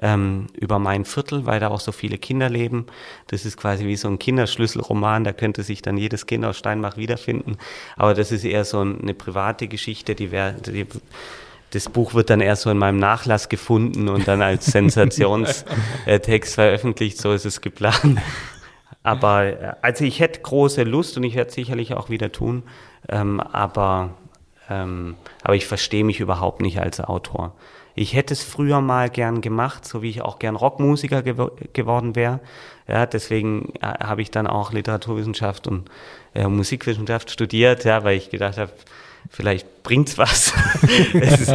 ähm, 0.00 0.46
über 0.54 0.78
mein 0.78 1.04
Viertel, 1.04 1.46
weil 1.46 1.60
da 1.60 1.68
auch 1.68 1.80
so 1.80 1.92
viele 1.92 2.18
Kinder 2.18 2.48
leben. 2.48 2.86
Das 3.28 3.44
ist 3.44 3.56
quasi 3.56 3.84
wie 3.86 3.96
so 3.96 4.08
ein 4.08 4.18
Kinderschlüsselroman, 4.18 5.24
da 5.24 5.32
könnte 5.32 5.62
sich 5.62 5.82
dann 5.82 5.96
jedes 5.96 6.26
Kind 6.26 6.44
aus 6.44 6.58
Steinbach 6.58 6.96
wiederfinden. 6.96 7.58
Aber 7.96 8.14
das 8.14 8.32
ist 8.32 8.44
eher 8.44 8.64
so 8.64 8.80
eine 8.80 9.14
private 9.14 9.68
Geschichte, 9.68 10.14
die 10.14 10.30
wäre, 10.30 10.56
das 11.72 11.88
Buch 11.88 12.14
wird 12.14 12.30
dann 12.30 12.40
erst 12.40 12.62
so 12.62 12.70
in 12.70 12.78
meinem 12.78 12.98
Nachlass 12.98 13.48
gefunden 13.48 14.08
und 14.08 14.26
dann 14.26 14.42
als 14.42 14.66
Sensationstext 14.72 16.54
veröffentlicht, 16.54 17.18
so 17.18 17.32
ist 17.32 17.44
es 17.44 17.60
geplant. 17.60 18.20
Aber 19.02 19.44
äh, 19.44 19.72
also 19.82 20.04
ich 20.04 20.20
hätte 20.20 20.40
große 20.40 20.82
Lust 20.82 21.16
und 21.16 21.24
ich 21.24 21.34
werde 21.34 21.48
es 21.48 21.54
sicherlich 21.54 21.94
auch 21.94 22.10
wieder 22.10 22.32
tun. 22.32 22.62
Ähm, 23.08 23.40
aber, 23.40 24.14
ähm, 24.68 25.16
aber 25.42 25.56
ich 25.56 25.66
verstehe 25.66 26.04
mich 26.04 26.20
überhaupt 26.20 26.60
nicht 26.60 26.80
als 26.80 27.00
Autor. 27.00 27.54
Ich 28.00 28.14
hätte 28.14 28.32
es 28.32 28.42
früher 28.42 28.80
mal 28.80 29.10
gern 29.10 29.42
gemacht, 29.42 29.84
so 29.84 30.00
wie 30.00 30.08
ich 30.08 30.22
auch 30.22 30.38
gern 30.38 30.56
Rockmusiker 30.56 31.20
gew 31.20 31.50
geworden 31.74 32.16
wäre. 32.16 32.40
Ja, 32.88 33.04
deswegen 33.04 33.74
äh, 33.82 33.88
habe 33.88 34.22
ich 34.22 34.30
dann 34.30 34.46
auch 34.46 34.72
Literaturwissenschaft 34.72 35.66
und 35.66 35.90
äh, 36.34 36.48
Musikwissenschaft 36.48 37.30
studiert, 37.30 37.84
ja, 37.84 38.02
weil 38.02 38.16
ich 38.16 38.30
gedacht 38.30 38.56
habe, 38.56 38.72
vielleicht 39.28 39.82
bringt's 39.82 40.16
was. 40.16 40.54
das, 41.12 41.40
ist, 41.42 41.54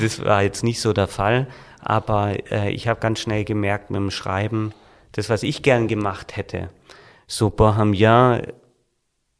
das, 0.00 0.24
war 0.24 0.42
jetzt 0.42 0.64
nicht 0.64 0.80
so 0.80 0.94
der 0.94 1.08
Fall. 1.08 1.46
Aber 1.80 2.38
äh, 2.50 2.70
ich 2.70 2.88
habe 2.88 2.98
ganz 2.98 3.20
schnell 3.20 3.44
gemerkt 3.44 3.90
mit 3.90 4.00
dem 4.00 4.10
Schreiben, 4.10 4.72
das, 5.12 5.28
was 5.28 5.42
ich 5.42 5.62
gern 5.62 5.88
gemacht 5.88 6.38
hätte, 6.38 6.70
so 7.26 7.50
Bohemian 7.50 8.46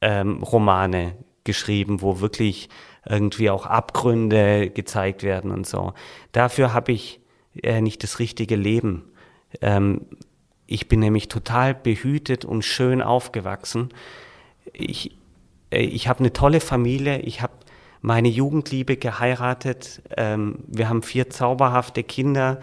ähm, 0.03 0.43
Romane 0.43 1.15
geschrieben, 1.45 2.03
wo 2.03 2.21
wirklich 2.21 2.69
irgendwie 3.09 3.51
auch 3.51 3.67
Abgründe 3.67 4.71
gezeigt 4.71 5.23
werden 5.23 5.51
und 5.51 5.67
so. 5.67 5.93
Dafür 6.33 6.73
habe 6.73 6.93
ich 6.93 7.21
äh, 7.63 7.81
nicht 7.81 8.03
das 8.03 8.19
richtige 8.19 8.57
Leben. 8.57 9.05
Ähm, 9.61 10.07
ich 10.67 10.89
bin 10.89 11.01
nämlich 11.01 11.29
total 11.29 11.75
behütet 11.75 12.45
und 12.45 12.65
schön 12.65 13.03
aufgewachsen. 13.03 13.91
Ich, 14.73 15.17
äh, 15.71 15.83
ich 15.83 16.09
habe 16.09 16.21
eine 16.21 16.33
tolle 16.33 16.61
Familie. 16.61 17.19
Ich 17.21 17.43
habe 17.43 17.53
meine 18.01 18.29
Jugendliebe 18.29 18.97
geheiratet. 18.97 20.03
Ähm, 20.17 20.61
wir 20.67 20.89
haben 20.89 21.03
vier 21.03 21.31
zauberhafte 21.31 22.03
Kinder. 22.03 22.61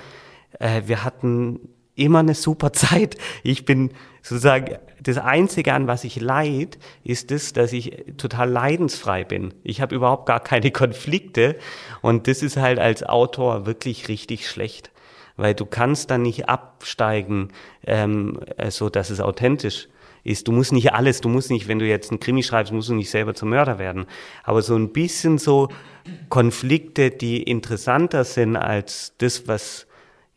Äh, 0.59 0.83
wir 0.85 1.03
hatten 1.03 1.59
immer 1.95 2.19
eine 2.19 2.35
super 2.35 2.73
Zeit. 2.73 3.17
Ich 3.43 3.65
bin 3.65 3.91
sozusagen, 4.21 4.77
das 5.01 5.17
Einzige, 5.17 5.73
an 5.73 5.87
was 5.87 6.03
ich 6.03 6.19
leid, 6.19 6.77
ist 7.03 7.31
das, 7.31 7.53
dass 7.53 7.73
ich 7.73 8.05
total 8.17 8.49
leidensfrei 8.49 9.23
bin. 9.23 9.53
Ich 9.63 9.81
habe 9.81 9.95
überhaupt 9.95 10.25
gar 10.25 10.39
keine 10.39 10.71
Konflikte 10.71 11.55
und 12.01 12.27
das 12.27 12.41
ist 12.41 12.57
halt 12.57 12.79
als 12.79 13.03
Autor 13.03 13.65
wirklich 13.65 14.07
richtig 14.07 14.49
schlecht, 14.49 14.91
weil 15.37 15.53
du 15.53 15.65
kannst 15.65 16.11
dann 16.11 16.21
nicht 16.21 16.49
absteigen, 16.49 17.49
ähm, 17.85 18.39
so 18.69 18.89
dass 18.89 19.09
es 19.09 19.21
authentisch 19.21 19.87
ist. 20.23 20.47
Du 20.47 20.51
musst 20.51 20.71
nicht 20.71 20.93
alles, 20.93 21.21
du 21.21 21.29
musst 21.29 21.49
nicht, 21.49 21.67
wenn 21.67 21.79
du 21.79 21.85
jetzt 21.85 22.11
einen 22.11 22.19
Krimi 22.19 22.43
schreibst, 22.43 22.73
musst 22.73 22.89
du 22.89 22.93
nicht 22.93 23.09
selber 23.09 23.33
zum 23.33 23.49
Mörder 23.49 23.79
werden. 23.79 24.05
Aber 24.43 24.61
so 24.61 24.75
ein 24.75 24.91
bisschen 24.91 25.37
so 25.37 25.69
Konflikte, 26.29 27.11
die 27.11 27.43
interessanter 27.43 28.23
sind 28.23 28.55
als 28.55 29.13
das, 29.17 29.47
was 29.47 29.87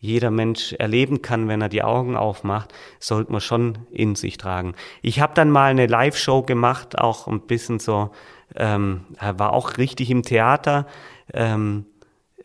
jeder 0.02 0.32
Mensch 0.32 0.72
erleben 0.72 1.22
kann, 1.22 1.46
wenn 1.46 1.62
er 1.62 1.68
die 1.68 1.84
Augen 1.84 2.16
aufmacht, 2.16 2.74
sollte 2.98 3.30
man 3.30 3.40
schon 3.40 3.78
in 3.92 4.16
sich 4.16 4.36
tragen. 4.36 4.74
Ich 5.00 5.20
habe 5.20 5.32
dann 5.34 5.48
mal 5.48 5.70
eine 5.70 5.86
Live-Show 5.86 6.42
gemacht, 6.42 6.98
auch 6.98 7.28
ein 7.28 7.42
bisschen 7.42 7.78
so, 7.78 8.10
ähm, 8.56 9.02
war 9.20 9.52
auch 9.52 9.78
richtig 9.78 10.10
im 10.10 10.24
Theater. 10.24 10.88
Ähm, 11.32 11.86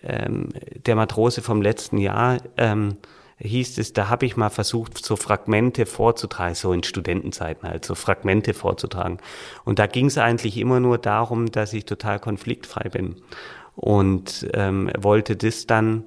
ähm, 0.03 0.49
der 0.85 0.95
Matrose 0.95 1.41
vom 1.41 1.63
letzten 1.63 1.97
Jahr, 1.97 2.37
ähm, 2.57 2.97
hieß 3.39 3.79
es, 3.79 3.91
da 3.91 4.07
habe 4.07 4.27
ich 4.27 4.37
mal 4.37 4.51
versucht, 4.51 5.03
so 5.03 5.15
Fragmente 5.15 5.87
vorzutragen, 5.87 6.53
so 6.53 6.71
in 6.73 6.83
Studentenzeiten 6.83 7.67
halt, 7.67 7.85
so 7.85 7.95
Fragmente 7.95 8.53
vorzutragen. 8.53 9.17
Und 9.65 9.79
da 9.79 9.87
ging 9.87 10.05
es 10.05 10.19
eigentlich 10.19 10.57
immer 10.57 10.79
nur 10.79 10.99
darum, 10.99 11.51
dass 11.51 11.73
ich 11.73 11.85
total 11.85 12.19
konfliktfrei 12.19 12.89
bin. 12.89 13.15
Und 13.75 14.47
ähm, 14.53 14.91
wollte 14.95 15.35
das 15.35 15.65
dann 15.65 16.05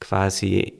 quasi 0.00 0.74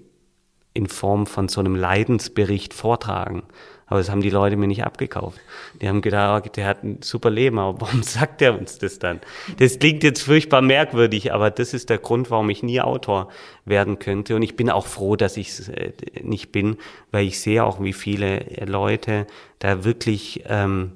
in 0.75 0.87
Form 0.87 1.27
von 1.27 1.49
so 1.49 1.61
einem 1.61 1.75
Leidensbericht 1.75 2.75
vortragen. 2.75 3.45
Aber 3.89 4.01
das 4.01 4.11
haben 4.11 4.21
die 4.21 4.31
Leute 4.31 4.57
mir 4.57 4.67
nicht 4.67 4.85
abgekauft. 4.85 5.39
Die 5.81 5.89
haben 5.89 6.03
gedacht, 6.03 6.45
oh, 6.45 6.51
der 6.55 6.67
hat 6.67 6.83
ein 6.83 7.03
super 7.03 7.31
Leben, 7.31 7.59
aber 7.59 7.81
warum 7.81 8.03
sagt 8.03 8.43
er 8.43 8.59
uns 8.59 8.79
das 8.79 8.99
dann? 8.99 9.21
Das 9.59 9.79
klingt 9.79 10.03
jetzt 10.03 10.23
furchtbar 10.23 10.61
merkwürdig, 10.61 11.33
aber 11.33 11.51
das 11.51 11.73
ist 11.73 11.89
der 11.89 11.99
Grund, 11.99 12.31
warum 12.31 12.51
ich 12.51 12.64
nie 12.64 12.81
Autor 12.81 13.29
werden 13.64 13.99
könnte. 14.01 14.35
Und 14.35 14.43
ich 14.43 14.57
bin 14.57 14.71
auch 14.71 14.87
froh, 14.87 15.14
dass 15.14 15.37
ich 15.37 15.51
es 15.51 15.69
äh, 15.69 15.93
nicht 16.21 16.51
bin, 16.51 16.79
weil 17.12 17.27
ich 17.27 17.41
sehe 17.41 17.62
auch, 17.62 17.81
wie 17.81 17.93
viele 17.93 18.45
Leute 18.67 19.27
da 19.61 19.85
wirklich 19.85 20.43
ähm, 20.49 20.93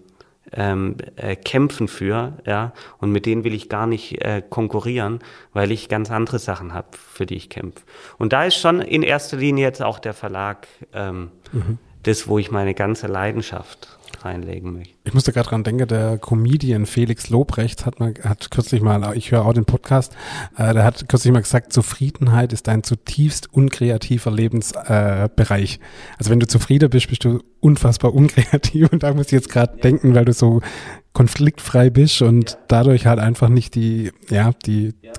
ähm, 0.52 0.96
äh, 1.16 1.36
kämpfen 1.36 1.88
für, 1.88 2.38
ja, 2.46 2.72
und 2.98 3.12
mit 3.12 3.26
denen 3.26 3.44
will 3.44 3.54
ich 3.54 3.68
gar 3.68 3.86
nicht 3.86 4.22
äh, 4.24 4.42
konkurrieren, 4.48 5.20
weil 5.52 5.70
ich 5.70 5.88
ganz 5.88 6.10
andere 6.10 6.38
Sachen 6.38 6.74
habe, 6.74 6.88
für 6.92 7.26
die 7.26 7.36
ich 7.36 7.48
kämpfe. 7.48 7.82
Und 8.18 8.32
da 8.32 8.44
ist 8.44 8.56
schon 8.56 8.80
in 8.80 9.02
erster 9.02 9.36
Linie 9.36 9.64
jetzt 9.64 9.82
auch 9.82 9.98
der 9.98 10.14
Verlag 10.14 10.66
ähm, 10.92 11.30
mhm 11.52 11.78
das, 12.02 12.28
wo 12.28 12.38
ich 12.38 12.50
meine 12.50 12.74
ganze 12.74 13.06
Leidenschaft 13.06 13.98
reinlegen 14.24 14.72
möchte. 14.72 14.94
Ich 15.04 15.14
musste 15.14 15.32
gerade 15.32 15.48
dran 15.48 15.64
denken, 15.64 15.86
der 15.88 16.18
Comedian 16.18 16.86
Felix 16.86 17.30
Lobrecht 17.30 17.86
hat 17.86 18.00
mal, 18.00 18.14
hat 18.22 18.50
kürzlich 18.50 18.82
mal, 18.82 19.16
ich 19.16 19.30
höre 19.32 19.44
auch 19.44 19.52
den 19.52 19.64
Podcast, 19.64 20.14
äh, 20.56 20.74
der 20.74 20.84
hat 20.84 21.08
kürzlich 21.08 21.32
mal 21.32 21.42
gesagt, 21.42 21.72
Zufriedenheit 21.72 22.52
ist 22.52 22.68
ein 22.68 22.82
zutiefst 22.82 23.52
unkreativer 23.52 24.30
Lebensbereich. 24.30 25.74
Äh, 25.76 26.16
also 26.18 26.30
wenn 26.30 26.40
du 26.40 26.46
zufrieden 26.46 26.90
bist, 26.90 27.08
bist 27.08 27.24
du 27.24 27.40
unfassbar 27.60 28.14
unkreativ 28.14 28.92
und 28.92 29.02
da 29.02 29.12
muss 29.14 29.26
ich 29.26 29.32
jetzt 29.32 29.48
gerade 29.48 29.74
ja. 29.76 29.82
denken, 29.82 30.14
weil 30.14 30.24
du 30.24 30.32
so 30.32 30.60
konfliktfrei 31.12 31.90
bist 31.90 32.22
und 32.22 32.50
ja. 32.50 32.56
dadurch 32.68 33.06
halt 33.06 33.18
einfach 33.18 33.48
nicht 33.48 33.74
die, 33.74 34.12
ja, 34.28 34.52
die 34.66 34.94
ja. 35.02 35.12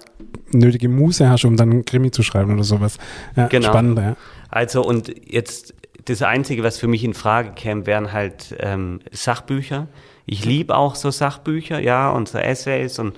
nötige 0.51 0.89
Muße 0.89 1.29
hast, 1.29 1.45
um 1.45 1.57
dann 1.57 1.71
einen 1.71 1.85
Krimi 1.85 2.11
zu 2.11 2.23
schreiben 2.23 2.53
oder 2.53 2.63
sowas. 2.63 2.97
Ja, 3.35 3.47
genau. 3.47 3.69
Spannend, 3.69 3.99
ja. 3.99 4.15
Also 4.49 4.83
und 4.83 5.13
jetzt 5.25 5.73
das 6.05 6.21
Einzige, 6.21 6.63
was 6.63 6.77
für 6.77 6.87
mich 6.87 7.03
in 7.03 7.13
Frage 7.13 7.51
käme, 7.51 7.85
wären 7.85 8.11
halt 8.11 8.55
ähm, 8.59 9.01
Sachbücher. 9.11 9.87
Ich 10.25 10.45
liebe 10.45 10.75
auch 10.75 10.95
so 10.95 11.11
Sachbücher, 11.11 11.79
ja, 11.79 12.09
und 12.09 12.29
so 12.29 12.37
Essays 12.37 12.99
und 12.99 13.17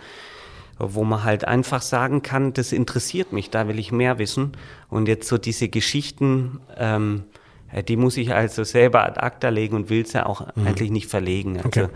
wo 0.80 1.04
man 1.04 1.24
halt 1.24 1.46
einfach 1.46 1.82
sagen 1.82 2.24
kann, 2.24 2.54
das 2.54 2.72
interessiert 2.72 3.32
mich, 3.32 3.50
da 3.50 3.68
will 3.68 3.80
ich 3.80 3.92
mehr 3.92 4.18
wissen. 4.20 4.54
Und 4.90 5.08
jetzt 5.08 5.28
so 5.28 5.38
diese 5.38 5.70
Geschichten, 5.70 6.60
ähm, 6.78 7.24
äh, 7.72 7.84
die 7.84 7.96
muss 7.96 8.18
ich 8.18 8.34
also 8.34 8.64
selber 8.64 9.06
ad 9.06 9.20
acta 9.20 9.50
legen 9.50 9.76
und 9.76 9.90
will 9.90 10.06
sie 10.06 10.18
ja 10.18 10.26
auch 10.26 10.56
mhm. 10.56 10.68
eigentlich 10.68 10.92
nicht 10.92 11.10
verlegen. 11.10 11.58
Also 11.58 11.68
okay. 11.68 11.88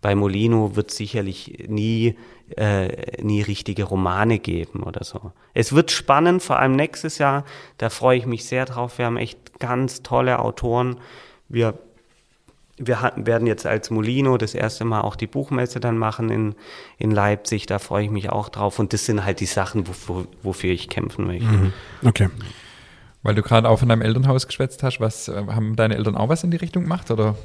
Bei 0.00 0.14
Molino 0.14 0.76
wird 0.76 0.90
sicherlich 0.90 1.66
nie 1.68 2.16
äh, 2.56 3.22
nie 3.22 3.42
richtige 3.42 3.84
Romane 3.84 4.38
geben 4.38 4.82
oder 4.82 5.04
so. 5.04 5.32
Es 5.54 5.72
wird 5.72 5.90
spannend, 5.90 6.42
vor 6.42 6.58
allem 6.58 6.72
nächstes 6.72 7.18
Jahr. 7.18 7.44
Da 7.78 7.90
freue 7.90 8.18
ich 8.18 8.26
mich 8.26 8.44
sehr 8.44 8.64
drauf. 8.64 8.98
Wir 8.98 9.06
haben 9.06 9.16
echt 9.16 9.58
ganz 9.60 10.02
tolle 10.02 10.38
Autoren. 10.40 10.96
Wir, 11.48 11.78
wir 12.76 13.00
hatten, 13.00 13.26
werden 13.26 13.46
jetzt 13.46 13.66
als 13.66 13.90
Molino 13.90 14.36
das 14.36 14.54
erste 14.54 14.84
Mal 14.84 15.02
auch 15.02 15.16
die 15.16 15.26
Buchmesse 15.26 15.80
dann 15.80 15.98
machen 15.98 16.30
in, 16.30 16.54
in 16.98 17.10
Leipzig. 17.10 17.66
Da 17.66 17.78
freue 17.78 18.04
ich 18.04 18.10
mich 18.10 18.30
auch 18.30 18.48
drauf. 18.48 18.78
Und 18.78 18.92
das 18.92 19.06
sind 19.06 19.24
halt 19.24 19.40
die 19.40 19.46
Sachen, 19.46 19.86
wofür, 19.86 20.26
wofür 20.42 20.72
ich 20.72 20.88
kämpfen 20.88 21.26
möchte. 21.26 21.46
Mhm. 21.46 21.72
Okay. 22.04 22.28
Weil 23.22 23.34
du 23.34 23.42
gerade 23.42 23.68
auch 23.68 23.78
von 23.78 23.88
deinem 23.88 24.02
Elternhaus 24.02 24.46
geschwätzt 24.46 24.82
hast, 24.82 24.98
was 24.98 25.28
äh, 25.28 25.34
haben 25.48 25.76
deine 25.76 25.94
Eltern 25.94 26.16
auch 26.16 26.30
was 26.30 26.42
in 26.42 26.50
die 26.50 26.56
Richtung 26.56 26.84
gemacht 26.84 27.10
oder 27.10 27.36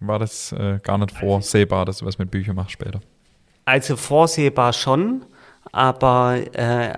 war 0.00 0.18
das 0.18 0.52
äh, 0.52 0.78
gar 0.82 0.98
nicht 0.98 1.12
vorsehbar, 1.12 1.84
dass 1.84 1.98
du 1.98 2.06
was 2.06 2.18
mit 2.18 2.30
Büchern 2.30 2.56
machst 2.56 2.72
später? 2.72 3.00
Also 3.64 3.96
vorsehbar 3.96 4.72
schon, 4.72 5.24
aber 5.72 6.38
äh, 6.52 6.94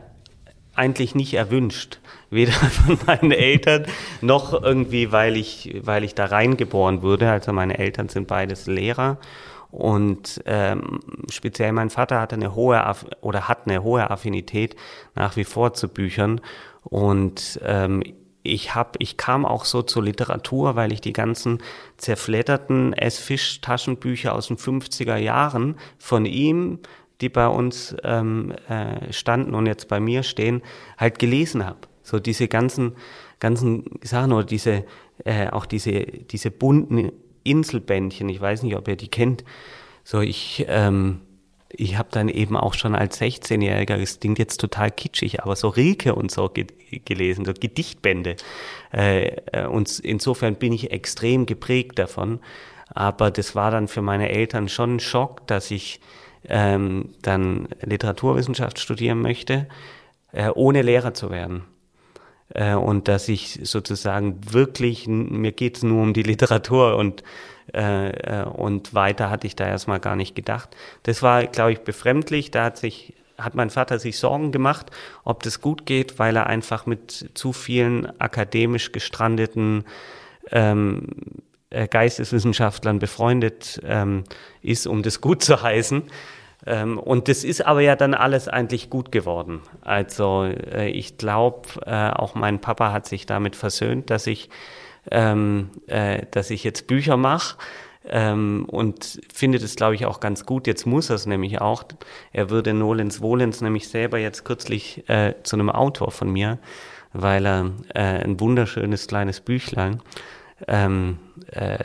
eigentlich 0.75 1.15
nicht 1.15 1.35
erwünscht. 1.35 2.01
Weder 2.31 2.53
von 2.53 2.99
meinen 3.07 3.33
Eltern 3.33 3.87
noch 4.21 4.63
irgendwie, 4.63 5.13
weil 5.13 5.37
ich, 5.37 5.77
weil 5.83 6.05
ich 6.05 6.15
da 6.15 6.27
reingeboren 6.27 7.03
wurde. 7.03 7.31
Also 7.31 7.53
meine 7.53 7.79
Eltern 7.79 8.09
sind 8.09 8.29
beides 8.29 8.67
Lehrer. 8.67 9.19
Und 9.71 10.43
ähm, 10.47 11.01
speziell 11.31 11.73
mein 11.73 11.91
Vater 11.91 12.21
hatte 12.21 12.37
eine 12.37 12.55
hohe 12.55 12.83
oder 13.21 13.49
hat 13.49 13.67
eine 13.67 13.83
hohe 13.83 14.11
Affinität 14.11 14.77
nach 15.15 15.37
wie 15.37 15.45
vor 15.45 15.75
zu 15.75 15.89
Büchern. 15.89 16.41
Und 16.85 17.61
ähm, 17.65 18.03
ich 18.49 18.75
hab, 18.75 18.97
ich 18.99 19.17
kam 19.17 19.45
auch 19.45 19.65
so 19.65 19.83
zur 19.83 20.05
Literatur, 20.05 20.77
weil 20.77 20.93
ich 20.93 21.01
die 21.01 21.13
ganzen 21.13 21.59
zerfledderten 21.97 22.93
S-Fisch-Taschenbücher 22.93 24.35
aus 24.35 24.49
den 24.49 24.57
50er 24.57 25.17
Jahren 25.17 25.77
von 25.99 26.27
ihm, 26.27 26.81
die 27.21 27.29
bei 27.29 27.49
uns 27.49 27.97
ähm, 28.05 28.53
äh, 28.69 29.13
standen 29.13 29.55
und 29.55 29.67
jetzt 29.67 29.89
bei 29.89 30.01
mir 30.01 30.23
stehen, 30.23 30.63
halt 30.97 31.19
gelesen 31.19 31.67
habe. 31.67 31.81
So 32.03 32.19
diese 32.19 32.49
ganzen, 32.49 32.97
ganzen 33.41 33.85
Sachen 34.03 34.33
oder 34.33 34.45
diese, 34.45 34.85
äh, 35.25 35.49
auch 35.49 35.67
diese, 35.67 36.01
diese 36.03 36.51
bunten 36.51 37.13
Inselbändchen, 37.45 38.29
ich 38.29 38.41
weiß 38.41 38.63
nicht, 38.63 38.77
ob 38.77 38.89
ihr 38.89 38.97
die 38.97 39.09
kennt. 39.09 39.45
So 40.05 40.21
ich, 40.21 40.65
ähm, 40.69 41.21
ich 41.71 41.99
habe 41.99 42.09
dann 42.11 42.29
eben 42.29 42.57
auch 42.57 42.75
schon 42.75 42.95
als 42.95 43.21
16-Jähriger, 43.21 43.99
das 43.99 44.21
klingt 44.21 44.39
jetzt 44.39 44.59
total 44.59 44.91
kitschig, 44.91 45.43
aber 45.43 45.55
so 45.55 45.69
Rilke 45.69 46.15
und 46.15 46.31
so 46.31 46.49
ge 46.49 46.67
gelesen, 47.05 47.45
so 47.45 47.53
Gedichtbände. 47.53 48.37
Äh, 48.95 49.37
äh, 49.53 49.67
und 49.67 49.99
insofern 49.99 50.55
bin 50.55 50.73
ich 50.73 50.91
extrem 50.91 51.45
geprägt 51.45 51.99
davon. 51.99 52.41
Aber 52.89 53.31
das 53.31 53.55
war 53.55 53.71
dann 53.71 53.89
für 53.89 54.01
meine 54.01 54.31
Eltern 54.31 54.69
schon 54.71 54.97
ein 54.97 55.01
Schock, 55.01 55.47
dass 55.47 55.71
ich 55.71 56.01
ähm, 56.49 57.11
dann 57.21 57.69
Literaturwissenschaft 57.83 58.79
studieren 58.79 59.21
möchte, 59.21 59.69
äh, 60.33 60.49
ohne 60.49 60.81
Lehrer 60.81 61.13
zu 61.13 61.31
werden. 61.31 61.65
Äh, 62.55 62.75
und 62.75 63.09
dass 63.09 63.29
ich 63.29 63.61
sozusagen 63.63 64.41
wirklich, 64.53 65.07
mir 65.07 65.53
geht 65.53 65.77
es 65.77 65.83
nur 65.83 66.03
um 66.03 66.15
die 66.15 66.23
Literatur 66.23 66.97
und 66.97 67.23
äh, 67.75 68.11
äh, 68.11 68.45
und 68.45 68.95
weiter 68.95 69.31
hatte 69.31 69.47
ich 69.47 69.57
da 69.57 69.67
erstmal 69.67 70.01
gar 70.01 70.17
nicht 70.17 70.35
gedacht. 70.35 70.77
Das 71.03 71.23
war, 71.23 71.47
glaube 71.47 71.73
ich, 71.73 71.81
befremdlich. 71.81 72.51
Da 72.51 72.65
hat 72.65 72.79
sich 72.79 73.15
hat 73.39 73.55
mein 73.55 73.71
Vater 73.71 74.01
sich 74.01 74.19
Sorgen 74.19 74.51
gemacht, 74.51 74.91
ob 75.23 75.45
das 75.45 75.61
gut 75.61 75.87
geht, 75.87 76.19
weil 76.19 76.35
er 76.35 76.49
einfach 76.49 76.87
mit 76.87 77.31
zu 77.35 77.53
vielen 77.53 78.21
akademisch 78.21 78.91
gestrandeten 78.91 79.85
ähm, 80.51 81.07
äh, 81.71 81.87
Geisteswissenschaftlern 81.87 82.99
befreundet 82.99 83.81
ähm, 83.85 84.25
ist, 84.61 84.87
um 84.87 85.03
das 85.03 85.21
gut 85.21 85.43
zu 85.45 85.63
heißen. 85.63 86.03
Ähm, 86.67 86.99
und 86.99 87.29
das 87.29 87.45
ist 87.45 87.65
aber 87.65 87.81
ja 87.81 87.95
dann 87.95 88.15
alles 88.15 88.49
eigentlich 88.49 88.91
gut 88.91 89.13
geworden. 89.13 89.61
Also 89.83 90.45
äh, 90.45 90.89
ich 90.89 91.19
glaube, 91.19 91.69
äh, 91.87 92.11
auch 92.11 92.35
mein 92.35 92.61
Papa 92.61 92.93
hat 92.93 93.07
sich 93.07 93.27
damit 93.27 93.55
versöhnt, 93.55 94.11
dass 94.11 94.27
ich 94.27 94.51
ähm, 95.11 95.71
äh, 95.87 96.27
dass 96.31 96.51
ich 96.51 96.65
jetzt 96.65 96.87
Bücher 96.87 97.17
mache. 97.17 97.57
Ähm, 98.11 98.65
und 98.69 99.21
findet 99.33 99.63
es, 99.63 99.77
glaube 99.77 99.95
ich, 99.95 100.07
auch 100.07 100.21
ganz 100.21 100.47
gut. 100.47 100.67
Jetzt 100.67 100.87
muss 100.87 101.11
er 101.11 101.17
es 101.17 101.27
nämlich 101.27 101.61
auch. 101.61 101.85
Er 102.33 102.49
würde 102.49 102.73
Nolens 102.73 103.21
Wohlens 103.21 103.61
nämlich 103.61 103.89
selber 103.89 104.19
jetzt 104.19 104.45
kürzlich 104.45 105.09
äh, 105.11 105.35
zu 105.43 105.57
einem 105.57 105.69
Autor 105.69 106.11
von 106.11 106.31
mir, 106.31 106.59
weil 107.13 107.47
er 107.47 107.71
äh, 107.95 108.25
ein 108.25 108.41
wunderschönes 108.41 109.09
kleines 109.09 109.41
Büchlein, 109.41 110.01
ähm, 110.67 111.19
äh, 111.51 111.85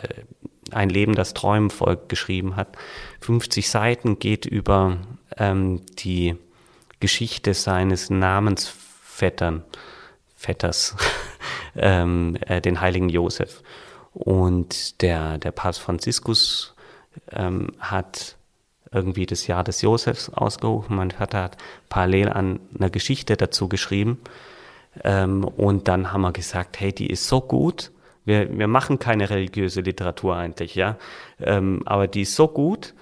ein 0.71 0.89
Leben, 0.89 1.13
das 1.13 1.33
Träumen 1.33 1.69
folgt, 1.69 2.07
geschrieben 2.09 2.55
hat. 2.55 2.77
50 3.19 3.69
Seiten 3.69 4.17
geht 4.17 4.45
über 4.45 4.97
ähm, 5.37 5.81
die 5.99 6.35
Geschichte 6.99 7.53
seines 7.53 8.09
Namensvettern, 8.09 9.63
Vetters. 10.35 10.95
ähm, 11.75 12.37
äh, 12.47 12.61
den 12.61 12.81
heiligen 12.81 13.09
Josef. 13.09 13.63
Und 14.13 15.01
der, 15.01 15.37
der 15.37 15.51
Papst 15.51 15.81
Franziskus 15.81 16.75
ähm, 17.31 17.71
hat 17.79 18.37
irgendwie 18.91 19.25
das 19.25 19.47
Jahr 19.47 19.63
des 19.63 19.81
Josefs 19.81 20.29
ausgerufen. 20.29 20.95
Mein 20.95 21.11
Vater 21.11 21.43
hat 21.43 21.57
parallel 21.89 22.29
an 22.29 22.59
einer 22.77 22.89
Geschichte 22.89 23.37
dazu 23.37 23.67
geschrieben. 23.67 24.19
Ähm, 25.03 25.43
und 25.43 25.87
dann 25.87 26.11
haben 26.11 26.21
wir 26.21 26.31
gesagt, 26.31 26.79
hey, 26.79 26.93
die 26.93 27.07
ist 27.07 27.27
so 27.27 27.41
gut. 27.41 27.91
Wir, 28.25 28.55
wir 28.57 28.67
machen 28.67 28.99
keine 28.99 29.29
religiöse 29.29 29.81
Literatur 29.81 30.35
eigentlich, 30.35 30.75
ja. 30.75 30.97
Ähm, 31.41 31.81
aber 31.85 32.07
die 32.07 32.21
ist 32.21 32.35
so 32.35 32.47
gut, 32.47 32.93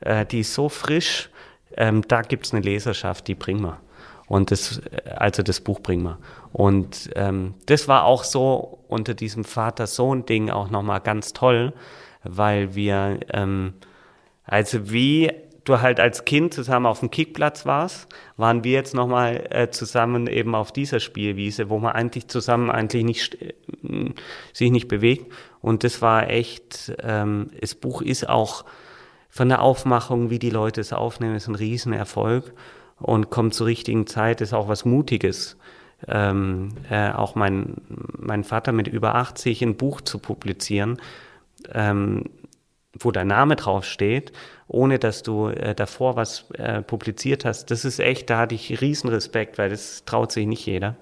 äh, 0.00 0.24
die 0.26 0.40
ist 0.40 0.54
so 0.54 0.68
frisch, 0.68 1.30
ähm, 1.76 2.02
da 2.06 2.22
gibt's 2.22 2.52
eine 2.52 2.62
Leserschaft, 2.62 3.26
die 3.26 3.34
bringen 3.34 3.62
wir. 3.62 3.80
Und 4.26 4.50
das, 4.50 4.82
also 5.16 5.42
das 5.42 5.60
Buch 5.60 5.80
bringen 5.80 6.02
wir. 6.02 6.18
Und 6.52 7.10
ähm, 7.14 7.54
das 7.66 7.88
war 7.88 8.04
auch 8.04 8.24
so 8.24 8.78
unter 8.88 9.14
diesem 9.14 9.44
Vater-Sohn-Ding 9.44 10.50
auch 10.50 10.70
nochmal 10.70 11.00
ganz 11.00 11.32
toll, 11.32 11.72
weil 12.24 12.74
wir, 12.74 13.20
ähm, 13.32 13.74
also 14.44 14.90
wie 14.90 15.30
du 15.68 15.80
halt 15.80 16.00
als 16.00 16.24
Kind 16.24 16.54
zusammen 16.54 16.86
auf 16.86 17.00
dem 17.00 17.10
Kickplatz 17.10 17.66
warst, 17.66 18.08
waren 18.36 18.64
wir 18.64 18.72
jetzt 18.72 18.94
nochmal 18.94 19.46
äh, 19.50 19.70
zusammen 19.70 20.26
eben 20.26 20.54
auf 20.54 20.72
dieser 20.72 21.00
Spielwiese, 21.00 21.68
wo 21.68 21.78
man 21.78 21.92
eigentlich 21.92 22.28
zusammen 22.28 22.70
eigentlich 22.70 23.04
nicht, 23.04 23.42
äh, 23.42 23.54
sich 24.52 24.70
nicht 24.70 24.88
bewegt. 24.88 25.32
Und 25.60 25.84
das 25.84 26.00
war 26.00 26.30
echt, 26.30 26.92
ähm, 27.02 27.50
das 27.60 27.74
Buch 27.74 28.02
ist 28.02 28.28
auch 28.28 28.64
von 29.28 29.48
der 29.48 29.62
Aufmachung, 29.62 30.30
wie 30.30 30.38
die 30.38 30.50
Leute 30.50 30.80
es 30.80 30.92
aufnehmen, 30.92 31.36
ist 31.36 31.48
ein 31.48 31.54
Riesenerfolg 31.54 32.54
und 32.98 33.30
kommt 33.30 33.54
zur 33.54 33.66
richtigen 33.66 34.06
Zeit, 34.06 34.40
ist 34.40 34.54
auch 34.54 34.68
was 34.68 34.84
Mutiges. 34.84 35.56
Ähm, 36.06 36.74
äh, 36.90 37.10
auch 37.10 37.34
mein, 37.34 37.74
mein 38.16 38.44
Vater 38.44 38.70
mit 38.72 38.86
über 38.86 39.16
80 39.16 39.62
ein 39.62 39.76
Buch 39.76 40.00
zu 40.00 40.20
publizieren, 40.20 40.98
ähm, 41.72 42.24
wo 42.96 43.10
dein 43.10 43.26
Name 43.26 43.56
draufsteht, 43.56 44.32
ohne 44.68 45.00
dass 45.00 45.22
du 45.24 45.48
äh, 45.48 45.74
davor 45.74 46.14
was 46.14 46.50
äh, 46.52 46.82
publiziert 46.82 47.44
hast, 47.44 47.70
das 47.72 47.84
ist 47.84 47.98
echt, 47.98 48.30
da 48.30 48.38
hatte 48.38 48.54
ich 48.54 48.80
riesen 48.80 49.10
Respekt, 49.10 49.58
weil 49.58 49.70
das 49.70 50.04
traut 50.04 50.30
sich 50.30 50.46
nicht 50.46 50.64
jeder. 50.66 50.96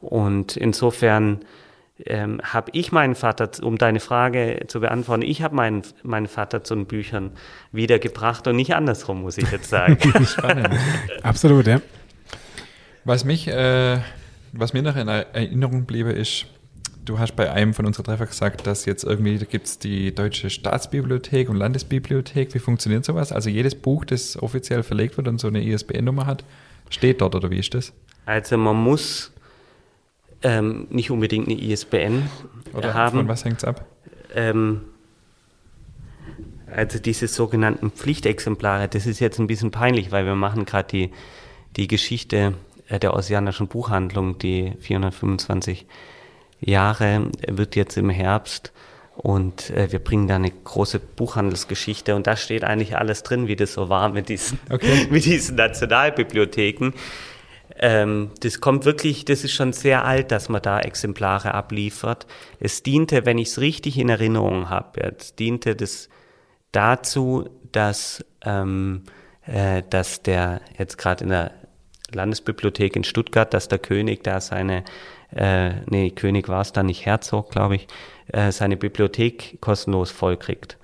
Und 0.00 0.56
insofern 0.56 1.40
ähm, 2.06 2.40
habe 2.42 2.70
ich 2.72 2.92
meinen 2.92 3.14
Vater, 3.14 3.50
um 3.62 3.78
deine 3.78 4.00
Frage 4.00 4.64
zu 4.68 4.80
beantworten, 4.80 5.22
ich 5.22 5.42
habe 5.42 5.54
meinen, 5.54 5.82
meinen 6.02 6.26
Vater 6.26 6.64
zu 6.64 6.74
den 6.74 6.86
Büchern 6.86 7.32
wiedergebracht 7.72 8.46
und 8.46 8.56
nicht 8.56 8.74
andersrum, 8.74 9.22
muss 9.22 9.38
ich 9.38 9.50
jetzt 9.50 9.68
sagen. 9.68 9.98
Spannend. 10.26 10.70
Absolut, 11.22 11.66
ja. 11.66 11.80
Was 13.04 13.24
mich, 13.24 13.48
äh, 13.48 13.98
was 14.52 14.72
mir 14.72 14.82
noch 14.82 14.96
in 14.96 15.08
Erinnerung 15.08 15.84
bliebe, 15.84 16.12
ist, 16.12 16.46
du 17.04 17.18
hast 17.18 17.34
bei 17.36 17.50
einem 17.50 17.74
von 17.74 17.86
unseren 17.86 18.04
Treffer 18.04 18.26
gesagt, 18.26 18.66
dass 18.66 18.84
jetzt 18.84 19.04
irgendwie, 19.04 19.38
da 19.38 19.44
gibt 19.44 19.66
es 19.66 19.78
die 19.78 20.14
Deutsche 20.14 20.50
Staatsbibliothek 20.50 21.48
und 21.48 21.56
Landesbibliothek. 21.56 22.54
Wie 22.54 22.58
funktioniert 22.58 23.04
sowas? 23.04 23.32
Also 23.32 23.48
jedes 23.50 23.74
Buch, 23.74 24.04
das 24.04 24.40
offiziell 24.40 24.82
verlegt 24.82 25.16
wird 25.16 25.28
und 25.28 25.40
so 25.40 25.48
eine 25.48 25.62
ISBN-Nummer 25.62 26.26
hat, 26.26 26.44
steht 26.90 27.20
dort 27.20 27.34
oder 27.34 27.50
wie 27.50 27.58
ist 27.58 27.74
das? 27.74 27.92
Also 28.26 28.56
man 28.56 28.76
muss 28.76 29.32
ähm, 30.42 30.86
nicht 30.90 31.10
unbedingt 31.10 31.48
eine 31.48 31.58
ISBN 31.58 32.28
oder 32.74 32.94
haben. 32.94 33.18
Von 33.18 33.28
was 33.28 33.44
hängt 33.44 33.58
es 33.58 33.64
ab? 33.64 33.86
Ähm, 34.34 34.82
also 36.66 36.98
diese 36.98 37.26
sogenannten 37.26 37.90
Pflichtexemplare, 37.90 38.88
das 38.88 39.06
ist 39.06 39.18
jetzt 39.20 39.38
ein 39.38 39.46
bisschen 39.46 39.70
peinlich, 39.70 40.12
weil 40.12 40.24
wir 40.24 40.36
machen 40.36 40.64
gerade 40.64 40.88
die, 40.88 41.10
die 41.76 41.88
Geschichte 41.88 42.54
der 42.98 43.14
Ossianischen 43.14 43.68
Buchhandlung, 43.68 44.38
die 44.38 44.72
425 44.80 45.86
Jahre, 46.60 47.30
wird 47.48 47.76
jetzt 47.76 47.96
im 47.96 48.10
Herbst 48.10 48.72
und 49.22 49.70
äh, 49.70 49.92
wir 49.92 49.98
bringen 49.98 50.28
da 50.28 50.36
eine 50.36 50.50
große 50.50 50.98
Buchhandelsgeschichte 50.98 52.14
und 52.14 52.26
da 52.26 52.36
steht 52.36 52.64
eigentlich 52.64 52.96
alles 52.96 53.22
drin, 53.22 53.48
wie 53.48 53.56
das 53.56 53.74
so 53.74 53.88
war 53.88 54.08
mit 54.08 54.28
diesen, 54.30 54.58
okay. 54.70 55.06
mit 55.10 55.24
diesen 55.26 55.56
Nationalbibliotheken. 55.56 56.92
Ähm, 57.76 58.30
das 58.40 58.60
kommt 58.60 58.84
wirklich, 58.86 59.26
das 59.26 59.44
ist 59.44 59.52
schon 59.52 59.72
sehr 59.72 60.04
alt, 60.04 60.32
dass 60.32 60.48
man 60.48 60.62
da 60.62 60.80
Exemplare 60.80 61.54
abliefert. 61.54 62.26
Es 62.60 62.82
diente, 62.82 63.26
wenn 63.26 63.38
ich 63.38 63.48
es 63.48 63.60
richtig 63.60 63.98
in 63.98 64.08
Erinnerung 64.08 64.70
habe, 64.70 65.02
jetzt 65.02 65.38
diente 65.38 65.76
das 65.76 66.08
dazu, 66.72 67.48
dass, 67.72 68.24
ähm, 68.44 69.02
äh, 69.46 69.82
dass 69.90 70.22
der 70.22 70.62
jetzt 70.78 70.96
gerade 70.96 71.24
in 71.24 71.30
der 71.30 71.52
Landesbibliothek 72.12 72.96
in 72.96 73.04
Stuttgart, 73.04 73.52
dass 73.52 73.68
der 73.68 73.78
König 73.78 74.24
da 74.24 74.40
seine 74.40 74.84
äh, 75.34 75.72
nee, 75.86 76.10
König 76.10 76.48
war 76.48 76.60
es 76.60 76.72
dann 76.72 76.86
nicht, 76.86 77.06
Herzog, 77.06 77.50
glaube 77.50 77.76
ich, 77.76 77.86
äh, 78.32 78.50
seine 78.52 78.76
Bibliothek 78.76 79.58
kostenlos 79.60 80.10
vollkriegt. 80.10 80.78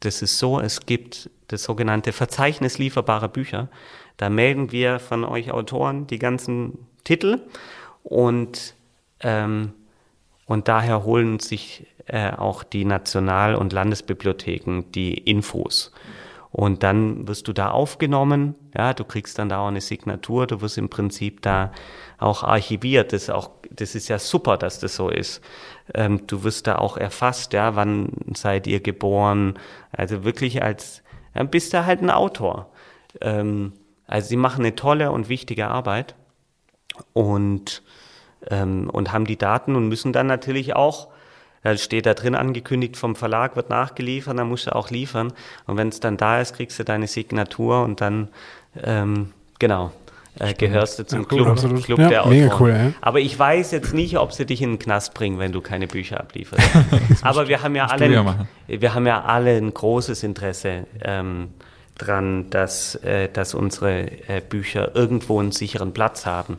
das 0.00 0.22
ist 0.22 0.38
so, 0.38 0.60
es 0.60 0.86
gibt 0.86 1.30
das 1.48 1.62
sogenannte 1.62 2.12
Verzeichnis 2.12 2.78
lieferbarer 2.78 3.28
Bücher. 3.28 3.68
Da 4.16 4.30
melden 4.30 4.72
wir 4.72 4.98
von 4.98 5.24
euch 5.24 5.50
Autoren 5.50 6.06
die 6.06 6.18
ganzen 6.18 6.86
Titel 7.04 7.40
und, 8.02 8.74
ähm, 9.20 9.72
und 10.46 10.68
daher 10.68 11.04
holen 11.04 11.38
sich 11.38 11.86
äh, 12.06 12.30
auch 12.30 12.62
die 12.62 12.84
National- 12.84 13.56
und 13.56 13.72
Landesbibliotheken 13.72 14.84
die 14.94 15.14
Infos. 15.14 15.92
Und 16.56 16.82
dann 16.82 17.28
wirst 17.28 17.48
du 17.48 17.52
da 17.52 17.70
aufgenommen, 17.70 18.54
ja, 18.74 18.94
du 18.94 19.04
kriegst 19.04 19.38
dann 19.38 19.50
da 19.50 19.58
auch 19.58 19.68
eine 19.68 19.82
Signatur, 19.82 20.46
du 20.46 20.62
wirst 20.62 20.78
im 20.78 20.88
Prinzip 20.88 21.42
da 21.42 21.70
auch 22.16 22.44
archiviert. 22.44 23.12
Das 23.12 23.24
ist, 23.24 23.30
auch, 23.30 23.50
das 23.70 23.94
ist 23.94 24.08
ja 24.08 24.18
super, 24.18 24.56
dass 24.56 24.78
das 24.78 24.96
so 24.96 25.10
ist. 25.10 25.42
Ähm, 25.92 26.26
du 26.26 26.44
wirst 26.44 26.66
da 26.66 26.76
auch 26.76 26.96
erfasst, 26.96 27.52
ja, 27.52 27.76
wann 27.76 28.08
seid 28.34 28.66
ihr 28.66 28.80
geboren. 28.80 29.58
Also 29.92 30.24
wirklich 30.24 30.62
als, 30.62 31.02
ja, 31.36 31.42
bist 31.44 31.72
du 31.72 31.84
halt 31.84 32.02
ein 32.02 32.10
Autor. 32.10 32.70
Ähm, 33.20 33.72
also 34.06 34.28
sie 34.28 34.36
machen 34.36 34.64
eine 34.64 34.74
tolle 34.74 35.10
und 35.10 35.28
wichtige 35.28 35.68
Arbeit 35.68 36.14
und, 37.12 37.82
ähm, 38.48 38.88
und 38.90 39.12
haben 39.12 39.26
die 39.26 39.36
Daten 39.36 39.76
und 39.76 39.88
müssen 39.88 40.12
dann 40.12 40.26
natürlich 40.26 40.74
auch, 40.74 41.08
da 41.62 41.76
steht 41.76 42.06
da 42.06 42.14
drin 42.14 42.36
angekündigt 42.36 42.96
vom 42.96 43.16
Verlag, 43.16 43.56
wird 43.56 43.70
nachgeliefert, 43.70 44.38
dann 44.38 44.48
musst 44.48 44.68
du 44.68 44.74
auch 44.74 44.90
liefern. 44.90 45.32
Und 45.66 45.76
wenn 45.76 45.88
es 45.88 45.98
dann 45.98 46.16
da 46.16 46.40
ist, 46.40 46.54
kriegst 46.54 46.78
du 46.78 46.84
deine 46.84 47.08
Signatur 47.08 47.82
und 47.82 48.00
dann, 48.00 48.28
ähm, 48.82 49.32
genau, 49.58 49.90
äh, 50.38 50.54
gehörst 50.54 50.98
du 50.98 51.06
zum 51.06 51.22
ja, 51.22 51.26
cool, 51.32 51.54
Club, 51.54 51.84
Club 51.84 51.98
ja, 51.98 52.08
der 52.08 52.26
Autoren. 52.26 52.52
Cool, 52.60 52.70
ja. 52.70 52.92
Aber 53.00 53.20
ich 53.20 53.38
weiß 53.38 53.70
jetzt 53.70 53.94
nicht, 53.94 54.18
ob 54.18 54.32
sie 54.32 54.46
dich 54.46 54.62
in 54.62 54.72
den 54.72 54.78
Knast 54.78 55.14
bringen, 55.14 55.38
wenn 55.38 55.52
du 55.52 55.60
keine 55.60 55.86
Bücher 55.86 56.20
ablieferst. 56.20 56.68
Aber 57.22 57.48
wir 57.48 57.62
haben 57.62 57.74
ja 57.74 57.86
alle, 57.86 58.04
ein, 58.04 58.48
wir 58.66 58.94
haben 58.94 59.06
ja 59.06 59.24
alle 59.24 59.56
ein 59.56 59.72
großes 59.72 60.22
Interesse 60.22 60.86
ähm, 61.02 61.48
dran, 61.96 62.50
dass, 62.50 62.96
äh, 62.96 63.28
dass 63.32 63.54
unsere 63.54 64.10
äh, 64.28 64.42
Bücher 64.46 64.94
irgendwo 64.94 65.40
einen 65.40 65.52
sicheren 65.52 65.92
Platz 65.92 66.26
haben. 66.26 66.58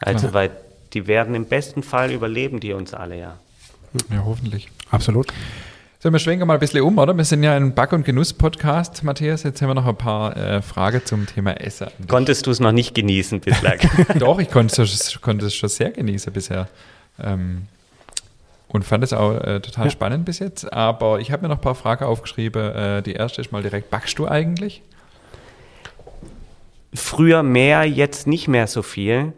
Also, 0.00 0.28
Klar. 0.28 0.34
weil 0.34 0.50
die 0.92 1.06
werden 1.06 1.34
im 1.34 1.46
besten 1.46 1.82
Fall 1.82 2.10
überleben, 2.10 2.60
die 2.60 2.72
uns 2.72 2.94
alle, 2.94 3.18
ja. 3.18 3.38
Ja, 4.10 4.24
hoffentlich. 4.24 4.68
Absolut. 4.90 5.32
So, 6.04 6.12
wir 6.12 6.18
schwenken 6.18 6.46
mal 6.46 6.52
ein 6.52 6.60
bisschen 6.60 6.82
um, 6.82 6.98
oder? 6.98 7.16
Wir 7.16 7.24
sind 7.24 7.42
ja 7.42 7.56
ein 7.56 7.74
Back- 7.74 7.94
und 7.94 8.04
Genuss-Podcast, 8.04 9.04
Matthias. 9.04 9.42
Jetzt 9.42 9.62
haben 9.62 9.70
wir 9.70 9.74
noch 9.74 9.86
ein 9.86 9.96
paar 9.96 10.36
äh, 10.36 10.60
Fragen 10.60 11.00
zum 11.02 11.24
Thema 11.24 11.52
Essen. 11.52 11.86
Konntest 12.08 12.46
du 12.46 12.50
es 12.50 12.60
noch 12.60 12.72
nicht 12.72 12.94
genießen 12.94 13.40
bislang? 13.40 13.78
Doch, 14.18 14.38
ich 14.38 14.50
konnte 14.50 14.82
es, 14.82 15.18
konnte 15.22 15.46
es 15.46 15.54
schon 15.54 15.70
sehr 15.70 15.92
genießen 15.92 16.30
bisher. 16.30 16.68
Ähm, 17.18 17.68
und 18.68 18.84
fand 18.84 19.02
es 19.02 19.14
auch 19.14 19.32
äh, 19.32 19.60
total 19.60 19.86
ja. 19.86 19.90
spannend 19.90 20.26
bis 20.26 20.40
jetzt. 20.40 20.70
Aber 20.74 21.20
ich 21.20 21.32
habe 21.32 21.40
mir 21.40 21.48
noch 21.48 21.56
ein 21.56 21.62
paar 21.62 21.74
Fragen 21.74 22.04
aufgeschrieben. 22.04 22.74
Äh, 22.74 23.02
die 23.02 23.14
erste 23.14 23.40
ist 23.40 23.50
mal 23.50 23.62
direkt, 23.62 23.88
backst 23.88 24.18
du 24.18 24.28
eigentlich? 24.28 24.82
Früher 26.92 27.42
mehr, 27.42 27.84
jetzt 27.84 28.26
nicht 28.26 28.46
mehr 28.46 28.66
so 28.66 28.82
viel 28.82 29.32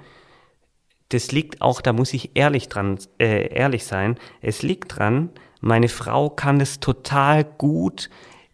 das 1.11 1.31
liegt 1.31 1.63
auch, 1.63 1.81
da 1.81 1.93
muss 1.93 2.13
ich 2.13 2.33
ehrlich 2.35 2.69
dran, 2.69 2.99
äh, 3.19 3.55
ehrlich 3.55 3.85
sein, 3.85 4.19
es 4.43 4.63
liegt 4.63 4.99
dran, 4.99 5.31
meine 5.67 5.89
Frau 5.89 6.31
kann 6.31 6.61
es 6.61 6.81
total 6.81 7.45
gut, 7.45 8.09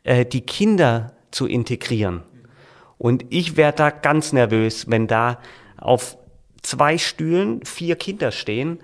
äh, 0.05 0.25
die 0.25 0.41
Kinder 0.41 1.13
zu 1.31 1.47
integrieren. 1.47 2.23
Und 2.99 3.25
ich 3.31 3.57
werde 3.57 3.79
da 3.79 3.91
ganz 3.91 4.33
nervös, 4.33 4.89
wenn 4.89 5.07
da 5.07 5.39
auf 5.77 6.17
zwei 6.63 6.99
Stühlen 6.99 7.65
vier 7.65 7.97
Kinder 7.97 8.31
stehen 8.31 8.79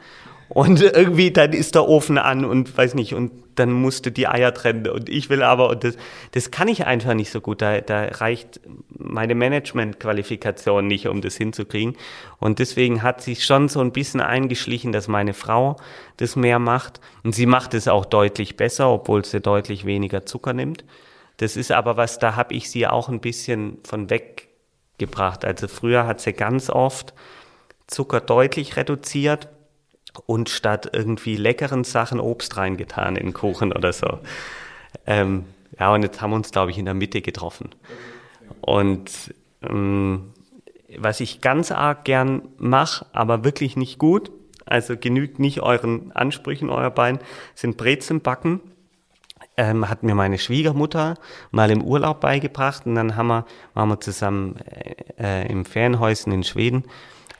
und 0.49 0.81
irgendwie 0.95 1.31
dann 1.31 1.53
ist 1.53 1.75
der 1.75 1.89
Ofen 1.89 2.19
an 2.19 2.45
und 2.45 2.77
weiß 2.77 2.95
nicht, 2.95 3.15
und 3.15 3.33
dann 3.59 3.73
musst 3.73 4.07
du 4.07 4.11
die 4.11 4.29
Eier 4.29 4.55
trennen 4.55 4.89
und 4.89 5.09
ich 5.09 5.31
will 5.31 5.43
aber, 5.43 5.71
und 5.71 5.85
das, 5.85 5.97
das 6.33 6.51
kann 6.51 6.69
ich 6.69 6.87
einfach 6.87 7.15
nicht 7.15 7.31
so 7.31 7.41
gut. 7.41 7.63
Da, 7.63 7.81
da 7.81 8.05
reicht 8.05 8.61
meine 8.91 9.35
Management-Qualifikation 9.35 10.87
nicht, 10.87 11.09
um 11.09 11.21
das 11.21 11.37
hinzukriegen. 11.37 11.97
Und 12.39 12.59
deswegen 12.59 13.03
hat 13.03 13.21
sich 13.21 13.45
schon 13.45 13.69
so 13.69 13.81
ein 13.81 13.93
bisschen 13.93 14.21
eingeschlichen, 14.21 14.93
dass 14.93 15.09
meine 15.09 15.35
Frau 15.35 15.77
das 16.17 16.37
mehr 16.37 16.59
macht. 16.59 17.01
Und 17.25 17.35
sie 17.35 17.47
macht 17.47 17.75
es 17.75 17.89
auch 17.89 18.05
deutlich 18.05 18.57
besser, 18.57 18.89
obwohl 18.91 19.25
sie 19.25 19.41
deutlich 19.41 19.85
weniger 19.85 20.25
Zucker 20.27 20.53
nimmt. 20.53 20.85
Das 21.39 21.57
ist 21.57 21.73
aber 21.73 21.97
was, 21.97 22.19
da 22.19 22.37
habe 22.37 22.55
ich 22.55 22.71
sie 22.71 22.87
auch 22.87 23.09
ein 23.09 23.21
bisschen 23.21 23.79
von 23.85 24.11
weggebracht. 24.11 25.45
Also 25.45 25.69
früher 25.69 26.07
hat 26.07 26.21
sie 26.21 26.33
ganz 26.33 26.71
oft 26.71 27.15
Zucker 27.87 28.21
deutlich 28.21 28.77
reduziert 28.77 29.49
und 30.27 30.49
statt 30.49 30.91
irgendwie 30.93 31.37
leckeren 31.37 31.85
Sachen 31.85 32.21
Obst 32.21 32.57
reingetan 32.57 33.17
in 33.17 33.33
Kuchen 33.33 33.73
oder 33.73 33.93
so. 33.93 34.19
Ähm, 35.07 35.45
ja, 35.79 35.93
und 35.93 36.03
jetzt 36.03 36.21
haben 36.21 36.31
wir 36.31 36.37
uns, 36.37 36.51
glaube 36.51 36.71
ich, 36.71 36.79
in 36.79 36.85
der 36.85 36.95
Mitte 36.95 37.21
getroffen. 37.21 37.71
Und 38.61 39.35
ähm, 39.63 40.33
was 40.97 41.21
ich 41.21 41.41
ganz 41.41 41.71
arg 41.71 42.05
gern 42.05 42.49
mache, 42.59 43.07
aber 43.13 43.45
wirklich 43.45 43.77
nicht 43.77 43.99
gut, 43.99 44.31
also 44.65 44.97
genügt 44.97 45.39
nicht 45.39 45.61
euren 45.61 46.13
Ansprüchen, 46.13 46.71
euer 46.71 46.91
Bein, 46.91 47.19
sind 47.55 47.77
Brezen 47.77 48.21
backen. 48.21 48.61
Ähm, 49.57 49.89
hat 49.89 50.03
mir 50.03 50.15
meine 50.15 50.39
Schwiegermutter 50.39 51.15
mal 51.51 51.71
im 51.71 51.83
Urlaub 51.83 52.21
beigebracht 52.21 52.87
und 52.87 52.95
dann 52.95 53.17
haben 53.17 53.27
wir, 53.29 53.47
waren 53.75 53.89
wir 53.89 54.01
zusammen 54.01 54.57
äh, 55.19 55.51
im 55.51 55.65
Ferienhäuschen 55.65 56.33
in 56.33 56.45
Schweden 56.45 56.85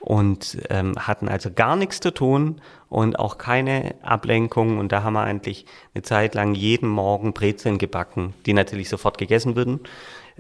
und 0.01 0.59
ähm, 0.71 0.95
hatten 0.97 1.29
also 1.29 1.51
gar 1.51 1.77
nichts 1.77 2.01
zu 2.01 2.13
tun 2.13 2.61
und 2.89 3.19
auch 3.19 3.39
keine 3.39 3.95
Ablenkung 4.03 4.79
und 4.79 4.93
da 4.93 5.03
haben 5.03 5.15
wir 5.15 5.23
eigentlich 5.23 5.67
eine 5.95 6.03
Zeit 6.03 6.35
lang 6.35 6.55
jeden 6.55 6.89
Morgen 6.89 7.33
Brezeln 7.33 7.79
gebacken, 7.79 8.35
die 8.47 8.53
natürlich 8.53 8.89
sofort 8.89 9.19
gegessen 9.19 9.57
würden. 9.57 9.81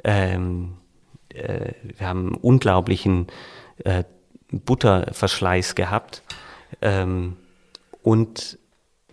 Ähm, 0.04 0.74
äh, 1.30 1.72
wir 1.82 2.06
haben 2.06 2.34
unglaublichen 2.34 3.26
äh, 3.84 4.04
Butterverschleiß 4.50 5.74
gehabt 5.74 6.22
ähm, 6.80 7.36
und 8.02 8.58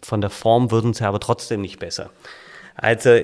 von 0.02 0.22
der 0.22 0.30
Form 0.30 0.72
würden 0.72 0.94
sie 0.94 1.06
aber 1.06 1.20
trotzdem 1.20 1.62
nicht 1.62 1.80
besser. 1.80 2.12
Also 2.76 3.18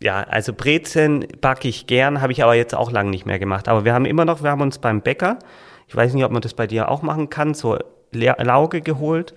ja, 0.00 0.22
also 0.22 0.52
Brezeln 0.52 1.26
backe 1.40 1.68
ich 1.68 1.86
gern, 1.86 2.20
habe 2.20 2.32
ich 2.32 2.42
aber 2.42 2.54
jetzt 2.54 2.74
auch 2.74 2.90
lange 2.92 3.10
nicht 3.10 3.26
mehr 3.26 3.38
gemacht. 3.38 3.68
Aber 3.68 3.84
wir 3.84 3.94
haben 3.94 4.04
immer 4.04 4.24
noch, 4.24 4.42
wir 4.42 4.50
haben 4.50 4.60
uns 4.60 4.78
beim 4.78 5.02
Bäcker, 5.02 5.38
ich 5.88 5.96
weiß 5.96 6.14
nicht, 6.14 6.24
ob 6.24 6.32
man 6.32 6.42
das 6.42 6.54
bei 6.54 6.66
dir 6.66 6.90
auch 6.90 7.02
machen 7.02 7.30
kann, 7.30 7.54
so 7.54 7.78
Lauge 8.12 8.80
geholt 8.80 9.34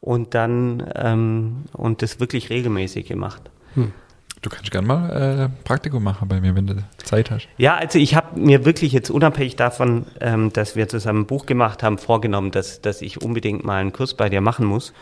und 0.00 0.34
dann 0.34 0.90
ähm, 0.94 1.64
und 1.72 2.02
das 2.02 2.20
wirklich 2.20 2.50
regelmäßig 2.50 3.06
gemacht. 3.06 3.50
Hm. 3.74 3.92
Du 4.42 4.48
kannst 4.48 4.70
gerne 4.70 4.86
mal 4.86 5.10
äh, 5.10 5.64
Praktikum 5.64 6.02
machen 6.02 6.26
bei 6.26 6.40
mir, 6.40 6.54
wenn 6.54 6.66
du 6.66 6.76
Zeit 7.04 7.30
hast. 7.30 7.46
Ja, 7.58 7.76
also 7.76 7.98
ich 7.98 8.14
habe 8.14 8.40
mir 8.40 8.64
wirklich 8.64 8.92
jetzt 8.92 9.10
unabhängig 9.10 9.56
davon, 9.56 10.06
ähm, 10.18 10.50
dass 10.50 10.76
wir 10.76 10.88
zusammen 10.88 11.22
ein 11.22 11.26
Buch 11.26 11.44
gemacht 11.44 11.82
haben, 11.82 11.98
vorgenommen, 11.98 12.50
dass, 12.50 12.80
dass 12.80 13.02
ich 13.02 13.20
unbedingt 13.20 13.64
mal 13.64 13.82
einen 13.82 13.92
Kurs 13.92 14.14
bei 14.14 14.30
dir 14.30 14.40
machen 14.40 14.64
muss. 14.64 14.94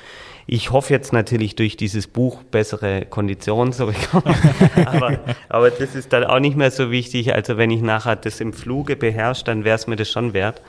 Ich 0.49 0.72
hoffe 0.72 0.92
jetzt 0.92 1.12
natürlich 1.12 1.55
durch 1.55 1.76
dieses 1.76 2.09
Buch 2.09 2.42
bessere 2.42 3.07
Konditionen 3.07 3.72
zu 3.72 3.86
bekommen. 3.86 4.34
aber, 4.86 5.20
aber 5.49 5.70
das 5.70 5.94
ist 5.94 6.12
dann 6.12 6.24
auch 6.24 6.40
nicht 6.40 6.57
mehr 6.57 6.72
so 6.72 6.90
wichtig. 6.90 7.32
Also 7.32 7.57
wenn 7.57 7.70
ich 7.70 7.82
nachher 7.82 8.16
das 8.16 8.40
im 8.40 8.53
Fluge 8.53 8.96
beherrsche, 8.96 9.44
dann 9.44 9.62
wäre 9.62 9.76
es 9.76 9.86
mir 9.86 9.96
das 9.96 10.11
schon 10.11 10.32
wert. 10.32 10.62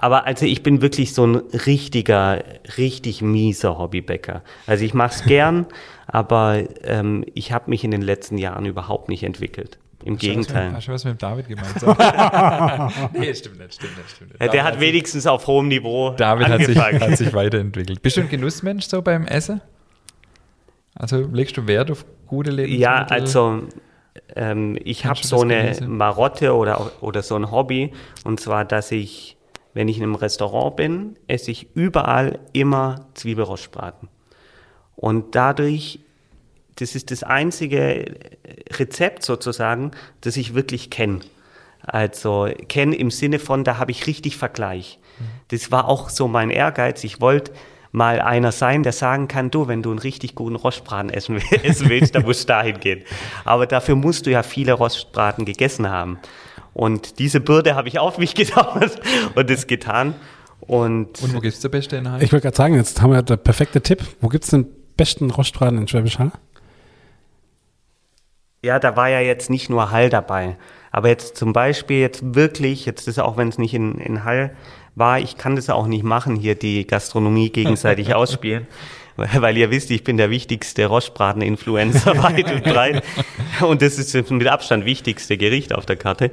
Aber 0.00 0.26
also 0.26 0.46
ich 0.46 0.62
bin 0.62 0.80
wirklich 0.80 1.12
so 1.12 1.26
ein 1.26 1.36
richtiger, 1.66 2.42
richtig 2.78 3.20
mieser 3.20 3.78
Hobbybäcker. 3.78 4.42
Also 4.66 4.84
ich 4.84 4.94
mache 4.94 5.14
es 5.14 5.24
gern, 5.26 5.66
aber 6.06 6.62
ähm, 6.84 7.24
ich 7.34 7.52
habe 7.52 7.68
mich 7.68 7.84
in 7.84 7.90
den 7.90 8.02
letzten 8.02 8.38
Jahren 8.38 8.64
überhaupt 8.64 9.08
nicht 9.08 9.24
entwickelt. 9.24 9.78
Im 10.04 10.14
hast 10.14 10.20
Gegenteil. 10.20 10.72
Hast 10.72 10.86
du 10.86 10.92
was 10.92 11.04
mit 11.04 11.20
David 11.20 11.48
gemeint? 11.48 11.74
nee, 13.18 13.34
stimmt 13.34 13.58
nicht, 13.58 13.74
stimmt 13.74 13.96
nicht, 13.98 14.10
stimmt 14.10 14.30
nicht. 14.30 14.40
Der 14.40 14.48
David 14.48 14.62
hat 14.62 14.80
wenigstens 14.80 15.26
auf 15.26 15.48
hohem 15.48 15.66
Niveau 15.66 16.10
David 16.10 16.46
hat 16.46 16.64
sich, 16.64 16.78
hat 16.78 17.18
sich 17.18 17.32
weiterentwickelt. 17.34 18.00
Bist 18.00 18.16
du 18.16 18.20
ein 18.20 18.28
Genussmensch 18.28 18.86
so 18.86 19.02
beim 19.02 19.26
Essen? 19.26 19.60
Also 20.94 21.28
legst 21.32 21.56
du 21.56 21.66
Wert 21.66 21.90
auf 21.90 22.06
gute 22.28 22.52
Lebensmittel? 22.52 22.82
Ja, 22.82 23.04
also 23.06 23.64
ähm, 24.36 24.78
ich 24.84 25.06
habe 25.06 25.18
so 25.20 25.40
eine? 25.40 25.76
Marotte 25.84 26.54
oder, 26.54 26.92
oder 27.00 27.22
so 27.22 27.34
ein 27.34 27.50
Hobby 27.50 27.92
und 28.22 28.38
zwar, 28.38 28.64
dass 28.64 28.92
ich 28.92 29.37
wenn 29.78 29.86
ich 29.86 29.98
in 29.98 30.02
einem 30.02 30.16
Restaurant 30.16 30.74
bin, 30.74 31.16
esse 31.28 31.52
ich 31.52 31.68
überall 31.76 32.40
immer 32.52 33.06
Zwiebelrostbraten. 33.14 34.08
Und 34.96 35.36
dadurch, 35.36 36.00
das 36.74 36.96
ist 36.96 37.12
das 37.12 37.22
einzige 37.22 38.16
Rezept 38.72 39.24
sozusagen, 39.24 39.92
das 40.20 40.36
ich 40.36 40.54
wirklich 40.54 40.90
kenne. 40.90 41.20
Also 41.80 42.48
kenne 42.68 42.96
im 42.96 43.12
Sinne 43.12 43.38
von, 43.38 43.62
da 43.62 43.78
habe 43.78 43.92
ich 43.92 44.08
richtig 44.08 44.36
Vergleich. 44.36 44.98
Das 45.46 45.70
war 45.70 45.86
auch 45.86 46.08
so 46.08 46.26
mein 46.26 46.50
Ehrgeiz. 46.50 47.04
Ich 47.04 47.20
wollte 47.20 47.52
mal 47.92 48.20
einer 48.20 48.50
sein, 48.50 48.82
der 48.82 48.90
sagen 48.90 49.28
kann, 49.28 49.52
du, 49.52 49.68
wenn 49.68 49.84
du 49.84 49.90
einen 49.90 50.00
richtig 50.00 50.34
guten 50.34 50.56
Rostbraten 50.56 51.10
essen, 51.10 51.36
willst, 51.52 52.16
dann 52.16 52.24
musst 52.24 52.42
du 52.42 52.46
dahin 52.48 52.80
gehen. 52.80 53.04
Aber 53.44 53.68
dafür 53.68 53.94
musst 53.94 54.26
du 54.26 54.32
ja 54.32 54.42
viele 54.42 54.72
Rostbraten 54.72 55.44
gegessen 55.44 55.88
haben. 55.88 56.18
Und 56.78 57.18
diese 57.18 57.40
Bürde 57.40 57.74
habe 57.74 57.88
ich 57.88 57.98
auf 57.98 58.18
mich 58.18 58.34
genommen 58.36 58.88
und 59.34 59.50
es 59.50 59.66
getan. 59.66 60.14
Und, 60.60 61.20
und 61.20 61.34
wo 61.34 61.40
gibt 61.40 61.54
es 61.54 61.60
den 61.60 61.72
besten 61.72 61.96
Inhalt? 61.96 62.22
Ich 62.22 62.30
wollte 62.30 62.44
gerade 62.44 62.56
sagen, 62.56 62.74
jetzt 62.74 63.02
haben 63.02 63.12
wir 63.12 63.20
den 63.20 63.36
perfekten 63.36 63.82
Tipp. 63.82 64.04
Wo 64.20 64.28
gibt 64.28 64.44
es 64.44 64.50
den 64.50 64.64
besten 64.96 65.28
Rostbraten 65.30 65.76
in 65.76 65.88
Schwäbisch 65.88 66.20
Hall? 66.20 66.30
Ja, 68.62 68.78
da 68.78 68.94
war 68.94 69.08
ja 69.08 69.18
jetzt 69.18 69.50
nicht 69.50 69.68
nur 69.68 69.90
Hall 69.90 70.08
dabei. 70.08 70.56
Aber 70.92 71.08
jetzt 71.08 71.36
zum 71.36 71.52
Beispiel 71.52 71.98
jetzt 71.98 72.36
wirklich, 72.36 72.86
jetzt 72.86 73.08
ist 73.08 73.18
auch 73.18 73.36
wenn 73.36 73.48
es 73.48 73.58
nicht 73.58 73.74
in, 73.74 73.98
in 73.98 74.22
Hall 74.22 74.54
war, 74.94 75.18
ich 75.18 75.36
kann 75.36 75.56
das 75.56 75.70
auch 75.70 75.88
nicht 75.88 76.04
machen, 76.04 76.36
hier 76.36 76.54
die 76.54 76.86
Gastronomie 76.86 77.50
gegenseitig 77.50 78.14
ausspielen 78.14 78.68
weil 79.18 79.56
ihr 79.56 79.70
wisst, 79.70 79.90
ich 79.90 80.04
bin 80.04 80.16
der 80.16 80.30
wichtigste 80.30 80.86
Rostbraten-Influencer 80.86 82.22
weit 82.22 82.52
und 82.52 82.62
breit. 82.62 83.02
Und 83.60 83.82
das 83.82 83.98
ist 83.98 84.30
mit 84.30 84.46
Abstand 84.46 84.84
wichtigste 84.84 85.36
Gericht 85.36 85.74
auf 85.74 85.86
der 85.86 85.96
Karte. 85.96 86.30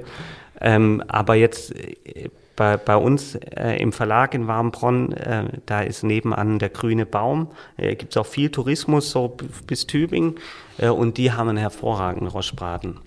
Ähm, 0.61 1.03
aber 1.07 1.35
jetzt 1.35 1.75
äh, 1.75 2.29
bei, 2.55 2.77
bei 2.77 2.95
uns 2.95 3.35
äh, 3.35 3.77
im 3.81 3.91
Verlag 3.91 4.33
in 4.33 4.47
Warmbronn, 4.47 5.11
äh, 5.13 5.45
da 5.65 5.81
ist 5.81 6.03
nebenan 6.03 6.59
der 6.59 6.69
grüne 6.69 7.05
Baum. 7.05 7.49
Äh, 7.77 7.95
Gibt 7.95 8.13
es 8.13 8.17
auch 8.17 8.25
viel 8.25 8.49
Tourismus 8.49 9.11
so 9.11 9.35
bis 9.67 9.87
Tübingen 9.87 10.35
äh, 10.77 10.89
und 10.89 11.17
die 11.17 11.31
haben 11.31 11.49
einen 11.49 11.57
hervorragenden 11.57 12.29
Rostbraten. 12.29 12.99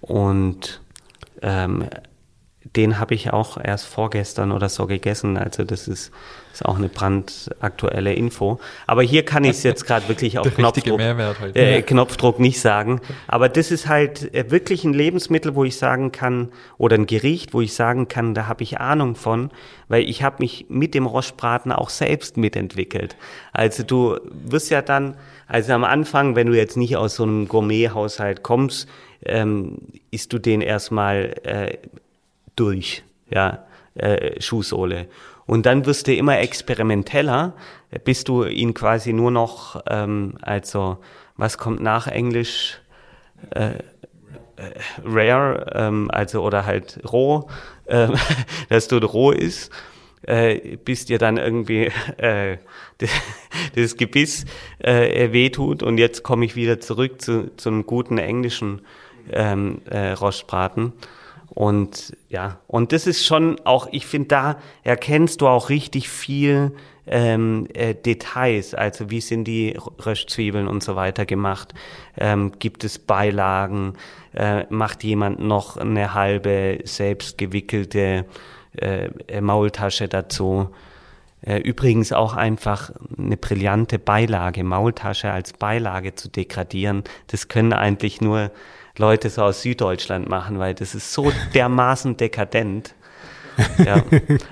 Und 0.00 0.80
ähm, 1.42 1.84
den 2.64 2.98
habe 2.98 3.14
ich 3.14 3.32
auch 3.32 3.56
erst 3.62 3.86
vorgestern 3.86 4.52
oder 4.52 4.68
so 4.68 4.86
gegessen. 4.86 5.36
Also 5.36 5.64
das 5.64 5.86
ist, 5.86 6.10
ist 6.52 6.64
auch 6.64 6.76
eine 6.76 6.88
brandaktuelle 6.88 8.12
Info. 8.14 8.58
Aber 8.86 9.02
hier 9.02 9.24
kann 9.24 9.44
ich 9.44 9.50
es 9.50 9.62
jetzt 9.62 9.86
gerade 9.86 10.08
wirklich 10.08 10.38
auf 10.38 10.54
Knopfdruck, 10.54 11.00
äh, 11.54 11.82
Knopfdruck 11.82 12.40
nicht 12.40 12.60
sagen. 12.60 13.00
Aber 13.28 13.48
das 13.48 13.70
ist 13.70 13.88
halt 13.88 14.34
äh, 14.34 14.50
wirklich 14.50 14.84
ein 14.84 14.92
Lebensmittel, 14.92 15.54
wo 15.54 15.64
ich 15.64 15.76
sagen 15.76 16.10
kann, 16.10 16.50
oder 16.78 16.96
ein 16.96 17.06
Gericht, 17.06 17.54
wo 17.54 17.60
ich 17.60 17.74
sagen 17.74 18.08
kann, 18.08 18.34
da 18.34 18.48
habe 18.48 18.64
ich 18.64 18.80
Ahnung 18.80 19.14
von, 19.14 19.50
weil 19.86 20.02
ich 20.02 20.22
habe 20.22 20.36
mich 20.40 20.66
mit 20.68 20.94
dem 20.94 21.06
Rostbraten 21.06 21.70
auch 21.70 21.90
selbst 21.90 22.36
mitentwickelt. 22.36 23.16
Also 23.52 23.84
du 23.84 24.18
wirst 24.30 24.70
ja 24.70 24.82
dann, 24.82 25.16
also 25.46 25.72
am 25.72 25.84
Anfang, 25.84 26.34
wenn 26.34 26.48
du 26.48 26.56
jetzt 26.56 26.76
nicht 26.76 26.96
aus 26.96 27.14
so 27.14 27.22
einem 27.22 27.46
Gourmet-Haushalt 27.46 28.42
kommst, 28.42 28.88
ähm, 29.24 29.78
isst 30.10 30.32
du 30.32 30.38
den 30.38 30.60
erstmal 30.60 31.34
äh, 31.42 31.78
durch, 32.58 33.02
ja, 33.30 33.66
äh, 33.94 34.40
Schuhsohle. 34.40 35.08
Und 35.46 35.64
dann 35.66 35.86
wirst 35.86 36.06
du 36.06 36.14
immer 36.14 36.38
experimenteller, 36.38 37.54
bis 38.04 38.24
du 38.24 38.44
ihn 38.44 38.74
quasi 38.74 39.12
nur 39.12 39.30
noch, 39.30 39.82
ähm, 39.88 40.36
also 40.42 40.98
was 41.36 41.56
kommt 41.56 41.80
nach 41.80 42.06
Englisch? 42.06 42.80
Äh, 43.50 43.78
äh, 44.56 44.72
rare, 45.04 45.70
ähm, 45.74 46.10
also 46.12 46.42
oder 46.42 46.66
halt 46.66 47.00
roh, 47.10 47.48
äh, 47.86 48.08
dass 48.68 48.88
du 48.88 48.98
roh 48.98 49.30
ist, 49.30 49.70
äh, 50.22 50.76
bis 50.76 51.06
dir 51.06 51.18
dann 51.18 51.36
irgendwie 51.36 51.90
äh, 52.18 52.58
das 53.74 53.96
Gebiss 53.96 54.44
äh, 54.78 55.32
wehtut. 55.32 55.82
Und 55.82 55.98
jetzt 55.98 56.22
komme 56.22 56.44
ich 56.44 56.56
wieder 56.56 56.80
zurück 56.80 57.22
zu, 57.22 57.54
zu 57.56 57.68
einem 57.68 57.86
guten 57.86 58.18
englischen 58.18 58.82
ähm, 59.32 59.80
äh, 59.88 60.10
Rostbraten. 60.12 60.92
Und 61.58 62.16
ja, 62.28 62.60
und 62.68 62.92
das 62.92 63.08
ist 63.08 63.26
schon 63.26 63.60
auch, 63.64 63.88
ich 63.90 64.06
finde, 64.06 64.28
da 64.28 64.56
erkennst 64.84 65.40
du 65.40 65.48
auch 65.48 65.70
richtig 65.70 66.08
viel 66.08 66.70
ähm, 67.04 67.66
äh, 67.74 67.96
Details, 67.96 68.74
also 68.74 69.10
wie 69.10 69.20
sind 69.20 69.42
die 69.42 69.76
Röschzwiebeln 70.06 70.68
und 70.68 70.84
so 70.84 70.94
weiter 70.94 71.26
gemacht, 71.26 71.74
ähm, 72.16 72.52
gibt 72.60 72.84
es 72.84 73.00
Beilagen, 73.00 73.94
äh, 74.36 74.66
macht 74.70 75.02
jemand 75.02 75.40
noch 75.40 75.76
eine 75.76 76.14
halbe 76.14 76.78
selbst 76.84 77.38
gewickelte 77.38 78.24
äh, 78.76 79.40
Maultasche 79.40 80.06
dazu. 80.06 80.68
Äh, 81.42 81.56
übrigens 81.58 82.12
auch 82.12 82.36
einfach 82.36 82.92
eine 83.18 83.36
brillante 83.36 83.98
Beilage, 83.98 84.62
Maultasche 84.62 85.32
als 85.32 85.54
Beilage 85.54 86.14
zu 86.14 86.28
degradieren, 86.28 87.02
das 87.26 87.48
können 87.48 87.72
eigentlich 87.72 88.20
nur 88.20 88.52
Leute 88.98 89.30
so 89.30 89.42
aus 89.42 89.62
Süddeutschland 89.62 90.28
machen, 90.28 90.58
weil 90.58 90.74
das 90.74 90.94
ist 90.94 91.12
so 91.12 91.32
dermaßen 91.54 92.16
dekadent. 92.16 92.94
Ja. 93.84 94.04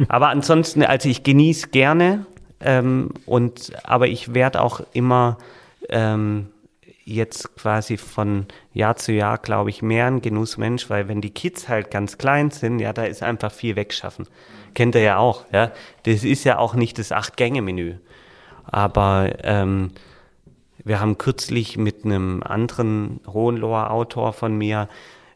Aber 0.09 0.31
ansonsten, 0.31 0.83
also 0.83 1.09
ich 1.09 1.23
genieße 1.23 1.69
gerne 1.69 2.27
ähm, 2.59 3.11
und 3.25 3.71
aber 3.85 4.09
ich 4.09 4.35
werde 4.35 4.61
auch 4.61 4.81
immer, 4.93 5.39
ähm, 5.89 6.49
jetzt 7.07 7.55
quasi 7.55 7.97
von 7.97 8.47
Jahr 8.75 8.97
zu 8.97 9.13
Jahr, 9.13 9.39
glaube 9.39 9.71
ich, 9.71 9.81
mehr 9.81 10.07
ein 10.07 10.21
Genussmensch, 10.21 10.91
weil 10.91 11.07
wenn 11.07 11.21
die 11.21 11.31
Kids 11.31 11.69
halt 11.69 11.93
ganz 11.93 12.19
klein 12.19 12.51
sind, 12.51 12.81
ja, 12.81 12.93
da 12.93 13.05
ist 13.05 13.23
einfach 13.23 13.53
viel 13.53 13.77
wegschaffen. 13.77 14.27
Kennt 14.75 14.97
ihr 14.97 15.03
ja 15.03 15.17
auch, 15.19 15.45
ja. 15.53 15.71
Das 16.03 16.25
ist 16.25 16.43
ja 16.45 16.59
auch 16.59 16.75
nicht 16.75 16.99
das 16.99 17.13
Acht-Gänge-Menü. 17.13 17.95
Aber 18.65 19.31
ähm, 19.45 19.93
wir 20.85 21.01
haben 21.01 21.19
kürzlich 21.19 21.77
mit 21.77 22.05
einem 22.05 22.43
anderen 22.43 23.21
Hohenloher 23.27 23.91
Autor 23.91 24.33
von 24.33 24.57
mir 24.57 24.89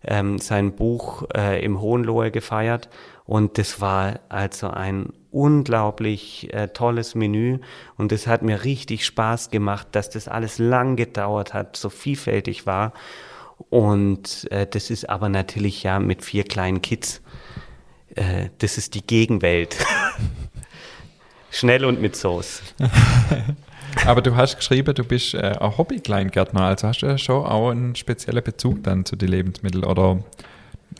ähm, 0.05 0.38
sein 0.38 0.72
Buch 0.72 1.24
äh, 1.34 1.64
im 1.64 1.80
Hohenlohe 1.80 2.30
gefeiert 2.30 2.88
und 3.24 3.59
das 3.59 3.80
war 3.80 4.20
also 4.28 4.68
ein 4.68 5.12
unglaublich 5.30 6.53
äh, 6.53 6.68
tolles 6.68 7.14
Menü 7.14 7.59
und 7.97 8.12
es 8.12 8.26
hat 8.26 8.43
mir 8.43 8.64
richtig 8.64 9.05
Spaß 9.05 9.51
gemacht, 9.51 9.88
dass 9.93 10.11
das 10.11 10.26
alles 10.28 10.59
lang 10.59 10.97
gedauert 10.97 11.55
hat, 11.55 11.76
so 11.76 11.91
vielfältig 11.91 12.66
war 12.66 12.93
und 13.68 14.51
äh, 14.51 14.66
das 14.66 14.91
ist 14.91 15.09
aber 15.09 15.28
natürlich 15.28 15.82
ja 15.82 15.99
mit 15.99 16.24
vier 16.24 16.45
kleinen 16.45 16.80
Kids, 16.80 17.20
äh, 18.14 18.49
das 18.59 18.78
ist 18.78 18.95
die 18.95 19.07
Gegenwelt. 19.07 19.76
Schnell 21.51 21.84
und 21.84 22.01
mit 22.01 22.16
Sauce. 22.16 22.62
Aber 24.07 24.22
du 24.22 24.36
hast 24.36 24.57
geschrieben, 24.57 24.95
du 24.95 25.05
bist 25.05 25.34
äh, 25.34 25.57
ein 25.59 25.76
Hobby-Kleingärtner, 25.76 26.62
also 26.62 26.88
hast 26.88 27.01
du 27.01 27.07
ja 27.07 27.18
schon 27.18 27.45
auch 27.45 27.70
einen 27.70 27.95
speziellen 27.95 28.43
Bezug 28.43 28.82
dann 28.84 29.05
zu 29.05 29.16
den 29.16 29.28
Lebensmitteln? 29.28 29.84
Oder 29.84 30.18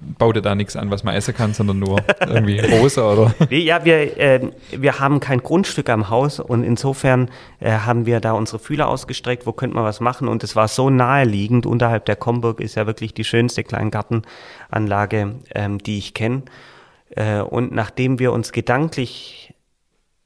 baut 0.01 0.37
dir 0.37 0.43
da 0.43 0.55
nichts 0.55 0.77
an, 0.77 0.91
was 0.91 1.05
man 1.05 1.15
essen 1.15 1.35
kann, 1.35 1.53
sondern 1.53 1.79
nur 1.79 2.01
irgendwie 2.21 2.59
rosa 2.79 3.13
oder? 3.13 3.35
Ja, 3.51 3.85
wir, 3.85 4.19
äh, 4.19 4.41
wir 4.71 4.99
haben 4.99 5.21
kein 5.21 5.43
Grundstück 5.43 5.89
am 5.89 6.09
Haus 6.09 6.41
und 6.41 6.65
insofern 6.65 7.31
äh, 7.61 7.71
haben 7.71 8.07
wir 8.07 8.21
da 8.21 8.33
unsere 8.33 8.59
Fühler 8.59 8.89
ausgestreckt, 8.89 9.47
wo 9.47 9.53
könnte 9.53 9.77
man 9.77 9.85
was 9.85 10.01
machen? 10.01 10.29
Und 10.29 10.45
es 10.45 10.57
war 10.57 10.69
so 10.69 10.91
naheliegend, 10.91 11.67
unterhalb 11.67 12.07
der 12.07 12.17
Komburg 12.17 12.61
ist 12.61 12.77
ja 12.77 12.87
wirklich 12.87 13.15
die 13.15 13.25
schönste 13.25 13.65
Kleingartenanlage, 13.65 15.35
ähm, 15.55 15.79
die 15.79 15.99
ich 15.99 16.15
kenne. 16.15 16.43
Äh, 17.11 17.41
und 17.41 17.73
nachdem 17.73 18.19
wir 18.19 18.33
uns 18.33 18.53
gedanklich 18.53 19.55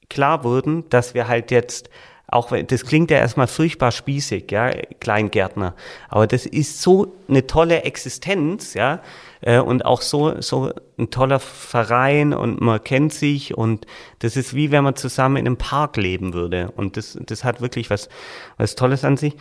klar 0.08 0.44
wurden, 0.44 0.88
dass 0.90 1.14
wir 1.14 1.28
halt 1.28 1.50
jetzt 1.50 1.88
auch 2.34 2.50
wenn, 2.50 2.66
das 2.66 2.84
klingt 2.84 3.10
ja 3.10 3.18
erstmal 3.18 3.46
furchtbar 3.46 3.92
spießig, 3.92 4.50
ja, 4.50 4.70
Kleingärtner. 5.00 5.74
Aber 6.08 6.26
das 6.26 6.46
ist 6.46 6.82
so 6.82 7.14
eine 7.28 7.46
tolle 7.46 7.82
Existenz, 7.82 8.74
ja, 8.74 9.00
äh, 9.40 9.60
und 9.60 9.84
auch 9.84 10.02
so, 10.02 10.40
so 10.40 10.72
ein 10.98 11.10
toller 11.10 11.38
Verein 11.38 12.34
und 12.34 12.60
man 12.60 12.82
kennt 12.82 13.12
sich 13.14 13.56
und 13.56 13.86
das 14.18 14.36
ist 14.36 14.54
wie 14.54 14.72
wenn 14.72 14.82
man 14.82 14.96
zusammen 14.96 15.36
in 15.36 15.46
einem 15.46 15.56
Park 15.56 15.96
leben 15.96 16.34
würde. 16.34 16.72
Und 16.76 16.96
das, 16.96 17.16
das 17.24 17.44
hat 17.44 17.60
wirklich 17.60 17.88
was, 17.88 18.08
was 18.56 18.74
Tolles 18.74 19.04
an 19.04 19.16
sich. 19.16 19.36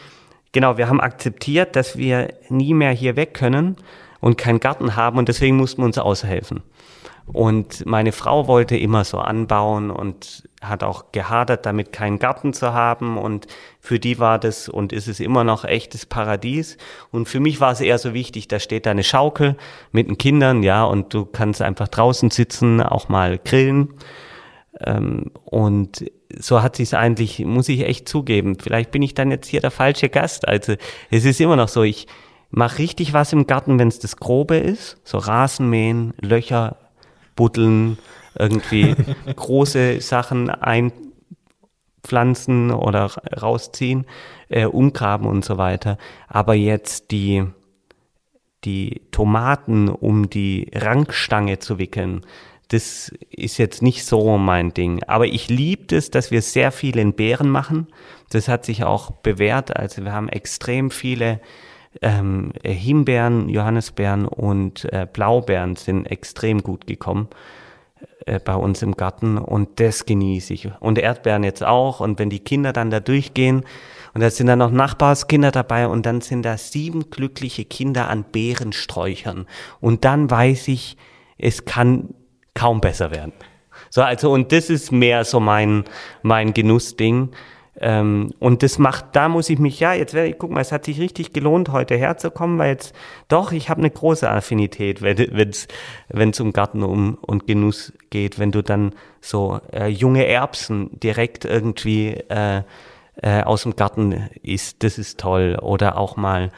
Genau, 0.52 0.78
wir 0.78 0.88
haben 0.88 1.02
akzeptiert, 1.02 1.76
dass 1.76 1.98
wir 1.98 2.36
nie 2.50 2.76
mehr 2.76 2.92
hier 2.92 3.16
weg 3.16 3.34
können 3.34 3.76
und 4.20 4.38
keinen 4.38 4.60
Garten 4.60 4.96
haben 4.96 5.18
und 5.18 5.30
deswegen 5.30 5.58
mussten 5.58 5.82
wir 5.82 5.86
uns 5.86 5.98
aushelfen. 5.98 6.62
Und 7.26 7.86
meine 7.86 8.12
Frau 8.12 8.48
wollte 8.48 8.76
immer 8.76 9.06
so 9.06 9.18
anbauen 9.18 9.92
und 9.92 10.44
hat 10.62 10.84
auch 10.84 11.12
gehadert, 11.12 11.66
damit 11.66 11.92
keinen 11.94 12.20
Garten 12.20 12.54
zu 12.54 12.74
haben. 12.74 13.18
Und 13.18 13.48
für 13.80 14.00
die 14.00 14.20
war 14.20 14.40
das 14.40 14.68
und 14.68 14.92
ist 14.92 15.08
es 15.08 15.20
immer 15.20 15.44
noch 15.44 15.64
echtes 15.64 16.06
Paradies. 16.06 16.78
Und 17.12 17.30
für 17.30 17.40
mich 17.40 17.62
war 17.62 17.72
es 17.72 17.82
eher 17.82 17.98
so 17.98 18.14
wichtig, 18.14 18.50
da 18.50 18.60
steht 18.60 18.86
da 18.86 18.92
eine 18.92 19.04
Schaukel 19.04 19.56
mit 19.92 20.08
den 20.08 20.18
Kindern, 20.18 20.64
ja, 20.64 20.84
und 20.84 21.14
du 21.14 21.26
kannst 21.26 21.62
einfach 21.62 21.88
draußen 21.88 22.30
sitzen, 22.30 22.82
auch 22.82 23.10
mal 23.10 23.38
grillen. 23.38 23.94
Ähm, 24.82 25.32
und 25.46 26.06
so 26.38 26.62
hat 26.62 26.76
sich 26.76 26.96
eigentlich, 26.96 27.40
muss 27.40 27.70
ich 27.70 27.82
echt 27.82 28.10
zugeben. 28.10 28.58
Vielleicht 28.60 28.92
bin 28.92 29.02
ich 29.02 29.14
dann 29.14 29.32
jetzt 29.32 29.48
hier 29.48 29.62
der 29.62 29.72
falsche 29.72 30.10
Gast. 30.10 30.48
Also 30.48 30.74
es 31.10 31.26
ist 31.26 31.40
immer 31.40 31.56
noch 31.56 31.70
so, 31.70 31.84
ich 31.84 32.08
mache 32.50 32.80
richtig 32.80 33.14
was 33.14 33.34
im 33.34 33.48
Garten, 33.48 33.80
wenn 33.80 33.88
es 33.88 34.00
das 34.00 34.18
Grobe 34.18 34.58
ist. 34.58 34.98
So 35.04 35.18
Rasenmähen, 35.18 36.14
Löcher 36.20 36.78
buddeln, 37.36 37.98
irgendwie 38.38 38.96
große 39.36 40.02
Sachen 40.02 40.50
einpflanzen 40.50 42.72
oder 42.72 43.12
rausziehen, 43.42 44.06
äh, 44.50 44.66
umgraben 44.66 45.28
und 45.28 45.46
so 45.46 45.58
weiter. 45.58 45.98
Aber 46.28 46.54
jetzt 46.54 47.12
die, 47.12 47.46
die 48.64 49.02
Tomaten 49.12 49.90
um 49.90 50.30
die 50.30 50.72
Rankstange 50.74 51.60
zu 51.60 51.78
wickeln, 51.78 52.22
das 52.70 53.12
ist 53.30 53.60
jetzt 53.60 53.84
nicht 53.84 54.06
so 54.06 54.38
mein 54.38 54.74
Ding. 54.74 55.04
Aber 55.04 55.28
ich 55.28 55.50
liebe 55.50 55.96
es, 55.96 56.10
dass 56.10 56.32
wir 56.32 56.42
sehr 56.42 56.72
viel 56.72 56.98
in 56.98 57.14
Beeren 57.14 57.50
machen. 57.50 57.88
Das 58.32 58.48
hat 58.48 58.66
sich 58.66 58.84
auch 58.84 59.12
bewährt. 59.12 59.78
Also 59.78 60.04
wir 60.04 60.12
haben 60.12 60.28
extrem 60.28 60.90
viele 60.90 61.40
ähm, 62.02 62.52
Himbeeren, 62.64 63.50
Johannisbeeren 63.50 64.26
und 64.26 64.86
äh, 64.92 65.08
Blaubeeren 65.12 65.76
sind 65.76 66.06
extrem 66.06 66.64
gut 66.64 66.88
gekommen 66.88 67.28
äh, 68.26 68.40
bei 68.40 68.56
uns 68.56 68.82
im 68.82 68.96
Garten 68.96 69.38
und 69.38 69.80
das 69.80 70.06
genieße 70.06 70.54
ich. 70.54 70.70
Und 70.80 70.98
Erdbeeren 70.98 71.44
jetzt 71.44 71.64
auch. 71.64 72.00
Und 72.00 72.20
wenn 72.20 72.30
die 72.30 72.40
Kinder 72.40 72.74
dann 72.74 72.90
da 72.90 73.00
durchgehen 73.00 73.64
und 74.14 74.22
da 74.22 74.30
sind 74.30 74.48
dann 74.48 74.60
noch 74.60 74.72
Nachbarskinder 74.72 75.52
dabei 75.52 75.88
und 75.88 76.06
dann 76.06 76.22
sind 76.22 76.44
da 76.44 76.58
sieben 76.58 77.10
glückliche 77.10 77.66
Kinder 77.66 78.10
an 78.10 78.26
Beerensträuchern. 78.32 79.48
Und 79.80 80.06
dann 80.06 80.30
weiß 80.30 80.68
ich, 80.68 80.98
es 81.38 81.66
kann 81.66 82.14
kaum 82.54 82.80
besser 82.80 83.12
werden. 83.12 83.34
So, 83.90 84.02
also, 84.02 84.32
und 84.32 84.52
das 84.52 84.70
ist 84.70 84.92
mehr 84.92 85.26
so 85.26 85.40
mein, 85.40 85.84
mein 86.22 86.54
Genussding. 86.54 87.30
Ähm, 87.80 88.32
und 88.40 88.62
das 88.62 88.78
macht, 88.78 89.08
da 89.14 89.30
muss 89.30 89.50
ich 89.50 89.58
mich, 89.58 89.80
ja, 89.80 89.94
jetzt 89.94 90.14
werde 90.14 90.30
ich, 90.30 90.38
guck 90.38 90.52
mal, 90.52 90.62
es 90.62 90.72
hat 90.72 90.86
sich 90.86 91.00
richtig 91.00 91.34
gelohnt, 91.34 91.70
heute 91.70 91.96
herzukommen, 91.98 92.60
weil 92.60 92.70
jetzt, 92.70 92.94
doch, 93.30 93.52
ich 93.52 93.70
habe 93.70 93.80
eine 93.80 93.90
große 93.90 94.30
Affinität, 94.30 95.02
wenn 95.02 95.18
es 95.50 95.68
wenn 96.10 96.30
es 96.30 96.40
um 96.40 96.54
Garten 96.54 96.84
um, 96.84 97.18
und 97.22 97.48
Genuss 97.48 97.94
geht, 98.12 98.38
wenn 98.38 98.52
du 98.52 98.62
dann 98.62 98.94
so 99.22 99.60
äh, 99.72 99.88
junge 99.88 100.28
Erbsen 100.28 100.92
direkt 101.00 101.46
irgendwie 101.46 102.10
äh, 102.30 102.62
äh, 103.22 103.44
aus 103.44 103.64
dem 103.64 103.76
Garten 103.76 104.30
isst, 104.44 104.84
das 104.84 104.98
ist 104.98 105.20
toll. 105.20 105.58
Oder 105.62 105.98
auch 105.98 106.16
mal 106.16 106.52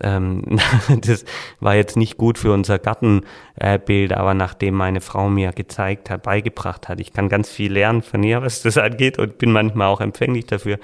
ähm, 0.00 0.42
das 1.00 1.24
war 1.60 1.74
jetzt 1.74 1.96
nicht 1.96 2.16
gut 2.16 2.38
für 2.38 2.52
unser 2.52 2.78
Gartenbild, 2.78 4.12
aber 4.12 4.34
nachdem 4.34 4.74
meine 4.74 5.00
Frau 5.00 5.28
mir 5.28 5.52
gezeigt 5.52 6.10
hat, 6.10 6.22
beigebracht 6.22 6.88
hat, 6.88 7.00
ich 7.00 7.12
kann 7.12 7.28
ganz 7.28 7.48
viel 7.48 7.72
lernen 7.72 8.02
von 8.02 8.22
ihr, 8.22 8.42
was 8.42 8.62
das 8.62 8.78
angeht 8.78 9.18
und 9.18 9.38
bin 9.38 9.52
manchmal 9.52 9.88
auch 9.88 10.00
empfänglich 10.00 10.46
dafür, 10.46 10.78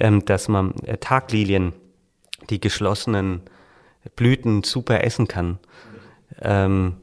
ähm, 0.00 0.24
dass 0.24 0.48
man 0.48 0.74
äh, 0.86 0.96
Taglilien, 0.96 1.72
die 2.50 2.60
geschlossenen 2.60 3.42
Blüten 4.16 4.62
super 4.62 5.02
essen 5.02 5.28
kann. 5.28 5.58
Ähm, 6.42 6.96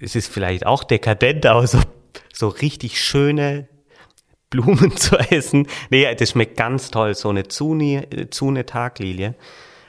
es 0.00 0.16
ist 0.16 0.32
vielleicht 0.32 0.66
auch 0.66 0.84
dekadent, 0.84 1.46
aber 1.46 1.66
so, 1.66 1.80
so 2.32 2.48
richtig 2.48 3.00
schöne 3.00 3.68
Blumen 4.50 4.96
zu 4.96 5.16
essen. 5.16 5.66
Nee, 5.90 6.12
das 6.14 6.30
schmeckt 6.30 6.56
ganz 6.56 6.90
toll, 6.90 7.14
so 7.14 7.28
eine 7.28 7.48
Zune, 7.48 8.06
Zune 8.30 8.66
Taglilie. 8.66 9.34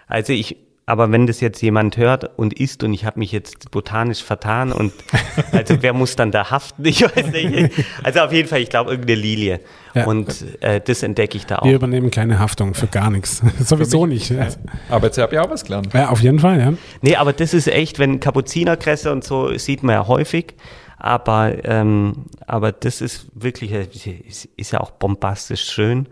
Also 0.08 0.34
ich, 0.34 0.58
aber 0.88 1.12
wenn 1.12 1.26
das 1.26 1.42
jetzt 1.42 1.62
jemand 1.62 1.98
hört 1.98 2.38
und 2.38 2.60
isst 2.60 2.84
und 2.84 2.94
ich 2.94 3.06
habe 3.06 3.18
mich 3.18 3.32
jetzt 3.32 3.72
botanisch 3.72 4.24
vertan 4.24 4.72
und 4.72 4.94
also 5.52 5.82
wer 5.82 5.94
muss 5.94 6.16
dann 6.16 6.32
da 6.32 6.52
haften? 6.52 6.86
Ich 6.86 7.02
weiß 7.02 7.32
nicht. 7.32 7.72
Also 8.04 8.20
auf 8.20 8.32
jeden 8.32 8.48
Fall, 8.48 8.62
ich 8.62 8.70
glaube 8.70 8.92
irgendeine 8.92 9.20
Lilie. 9.20 9.60
Ja. 9.96 10.06
Und 10.06 10.46
äh, 10.62 10.82
das 10.82 11.02
entdecke 11.02 11.38
ich 11.38 11.46
da 11.48 11.60
auch. 11.60 11.66
Wir 11.66 11.76
übernehmen 11.76 12.12
keine 12.12 12.38
Haftung 12.38 12.76
für 12.76 12.88
gar 12.88 13.10
nichts. 13.10 13.42
Sowieso 13.60 14.06
nicht. 14.06 14.30
Ja. 14.30 14.48
Aber 14.90 15.08
jetzt 15.08 15.18
habe 15.18 15.34
ich 15.34 15.40
auch 15.40 15.50
was 15.50 15.64
gelernt. 15.64 15.92
Ja, 15.94 16.10
auf 16.10 16.22
jeden 16.22 16.40
Fall, 16.40 16.60
ja. 16.60 16.74
Nee, 17.02 17.16
aber 17.16 17.34
das 17.34 17.54
ist 17.54 17.68
echt, 17.68 17.98
wenn 17.98 18.20
Kapuzinerkresse 18.20 19.12
und 19.12 19.24
so 19.24 19.58
sieht 19.58 19.82
man 19.82 19.96
ja 19.96 20.08
häufig. 20.08 20.54
Aber, 20.98 21.54
ähm, 21.66 22.26
aber 22.46 22.72
das 22.72 23.02
ist 23.02 23.28
wirklich, 23.34 23.72
ist, 23.72 24.46
ist 24.56 24.72
ja 24.72 24.80
auch 24.80 24.92
bombastisch 24.92 25.64
schön. 25.64 26.08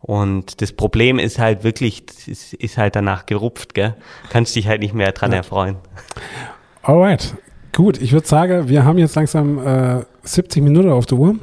Und 0.00 0.62
das 0.62 0.72
Problem 0.72 1.18
ist 1.18 1.38
halt 1.38 1.62
wirklich, 1.62 2.04
ist, 2.26 2.54
ist 2.54 2.78
halt 2.78 2.96
danach 2.96 3.26
gerupft, 3.26 3.74
gell? 3.74 3.94
Kannst 4.30 4.56
dich 4.56 4.66
halt 4.66 4.80
nicht 4.80 4.94
mehr 4.94 5.12
dran 5.12 5.32
ja. 5.32 5.38
erfreuen. 5.38 5.76
Alright, 6.82 7.34
gut. 7.74 8.00
Ich 8.00 8.12
würde 8.12 8.26
sagen, 8.26 8.68
wir 8.68 8.84
haben 8.84 8.96
jetzt 8.98 9.14
langsam 9.14 9.64
äh, 9.64 10.02
70 10.22 10.62
Minuten 10.62 10.90
auf 10.90 11.06
der 11.06 11.18
Uhr. 11.18 11.36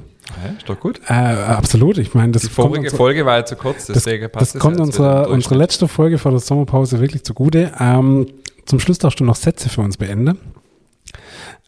Ja, 0.43 0.57
ist 0.57 0.67
doch 0.67 0.79
gut. 0.79 0.99
Äh, 1.07 1.13
absolut. 1.13 1.99
Ich 1.99 2.13
meine, 2.13 2.31
das 2.31 2.41
Die 2.41 2.49
vorige 2.49 2.79
unsere, 2.79 2.97
Folge 2.97 3.25
war 3.25 3.37
ja 3.37 3.45
zu 3.45 3.55
kurz, 3.55 3.85
deswegen 3.85 4.23
das, 4.23 4.31
passt 4.31 4.55
das. 4.55 4.61
kommt 4.61 4.79
unsere, 4.79 5.29
unsere 5.29 5.55
letzte 5.55 5.87
Folge 5.87 6.17
vor 6.17 6.31
der 6.31 6.41
Sommerpause 6.41 6.99
wirklich 6.99 7.23
zugute. 7.23 7.71
Ähm, 7.79 8.27
zum 8.65 8.79
Schluss 8.79 8.97
darfst 8.97 9.19
du 9.19 9.23
noch 9.23 9.35
Sätze 9.35 9.69
für 9.69 9.81
uns 9.81 9.97
beenden. 9.97 10.37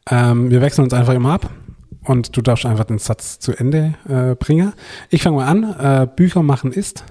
Ähm, 0.09 0.49
wir 0.49 0.61
wechseln 0.61 0.83
uns 0.83 0.93
einfach 0.93 1.13
immer 1.13 1.33
ab 1.33 1.49
und 2.03 2.35
du 2.35 2.41
darfst 2.41 2.65
einfach 2.65 2.85
den 2.85 2.99
Satz 2.99 3.39
zu 3.39 3.53
Ende 3.53 3.95
äh, 4.07 4.35
bringen. 4.35 4.73
Ich 5.09 5.23
fange 5.23 5.37
mal 5.37 5.47
an. 5.47 5.63
Äh, 5.63 6.07
Bücher 6.07 6.43
machen 6.43 6.71
ist? 6.71 7.03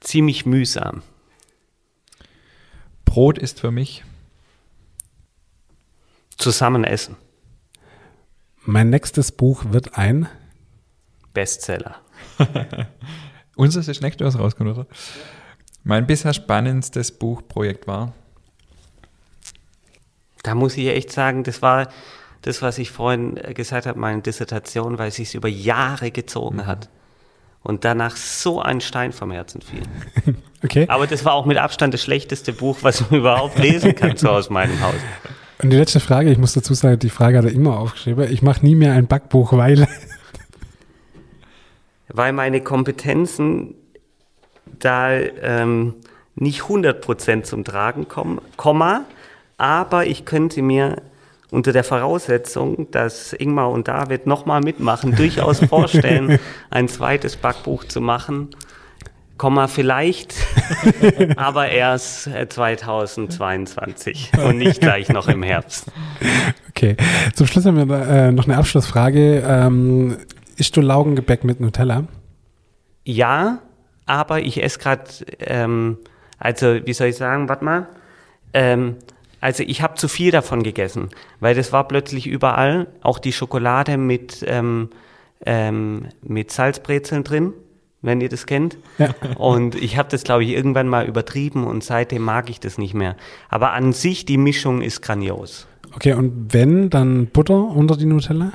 Ziemlich 0.00 0.46
mühsam. 0.46 1.02
Brot 3.04 3.38
ist 3.38 3.60
für 3.60 3.70
mich? 3.70 4.04
Zusammen 6.36 6.84
essen. 6.84 7.16
Mein 8.64 8.90
nächstes 8.90 9.32
Buch 9.32 9.64
wird 9.70 9.98
ein? 9.98 10.28
Bestseller. 11.32 11.96
Unseres 13.56 13.88
ist 13.88 14.02
nächstes 14.02 14.38
rauskommt, 14.38 14.70
oder? 14.70 14.86
mein 15.88 16.06
bisher 16.06 16.34
spannendstes 16.34 17.18
Buchprojekt 17.18 17.86
war? 17.86 18.12
Da 20.42 20.54
muss 20.54 20.76
ich 20.76 20.86
echt 20.88 21.10
sagen, 21.10 21.44
das 21.44 21.62
war 21.62 21.88
das, 22.42 22.62
was 22.62 22.78
ich 22.78 22.90
vorhin 22.90 23.36
äh, 23.36 23.54
gesagt 23.54 23.86
habe, 23.86 23.98
meine 23.98 24.22
Dissertation, 24.22 24.98
weil 24.98 25.08
es 25.08 25.16
sich 25.16 25.34
über 25.34 25.48
Jahre 25.48 26.10
gezogen 26.10 26.66
hat. 26.66 26.88
Und 27.62 27.84
danach 27.84 28.16
so 28.16 28.62
ein 28.62 28.80
Stein 28.80 29.12
vom 29.12 29.30
Herzen 29.30 29.60
fiel. 29.62 29.82
Okay. 30.60 30.86
Aber 30.88 31.06
das 31.06 31.24
war 31.24 31.34
auch 31.34 31.46
mit 31.46 31.56
Abstand 31.56 31.94
das 31.94 32.02
schlechteste 32.02 32.52
Buch, 32.52 32.78
was 32.82 33.08
man 33.08 33.20
überhaupt 33.20 33.60
lesen 33.60 33.94
kann, 33.94 34.16
so 34.16 34.30
aus 34.30 34.50
meinem 34.50 34.80
Haus. 34.80 34.96
Und 35.62 35.70
die 35.70 35.76
letzte 35.76 36.00
Frage, 36.00 36.32
ich 36.32 36.38
muss 36.38 36.52
dazu 36.52 36.74
sagen, 36.74 36.98
die 36.98 37.10
Frage 37.10 37.38
hat 37.38 37.44
er 37.44 37.52
immer 37.52 37.78
aufgeschrieben. 37.78 38.28
Ich 38.32 38.42
mache 38.42 38.66
nie 38.66 38.74
mehr 38.74 38.94
ein 38.94 39.06
Backbuch, 39.06 39.52
weil. 39.52 39.86
Weil 42.08 42.32
meine 42.32 42.62
Kompetenzen 42.62 43.74
da 44.78 45.12
ähm, 45.12 45.94
nicht 46.34 46.62
100% 46.62 47.42
zum 47.42 47.64
Tragen 47.64 48.08
kommen, 48.08 48.40
Komma, 48.56 49.04
aber 49.58 50.06
ich 50.06 50.24
könnte 50.24 50.62
mir 50.62 51.02
unter 51.50 51.72
der 51.72 51.84
Voraussetzung, 51.84 52.90
dass 52.90 53.32
Ingmar 53.32 53.70
und 53.70 53.88
David 53.88 54.26
nochmal 54.26 54.60
mitmachen, 54.60 55.14
durchaus 55.16 55.60
vorstellen, 55.60 56.38
ein 56.70 56.88
zweites 56.88 57.36
Backbuch 57.36 57.84
zu 57.84 58.00
machen. 58.00 58.50
Komma 59.38 59.68
vielleicht, 59.68 60.34
aber 61.36 61.68
erst 61.68 62.26
äh, 62.26 62.48
2022 62.48 64.32
und 64.44 64.58
nicht 64.58 64.80
gleich 64.80 65.10
noch 65.10 65.28
im 65.28 65.44
Herbst. 65.44 65.86
Okay. 66.70 66.96
Zum 67.34 67.46
Schluss 67.46 67.64
haben 67.64 67.88
wir 67.88 68.08
äh, 68.08 68.32
noch 68.32 68.46
eine 68.46 68.56
Abschlussfrage. 68.56 69.44
Ähm, 69.46 70.16
isst 70.56 70.76
du 70.76 70.80
Laugengebäck 70.80 71.44
mit 71.44 71.60
Nutella? 71.60 72.04
Ja, 73.04 73.60
aber 74.06 74.40
ich 74.40 74.62
esse 74.62 74.80
gerade, 74.80 75.04
ähm, 75.38 75.98
also 76.38 76.84
wie 76.84 76.92
soll 76.92 77.08
ich 77.08 77.16
sagen, 77.16 77.48
warte 77.48 77.64
mal, 77.64 77.86
ähm, 78.52 78.96
also 79.40 79.62
ich 79.66 79.82
habe 79.82 79.94
zu 79.94 80.08
viel 80.08 80.30
davon 80.30 80.62
gegessen, 80.62 81.08
weil 81.40 81.54
das 81.54 81.72
war 81.72 81.86
plötzlich 81.88 82.26
überall, 82.26 82.86
auch 83.02 83.18
die 83.18 83.32
Schokolade 83.32 83.96
mit, 83.96 84.44
ähm, 84.46 84.88
ähm, 85.46 86.06
mit 86.22 86.50
Salzbrezeln 86.50 87.24
drin, 87.24 87.52
wenn 88.02 88.20
ihr 88.20 88.28
das 88.28 88.46
kennt. 88.46 88.76
Ja. 88.98 89.10
Und 89.36 89.74
ich 89.74 89.96
habe 89.96 90.08
das, 90.08 90.24
glaube 90.24 90.44
ich, 90.44 90.50
irgendwann 90.50 90.88
mal 90.88 91.06
übertrieben 91.06 91.64
und 91.64 91.82
seitdem 91.84 92.22
mag 92.22 92.50
ich 92.50 92.60
das 92.60 92.78
nicht 92.78 92.94
mehr. 92.94 93.16
Aber 93.48 93.72
an 93.72 93.92
sich, 93.92 94.24
die 94.24 94.38
Mischung 94.38 94.82
ist 94.82 95.02
grandios. 95.02 95.66
Okay, 95.94 96.12
und 96.14 96.52
wenn, 96.52 96.90
dann 96.90 97.26
Butter 97.26 97.54
unter 97.56 97.96
die 97.96 98.06
Nutella? 98.06 98.52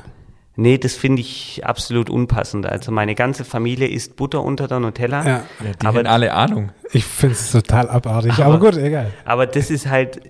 Nee, 0.56 0.78
das 0.78 0.94
finde 0.94 1.20
ich 1.20 1.62
absolut 1.64 2.08
unpassend. 2.08 2.64
Also 2.64 2.92
meine 2.92 3.16
ganze 3.16 3.44
Familie 3.44 3.88
isst 3.88 4.14
Butter 4.14 4.40
unter 4.42 4.68
der 4.68 4.78
Nutella. 4.78 5.24
Ja. 5.24 5.30
Ja, 5.30 5.42
die 5.82 5.86
Aber- 5.86 5.98
haben 5.98 6.06
alle 6.06 6.32
Ahnung. 6.32 6.70
Ich 6.92 7.04
finde 7.04 7.34
es 7.34 7.50
total 7.50 7.88
abartig, 7.88 8.34
aber, 8.34 8.54
Aber- 8.54 8.58
gut, 8.60 8.76
egal. 8.76 9.10
Aber 9.24 9.46
das 9.46 9.68
ist 9.70 9.88
halt, 9.88 10.20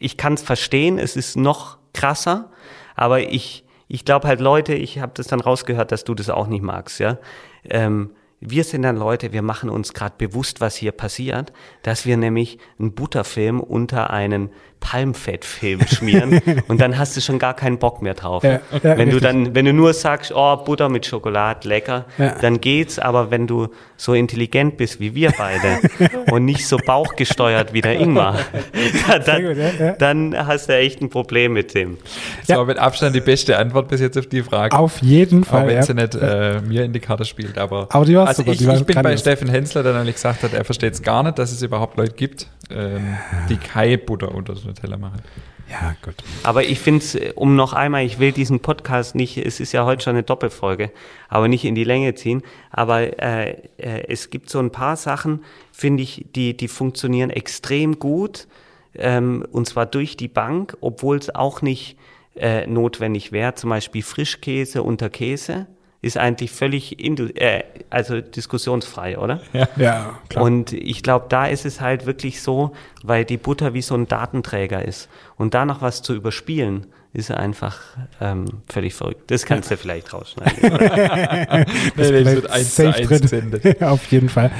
ich 0.00 0.16
kann 0.16 0.34
es 0.34 0.42
verstehen, 0.42 0.98
es 0.98 1.14
ist 1.14 1.36
noch 1.36 1.78
krasser, 1.94 2.50
aber 2.96 3.20
ich, 3.30 3.64
ich 3.86 4.04
glaube 4.04 4.26
halt 4.26 4.40
Leute, 4.40 4.74
ich 4.74 4.98
habe 4.98 5.12
das 5.14 5.28
dann 5.28 5.40
rausgehört, 5.40 5.92
dass 5.92 6.02
du 6.02 6.14
das 6.14 6.30
auch 6.30 6.48
nicht 6.48 6.62
magst, 6.62 6.98
ja. 6.98 7.18
Ähm, 7.64 8.10
wir 8.40 8.64
sind 8.64 8.82
dann 8.82 8.96
Leute, 8.96 9.32
wir 9.32 9.42
machen 9.42 9.68
uns 9.68 9.92
gerade 9.92 10.14
bewusst, 10.16 10.62
was 10.62 10.74
hier 10.74 10.92
passiert, 10.92 11.52
dass 11.82 12.06
wir 12.06 12.16
nämlich 12.16 12.58
einen 12.78 12.94
Butterfilm 12.94 13.60
unter 13.60 14.08
einen 14.08 14.48
Palmfettfilm 14.80 15.86
schmieren 15.86 16.40
und 16.68 16.80
dann 16.80 16.98
hast 16.98 17.16
du 17.16 17.20
schon 17.20 17.38
gar 17.38 17.54
keinen 17.54 17.78
Bock 17.78 18.02
mehr 18.02 18.14
drauf. 18.14 18.42
Ja, 18.44 18.52
ja, 18.52 18.60
wenn 18.82 19.10
du 19.10 19.16
richtig. 19.16 19.20
dann, 19.22 19.54
wenn 19.54 19.64
du 19.66 19.72
nur 19.72 19.92
sagst, 19.94 20.32
oh, 20.34 20.56
Butter 20.56 20.88
mit 20.88 21.06
Schokolade, 21.06 21.68
lecker, 21.68 22.06
Ja. 22.18 22.34
dann 22.40 22.60
geht's, 22.60 22.98
aber 22.98 23.30
wenn 23.30 23.46
du 23.46 23.68
so 23.96 24.14
intelligent 24.14 24.76
bist 24.76 24.98
wie 25.00 25.14
wir 25.14 25.32
beide 25.36 25.78
und 26.32 26.44
nicht 26.44 26.66
so 26.66 26.78
bauchgesteuert 26.78 27.72
wie 27.72 27.80
der 27.82 27.98
Ingmar, 28.00 28.38
dann, 29.26 29.44
gut, 29.44 29.56
ja, 29.56 29.70
ja. 29.86 29.92
dann 29.92 30.34
hast 30.46 30.68
du 30.68 30.74
echt 30.76 31.00
ein 31.00 31.10
Problem 31.10 31.52
mit 31.52 31.74
dem. 31.74 31.98
Das 32.40 32.48
Ja. 32.48 32.56
war 32.58 32.64
mit 32.66 32.78
Abstand 32.78 33.14
die 33.14 33.20
beste 33.20 33.58
Antwort 33.58 33.88
bis 33.88 34.00
jetzt 34.00 34.16
auf 34.18 34.26
die 34.26 34.42
Frage. 34.42 34.76
Auf 34.76 35.02
jeden 35.02 35.42
auch 35.44 35.48
Fall. 35.48 35.66
wenn 35.68 35.76
Ja. 35.76 35.82
sie 35.82 35.94
nicht 35.94 36.14
äh, 36.14 36.60
mir 36.62 36.84
in 36.84 36.92
die 36.92 37.00
Karte 37.00 37.24
spielt. 37.24 37.58
Aber, 37.58 37.88
Aber 37.90 38.04
die 38.04 38.16
war 38.16 38.26
also 38.26 38.42
super, 38.42 38.52
ich, 38.52 38.60
ich 38.66 38.86
bin 38.86 39.02
bei. 39.02 39.16
Steffen 39.16 39.48
Hensler, 39.48 39.82
der 39.82 39.92
nämlich 39.92 40.14
gesagt 40.14 40.42
hat, 40.42 40.54
er 40.54 40.64
versteht 40.64 40.94
es 40.94 41.02
gar 41.02 41.22
nicht, 41.22 41.38
dass 41.38 41.52
es 41.52 41.60
überhaupt 41.62 41.98
Leute 41.98 42.12
gibt, 42.14 42.46
ähm, 42.72 43.16
die 43.48 43.56
keine 43.56 43.98
Butter 43.98 44.34
unter 44.34 44.54
der 44.54 44.64
Nutella 44.64 44.96
machen. 44.96 45.20
ja, 45.68 45.94
gut. 46.02 46.14
Aber 46.42 46.64
ich 46.64 46.80
finde 46.80 47.00
es, 47.00 47.18
um 47.34 47.56
noch 47.56 47.72
einmal, 47.72 48.04
ich 48.04 48.18
will 48.18 48.32
diesen 48.32 48.60
Podcast 48.60 49.14
nicht, 49.14 49.36
es 49.38 49.60
ist 49.60 49.72
ja 49.72 49.84
heute 49.84 50.04
schon 50.04 50.14
eine 50.14 50.22
Doppelfolge, 50.22 50.90
aber 51.28 51.48
nicht 51.48 51.64
in 51.64 51.74
die 51.74 51.84
Länge 51.84 52.14
ziehen. 52.14 52.42
Aber 52.70 53.20
äh, 53.20 53.50
äh, 53.78 54.04
es 54.08 54.30
gibt 54.30 54.50
so 54.50 54.58
ein 54.58 54.70
paar 54.70 54.96
Sachen, 54.96 55.44
finde 55.72 56.02
ich, 56.02 56.26
die, 56.34 56.56
die 56.56 56.68
funktionieren 56.68 57.30
extrem 57.30 57.98
gut. 57.98 58.48
Ähm, 58.94 59.46
und 59.52 59.68
zwar 59.68 59.86
durch 59.86 60.16
die 60.16 60.28
Bank, 60.28 60.76
obwohl 60.80 61.18
es 61.18 61.34
auch 61.34 61.62
nicht 61.62 61.96
äh, 62.36 62.66
notwendig 62.66 63.32
wäre. 63.32 63.54
Zum 63.54 63.70
Beispiel 63.70 64.02
Frischkäse 64.02 64.82
unter 64.82 65.10
Käse 65.10 65.66
ist 66.02 66.16
eigentlich 66.16 66.50
völlig 66.50 66.98
indu 66.98 67.26
äh, 67.34 67.62
also 67.90 68.20
diskussionsfrei, 68.20 69.18
oder? 69.18 69.40
Ja, 69.76 70.18
klar. 70.28 70.44
Und 70.44 70.72
ich 70.72 71.02
glaube, 71.02 71.26
da 71.28 71.46
ist 71.46 71.66
es 71.66 71.80
halt 71.80 72.06
wirklich 72.06 72.40
so, 72.40 72.72
weil 73.02 73.24
die 73.24 73.36
Butter 73.36 73.74
wie 73.74 73.82
so 73.82 73.94
ein 73.94 74.08
Datenträger 74.08 74.84
ist. 74.84 75.08
Und 75.36 75.54
da 75.54 75.66
noch 75.66 75.82
was 75.82 76.02
zu 76.02 76.14
überspielen, 76.14 76.86
ist 77.12 77.30
einfach 77.30 77.80
ähm, 78.20 78.46
völlig 78.68 78.94
verrückt. 78.94 79.30
Das 79.30 79.44
kannst 79.44 79.70
du 79.70 79.76
vielleicht 79.76 80.12
rausschneiden. 80.12 80.60
Nee, 81.96 82.24
das 82.24 82.34
wird 82.34 82.50
eins 82.50 82.74
zu 82.74 82.82
Safe 82.84 83.08
eins 83.08 83.30
drin. 83.30 83.76
Auf 83.82 84.06
jeden 84.06 84.28
Fall. 84.28 84.50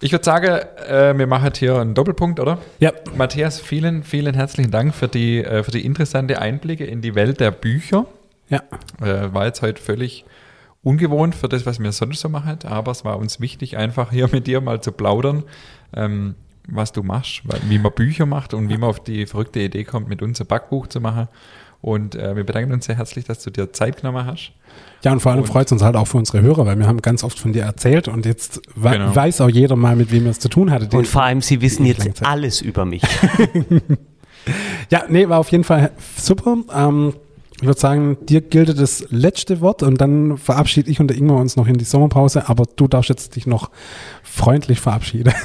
Ich 0.00 0.12
würde 0.12 0.24
sagen, 0.24 0.60
äh, 0.88 1.16
wir 1.16 1.26
machen 1.26 1.52
hier 1.56 1.78
einen 1.78 1.94
Doppelpunkt, 1.94 2.40
oder? 2.40 2.58
Ja, 2.80 2.92
Matthias, 3.14 3.60
vielen, 3.60 4.02
vielen 4.02 4.34
herzlichen 4.34 4.70
Dank 4.70 4.94
für 4.94 5.08
die, 5.08 5.42
äh, 5.42 5.62
für 5.62 5.70
die 5.70 5.84
interessante 5.84 6.40
Einblicke 6.40 6.84
in 6.84 7.02
die 7.02 7.14
Welt 7.14 7.40
der 7.40 7.50
Bücher. 7.50 8.06
ja. 8.48 8.62
Äh, 9.00 9.32
war 9.32 9.46
jetzt 9.46 9.62
heute 9.62 9.80
völlig 9.80 10.24
ungewohnt 10.86 11.34
für 11.34 11.48
das, 11.48 11.66
was 11.66 11.80
wir 11.80 11.90
sonst 11.92 12.20
so 12.20 12.28
machen, 12.28 12.58
aber 12.64 12.92
es 12.92 13.04
war 13.04 13.18
uns 13.18 13.40
wichtig, 13.40 13.76
einfach 13.76 14.12
hier 14.12 14.28
mit 14.30 14.46
dir 14.46 14.60
mal 14.60 14.80
zu 14.80 14.92
plaudern, 14.92 15.42
ähm, 15.94 16.36
was 16.68 16.92
du 16.92 17.02
machst, 17.02 17.42
weil- 17.44 17.60
wie 17.68 17.78
man 17.78 17.92
Bücher 17.92 18.24
macht 18.26 18.54
und 18.54 18.68
wie 18.68 18.76
man 18.76 18.90
auf 18.90 19.00
die 19.02 19.26
verrückte 19.26 19.60
Idee 19.60 19.82
kommt, 19.84 20.08
mit 20.08 20.22
uns 20.22 20.40
ein 20.40 20.46
Backbuch 20.46 20.86
zu 20.86 21.00
machen. 21.00 21.26
Und 21.82 22.14
äh, 22.14 22.34
wir 22.36 22.44
bedanken 22.44 22.72
uns 22.72 22.86
sehr 22.86 22.96
herzlich, 22.96 23.24
dass 23.26 23.42
du 23.42 23.50
dir 23.50 23.72
Zeit 23.72 23.98
genommen 24.00 24.24
hast. 24.26 24.52
Ja, 25.02 25.12
und 25.12 25.20
vor 25.20 25.32
allem 25.32 25.44
freut 25.44 25.66
es 25.66 25.72
uns 25.72 25.82
halt 25.82 25.94
auch 25.94 26.06
für 26.06 26.16
unsere 26.16 26.40
Hörer, 26.40 26.66
weil 26.66 26.78
wir 26.78 26.86
haben 26.86 27.02
ganz 27.02 27.22
oft 27.22 27.38
von 27.38 27.52
dir 27.52 27.62
erzählt 27.64 28.08
und 28.08 28.24
jetzt 28.24 28.60
we 28.74 28.90
Genau. 28.90 29.14
weiß 29.14 29.40
auch 29.42 29.48
jeder 29.50 29.76
mal, 29.76 29.94
mit 29.96 30.10
wem 30.10 30.24
er 30.24 30.30
es 30.30 30.38
zu 30.40 30.48
tun 30.48 30.70
hatte. 30.70 30.96
Und 30.96 31.06
vor 31.06 31.22
allem, 31.22 31.42
sie 31.42 31.60
wissen 31.60 31.84
jetzt 31.84 32.04
Langzeit- 32.04 32.26
alles 32.28 32.60
über 32.62 32.84
mich. 32.84 33.02
Ja, 34.90 35.02
nee, 35.08 35.28
war 35.28 35.40
auf 35.40 35.50
jeden 35.50 35.64
Fall 35.64 35.90
super. 36.16 36.56
Ähm, 36.72 37.14
ich 37.60 37.66
würde 37.66 37.80
sagen, 37.80 38.18
dir 38.26 38.42
gilt 38.42 38.78
das 38.78 39.06
letzte 39.10 39.60
Wort 39.60 39.82
und 39.82 40.00
dann 40.00 40.36
verabschiede 40.36 40.90
ich 40.90 41.00
und 41.00 41.08
der 41.08 41.16
Ingmar 41.16 41.38
uns 41.38 41.56
noch 41.56 41.66
in 41.66 41.78
die 41.78 41.84
Sommerpause, 41.84 42.48
aber 42.48 42.64
du 42.76 42.86
darfst 42.86 43.08
jetzt 43.08 43.34
dich 43.34 43.46
noch 43.46 43.70
freundlich 44.22 44.80
verabschieden. 44.80 45.32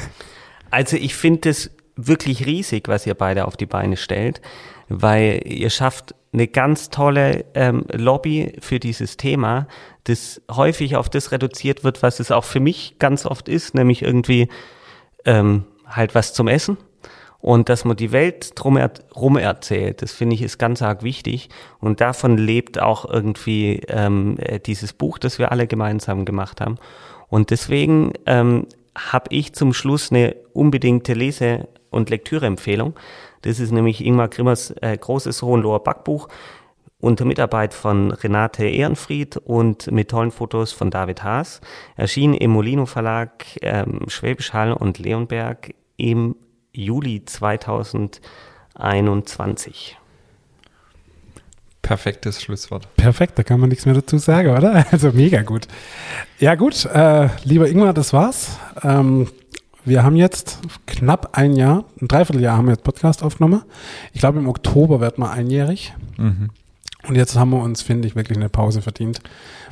Also 0.74 0.96
ich 0.96 1.16
finde 1.16 1.50
es 1.50 1.70
wirklich 1.98 2.46
riesig, 2.46 2.88
was 2.88 3.06
ihr 3.06 3.14
beide 3.14 3.46
auf 3.46 3.58
die 3.58 3.66
Beine 3.66 3.98
stellt, 3.98 4.42
weil 4.88 5.42
ihr 5.46 5.70
schafft 5.70 6.16
eine 6.32 6.48
ganz 6.48 6.90
tolle 6.90 7.44
ähm, 7.56 7.84
Lobby 7.92 8.54
für 8.62 8.80
dieses 8.80 9.18
Thema, 9.18 9.68
das 10.06 10.42
häufig 10.50 10.96
auf 10.96 11.10
das 11.10 11.34
reduziert 11.34 11.84
wird, 11.84 12.02
was 12.04 12.22
es 12.22 12.32
auch 12.32 12.46
für 12.46 12.62
mich 12.62 12.96
ganz 13.00 13.26
oft 13.26 13.50
ist, 13.50 13.76
nämlich 13.76 14.02
irgendwie 14.02 14.48
ähm, 15.26 15.66
halt 15.86 16.16
was 16.16 16.34
zum 16.34 16.48
Essen. 16.48 16.78
Und 17.42 17.70
dass 17.70 17.86
man 17.86 17.98
die 17.98 18.12
Welt 18.12 18.52
drum 18.56 18.78
er, 18.78 18.92
erzählt, 19.40 20.02
das 20.02 20.12
finde 20.12 20.36
ich 20.36 20.42
ist 20.44 20.60
ganz 20.60 20.82
arg 20.82 21.04
wichtig. 21.04 21.50
Und 21.80 22.00
davon 22.00 22.38
lebt 22.38 22.80
auch 22.80 23.06
irgendwie 23.06 23.82
ähm, 23.88 24.36
äh, 24.40 24.60
dieses 24.60 24.94
Buch, 24.94 25.18
das 25.18 25.40
wir 25.40 25.52
alle 25.52 25.68
gemeinsam 25.68 26.26
gemacht 26.26 26.62
haben. 26.62 26.78
Und 27.30 27.50
deswegen 27.50 28.14
ähm, 28.28 28.68
habe 28.96 29.26
ich 29.30 29.54
zum 29.54 29.74
Schluss 29.74 30.12
eine 30.12 30.36
unbedingte 30.54 31.14
Lese- 31.14 31.68
und 31.90 32.10
Lektüreempfehlung. 32.10 32.94
Das 33.42 33.60
ist 33.60 33.72
nämlich 33.72 34.06
Ingmar 34.06 34.28
Grimmers 34.28 34.72
äh, 34.82 34.96
großes 34.98 35.42
Hohenloher 35.42 35.80
Backbuch 35.80 36.28
unter 37.00 37.26
Mitarbeit 37.26 37.74
von 37.74 38.12
Renate 38.12 38.66
Ehrenfried 38.66 39.38
und 39.38 39.92
mit 39.92 40.12
tollen 40.12 40.30
Fotos 40.30 40.72
von 40.72 40.92
David 40.92 41.24
Haas. 41.24 41.60
Erschien 41.96 42.36
im 42.36 42.52
Molino 42.52 42.86
Verlag 42.86 43.44
ähm, 43.62 44.02
Schwäbisch 44.08 44.54
Hall 44.54 44.72
und 44.72 45.00
Leonberg 45.00 45.74
im 45.98 46.36
Juli 46.74 47.24
2021. 47.26 49.98
Perfektes 51.82 52.42
Schlusswort. 52.42 52.88
Perfekt, 52.96 53.38
da 53.38 53.44
kann 53.44 53.60
man 53.60 53.68
nichts 53.70 53.86
mehr 53.86 53.96
dazu 53.96 54.18
sagen, 54.18 54.56
oder? 54.56 54.86
Also 54.92 55.12
mega 55.12 55.42
gut. 55.42 55.68
Ja 56.40 56.56
gut, 56.56 56.86
äh, 56.86 57.28
lieber 57.44 57.68
Ingmar, 57.68 57.94
das 57.94 58.14
war's. 58.14 58.58
Ähm, 58.84 59.28
wir 59.84 60.04
haben 60.04 60.16
jetzt 60.16 60.60
knapp 60.86 61.38
ein 61.38 61.56
Jahr, 61.56 61.84
ein 62.00 62.08
Dreivierteljahr 62.08 62.56
haben 62.56 62.68
wir 62.68 62.74
jetzt 62.74 62.84
Podcast 62.84 63.24
aufgenommen. 63.24 63.64
Ich 64.14 64.22
glaube, 64.22 64.40
im 64.40 64.48
Oktober 64.48 65.02
wird 65.02 65.18
man 65.18 65.32
einjährig. 65.32 65.94
Mhm. 66.18 66.52
Und 67.08 67.16
jetzt 67.16 67.36
haben 67.36 67.50
wir 67.50 67.62
uns, 67.62 67.82
finde 67.82 68.08
ich, 68.08 68.16
wirklich 68.16 68.38
eine 68.38 68.48
Pause 68.48 68.82
verdient. 68.82 69.22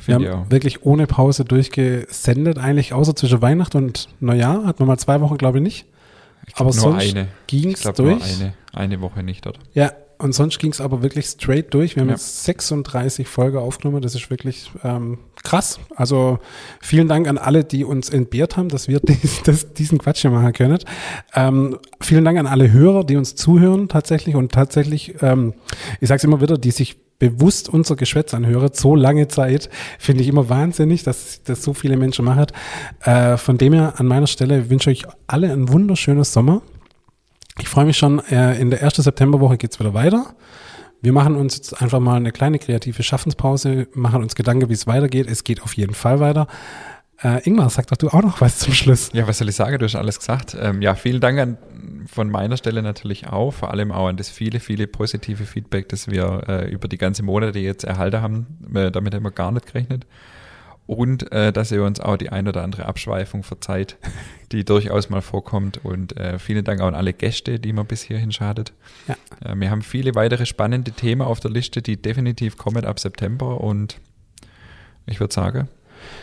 Wir 0.04 0.16
Finde 0.16 0.28
ich 0.28 0.34
haben 0.34 0.50
wirklich 0.50 0.84
ohne 0.84 1.06
Pause 1.06 1.44
durchgesendet, 1.44 2.58
eigentlich 2.58 2.92
außer 2.92 3.14
zwischen 3.14 3.40
Weihnachten 3.40 3.76
und 3.76 4.08
Neujahr. 4.18 4.66
Hatten 4.66 4.80
wir 4.80 4.86
mal 4.86 4.98
zwei 4.98 5.20
Wochen, 5.20 5.38
glaube 5.38 5.58
ich, 5.58 5.62
nicht. 5.62 5.86
Aber 6.54 6.64
nur 6.66 6.72
sonst 6.72 7.10
eine. 7.10 7.28
ging 7.46 7.72
es 7.72 7.82
durch. 7.82 8.22
eine, 8.40 8.54
eine 8.72 9.00
Woche 9.00 9.22
nicht, 9.22 9.46
oder? 9.46 9.58
Ja, 9.74 9.92
und 10.18 10.32
sonst 10.34 10.58
ging 10.58 10.70
es 10.72 10.80
aber 10.80 11.02
wirklich 11.02 11.26
straight 11.26 11.72
durch. 11.72 11.96
Wir 11.96 12.02
haben 12.02 12.08
Ja. 12.08 12.14
jetzt 12.14 12.44
36 12.44 13.26
Folgen 13.26 13.56
aufgenommen. 13.58 14.02
Das 14.02 14.14
ist 14.14 14.28
wirklich 14.30 14.70
ähm, 14.84 15.18
krass. 15.42 15.80
Also 15.96 16.38
vielen 16.80 17.08
Dank 17.08 17.28
an 17.28 17.38
alle, 17.38 17.64
die 17.64 17.84
uns 17.84 18.10
entbehrt 18.10 18.56
haben, 18.56 18.68
dass 18.68 18.88
wir 18.88 19.00
dies, 19.02 19.42
das, 19.42 19.72
diesen 19.74 19.98
Quatsch 19.98 20.22
hier 20.22 20.30
machen 20.30 20.52
können. 20.52 20.78
Ähm, 21.34 21.78
vielen 22.00 22.24
Dank 22.24 22.38
an 22.38 22.46
alle 22.46 22.72
Hörer, 22.72 23.04
die 23.04 23.16
uns 23.16 23.34
zuhören 23.34 23.88
tatsächlich 23.88 24.34
und 24.36 24.52
tatsächlich, 24.52 25.14
ähm, 25.22 25.54
ich 26.00 26.08
sage 26.08 26.18
es 26.18 26.24
immer 26.24 26.40
wieder, 26.40 26.58
die 26.58 26.70
sich 26.70 26.96
bewusst 27.18 27.68
unser 27.68 27.96
Geschwätz 27.96 28.32
anhören, 28.34 28.70
so 28.72 28.96
lange 28.96 29.28
Zeit, 29.28 29.68
finde 29.98 30.22
ich 30.22 30.28
immer 30.28 30.48
wahnsinnig, 30.48 31.02
dass 31.04 31.42
das 31.44 31.62
so 31.62 31.74
viele 31.74 31.96
Menschen 31.96 32.24
machen. 32.24 32.46
Äh, 33.02 33.36
von 33.36 33.58
dem 33.58 33.74
her 33.74 33.94
an 33.98 34.06
meiner 34.06 34.26
Stelle 34.26 34.70
wünsche 34.70 34.90
ich 34.90 35.06
euch 35.06 35.12
alle 35.26 35.52
ein 35.52 35.68
wunderschönes 35.68 36.32
Sommer. 36.32 36.62
Ich 37.60 37.68
freue 37.68 37.84
mich 37.84 37.98
schon, 37.98 38.20
äh, 38.30 38.58
in 38.58 38.70
der 38.70 38.80
ersten 38.80 39.02
Septemberwoche 39.02 39.58
geht's 39.58 39.78
wieder 39.78 39.92
weiter. 39.92 40.34
Wir 41.02 41.12
machen 41.12 41.36
uns 41.36 41.56
jetzt 41.56 41.80
einfach 41.80 42.00
mal 42.00 42.16
eine 42.16 42.32
kleine 42.32 42.58
kreative 42.58 43.02
Schaffenspause, 43.02 43.88
machen 43.94 44.22
uns 44.22 44.34
Gedanken, 44.34 44.68
wie 44.68 44.74
es 44.74 44.86
weitergeht. 44.86 45.26
Es 45.28 45.44
geht 45.44 45.62
auf 45.62 45.74
jeden 45.74 45.94
Fall 45.94 46.20
weiter. 46.20 46.46
Äh, 47.22 47.46
Ingmar, 47.46 47.68
sag 47.70 47.86
doch 47.86 47.96
du 47.96 48.08
auch 48.08 48.22
noch 48.22 48.40
was 48.40 48.58
zum 48.58 48.72
Schluss. 48.72 49.10
Ja, 49.12 49.26
was 49.26 49.38
soll 49.38 49.48
ich 49.48 49.56
sagen? 49.56 49.78
Du 49.78 49.84
hast 49.84 49.94
alles 49.94 50.18
gesagt. 50.18 50.56
Ähm, 50.58 50.80
ja, 50.80 50.94
vielen 50.94 51.20
Dank 51.20 51.38
an, 51.38 51.58
von 52.06 52.30
meiner 52.30 52.56
Stelle 52.56 52.82
natürlich 52.82 53.26
auch, 53.28 53.52
vor 53.52 53.70
allem 53.70 53.92
auch 53.92 54.08
an 54.08 54.16
das 54.16 54.30
viele, 54.30 54.60
viele 54.60 54.86
positive 54.86 55.44
Feedback, 55.44 55.88
das 55.90 56.08
wir 56.08 56.42
äh, 56.48 56.70
über 56.70 56.88
die 56.88 56.98
ganze 56.98 57.22
Monate 57.22 57.58
jetzt 57.58 57.84
erhalten 57.84 58.22
haben. 58.22 58.46
Äh, 58.74 58.90
damit 58.90 59.14
haben 59.14 59.22
wir 59.22 59.30
gar 59.30 59.52
nicht 59.52 59.66
gerechnet. 59.66 60.06
Und 60.90 61.30
äh, 61.30 61.52
dass 61.52 61.70
ihr 61.70 61.84
uns 61.84 62.00
auch 62.00 62.16
die 62.16 62.30
ein 62.30 62.48
oder 62.48 62.64
andere 62.64 62.86
Abschweifung 62.86 63.44
verzeiht, 63.44 63.96
die 64.50 64.64
durchaus 64.64 65.08
mal 65.08 65.22
vorkommt. 65.22 65.84
Und 65.84 66.16
äh, 66.16 66.40
vielen 66.40 66.64
Dank 66.64 66.80
auch 66.80 66.88
an 66.88 66.96
alle 66.96 67.12
Gäste, 67.12 67.60
die 67.60 67.72
man 67.72 67.86
bis 67.86 68.02
hierhin 68.02 68.32
schadet. 68.32 68.72
Ja. 69.06 69.14
Äh, 69.48 69.54
wir 69.54 69.70
haben 69.70 69.82
viele 69.82 70.16
weitere 70.16 70.46
spannende 70.46 70.90
Themen 70.90 71.22
auf 71.22 71.38
der 71.38 71.52
Liste, 71.52 71.80
die 71.80 71.96
definitiv 71.96 72.56
kommen 72.56 72.84
ab 72.84 72.98
September. 72.98 73.60
Und 73.60 74.00
ich 75.06 75.20
würde 75.20 75.32
sagen, 75.32 75.68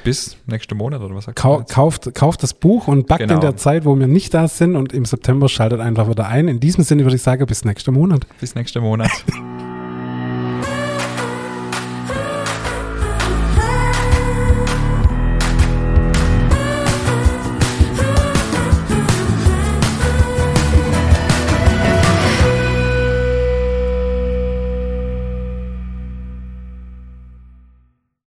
bis 0.04 0.36
nächsten 0.48 0.76
Monat 0.76 1.00
oder 1.00 1.16
was 1.16 1.24
sagt 1.26 1.40
Kau 1.40 1.64
kauft, 1.64 2.14
kauft 2.14 2.44
das 2.44 2.54
Buch 2.54 2.90
und 2.90 3.08
backt 3.08 3.22
Genau. 3.22 3.36
in 3.36 3.40
der 3.40 3.56
Zeit, 3.56 3.86
wo 3.86 3.98
wir 3.98 4.08
nicht 4.08 4.34
da 4.34 4.50
sind 4.50 4.76
und 4.76 4.92
im 4.92 5.06
September 5.06 5.48
schaltet 5.48 5.80
einfach 5.80 6.10
wieder 6.10 6.28
ein. 6.28 6.50
In 6.50 6.60
diesem 6.60 6.84
Sinne 6.84 7.04
würde 7.06 7.16
ich 7.16 7.22
sagen, 7.22 7.46
bis 7.46 7.64
nächsten 7.64 7.94
Monat. 7.94 8.28
Bis 8.42 8.54
nächsten 8.54 8.82
Monat. 8.82 9.12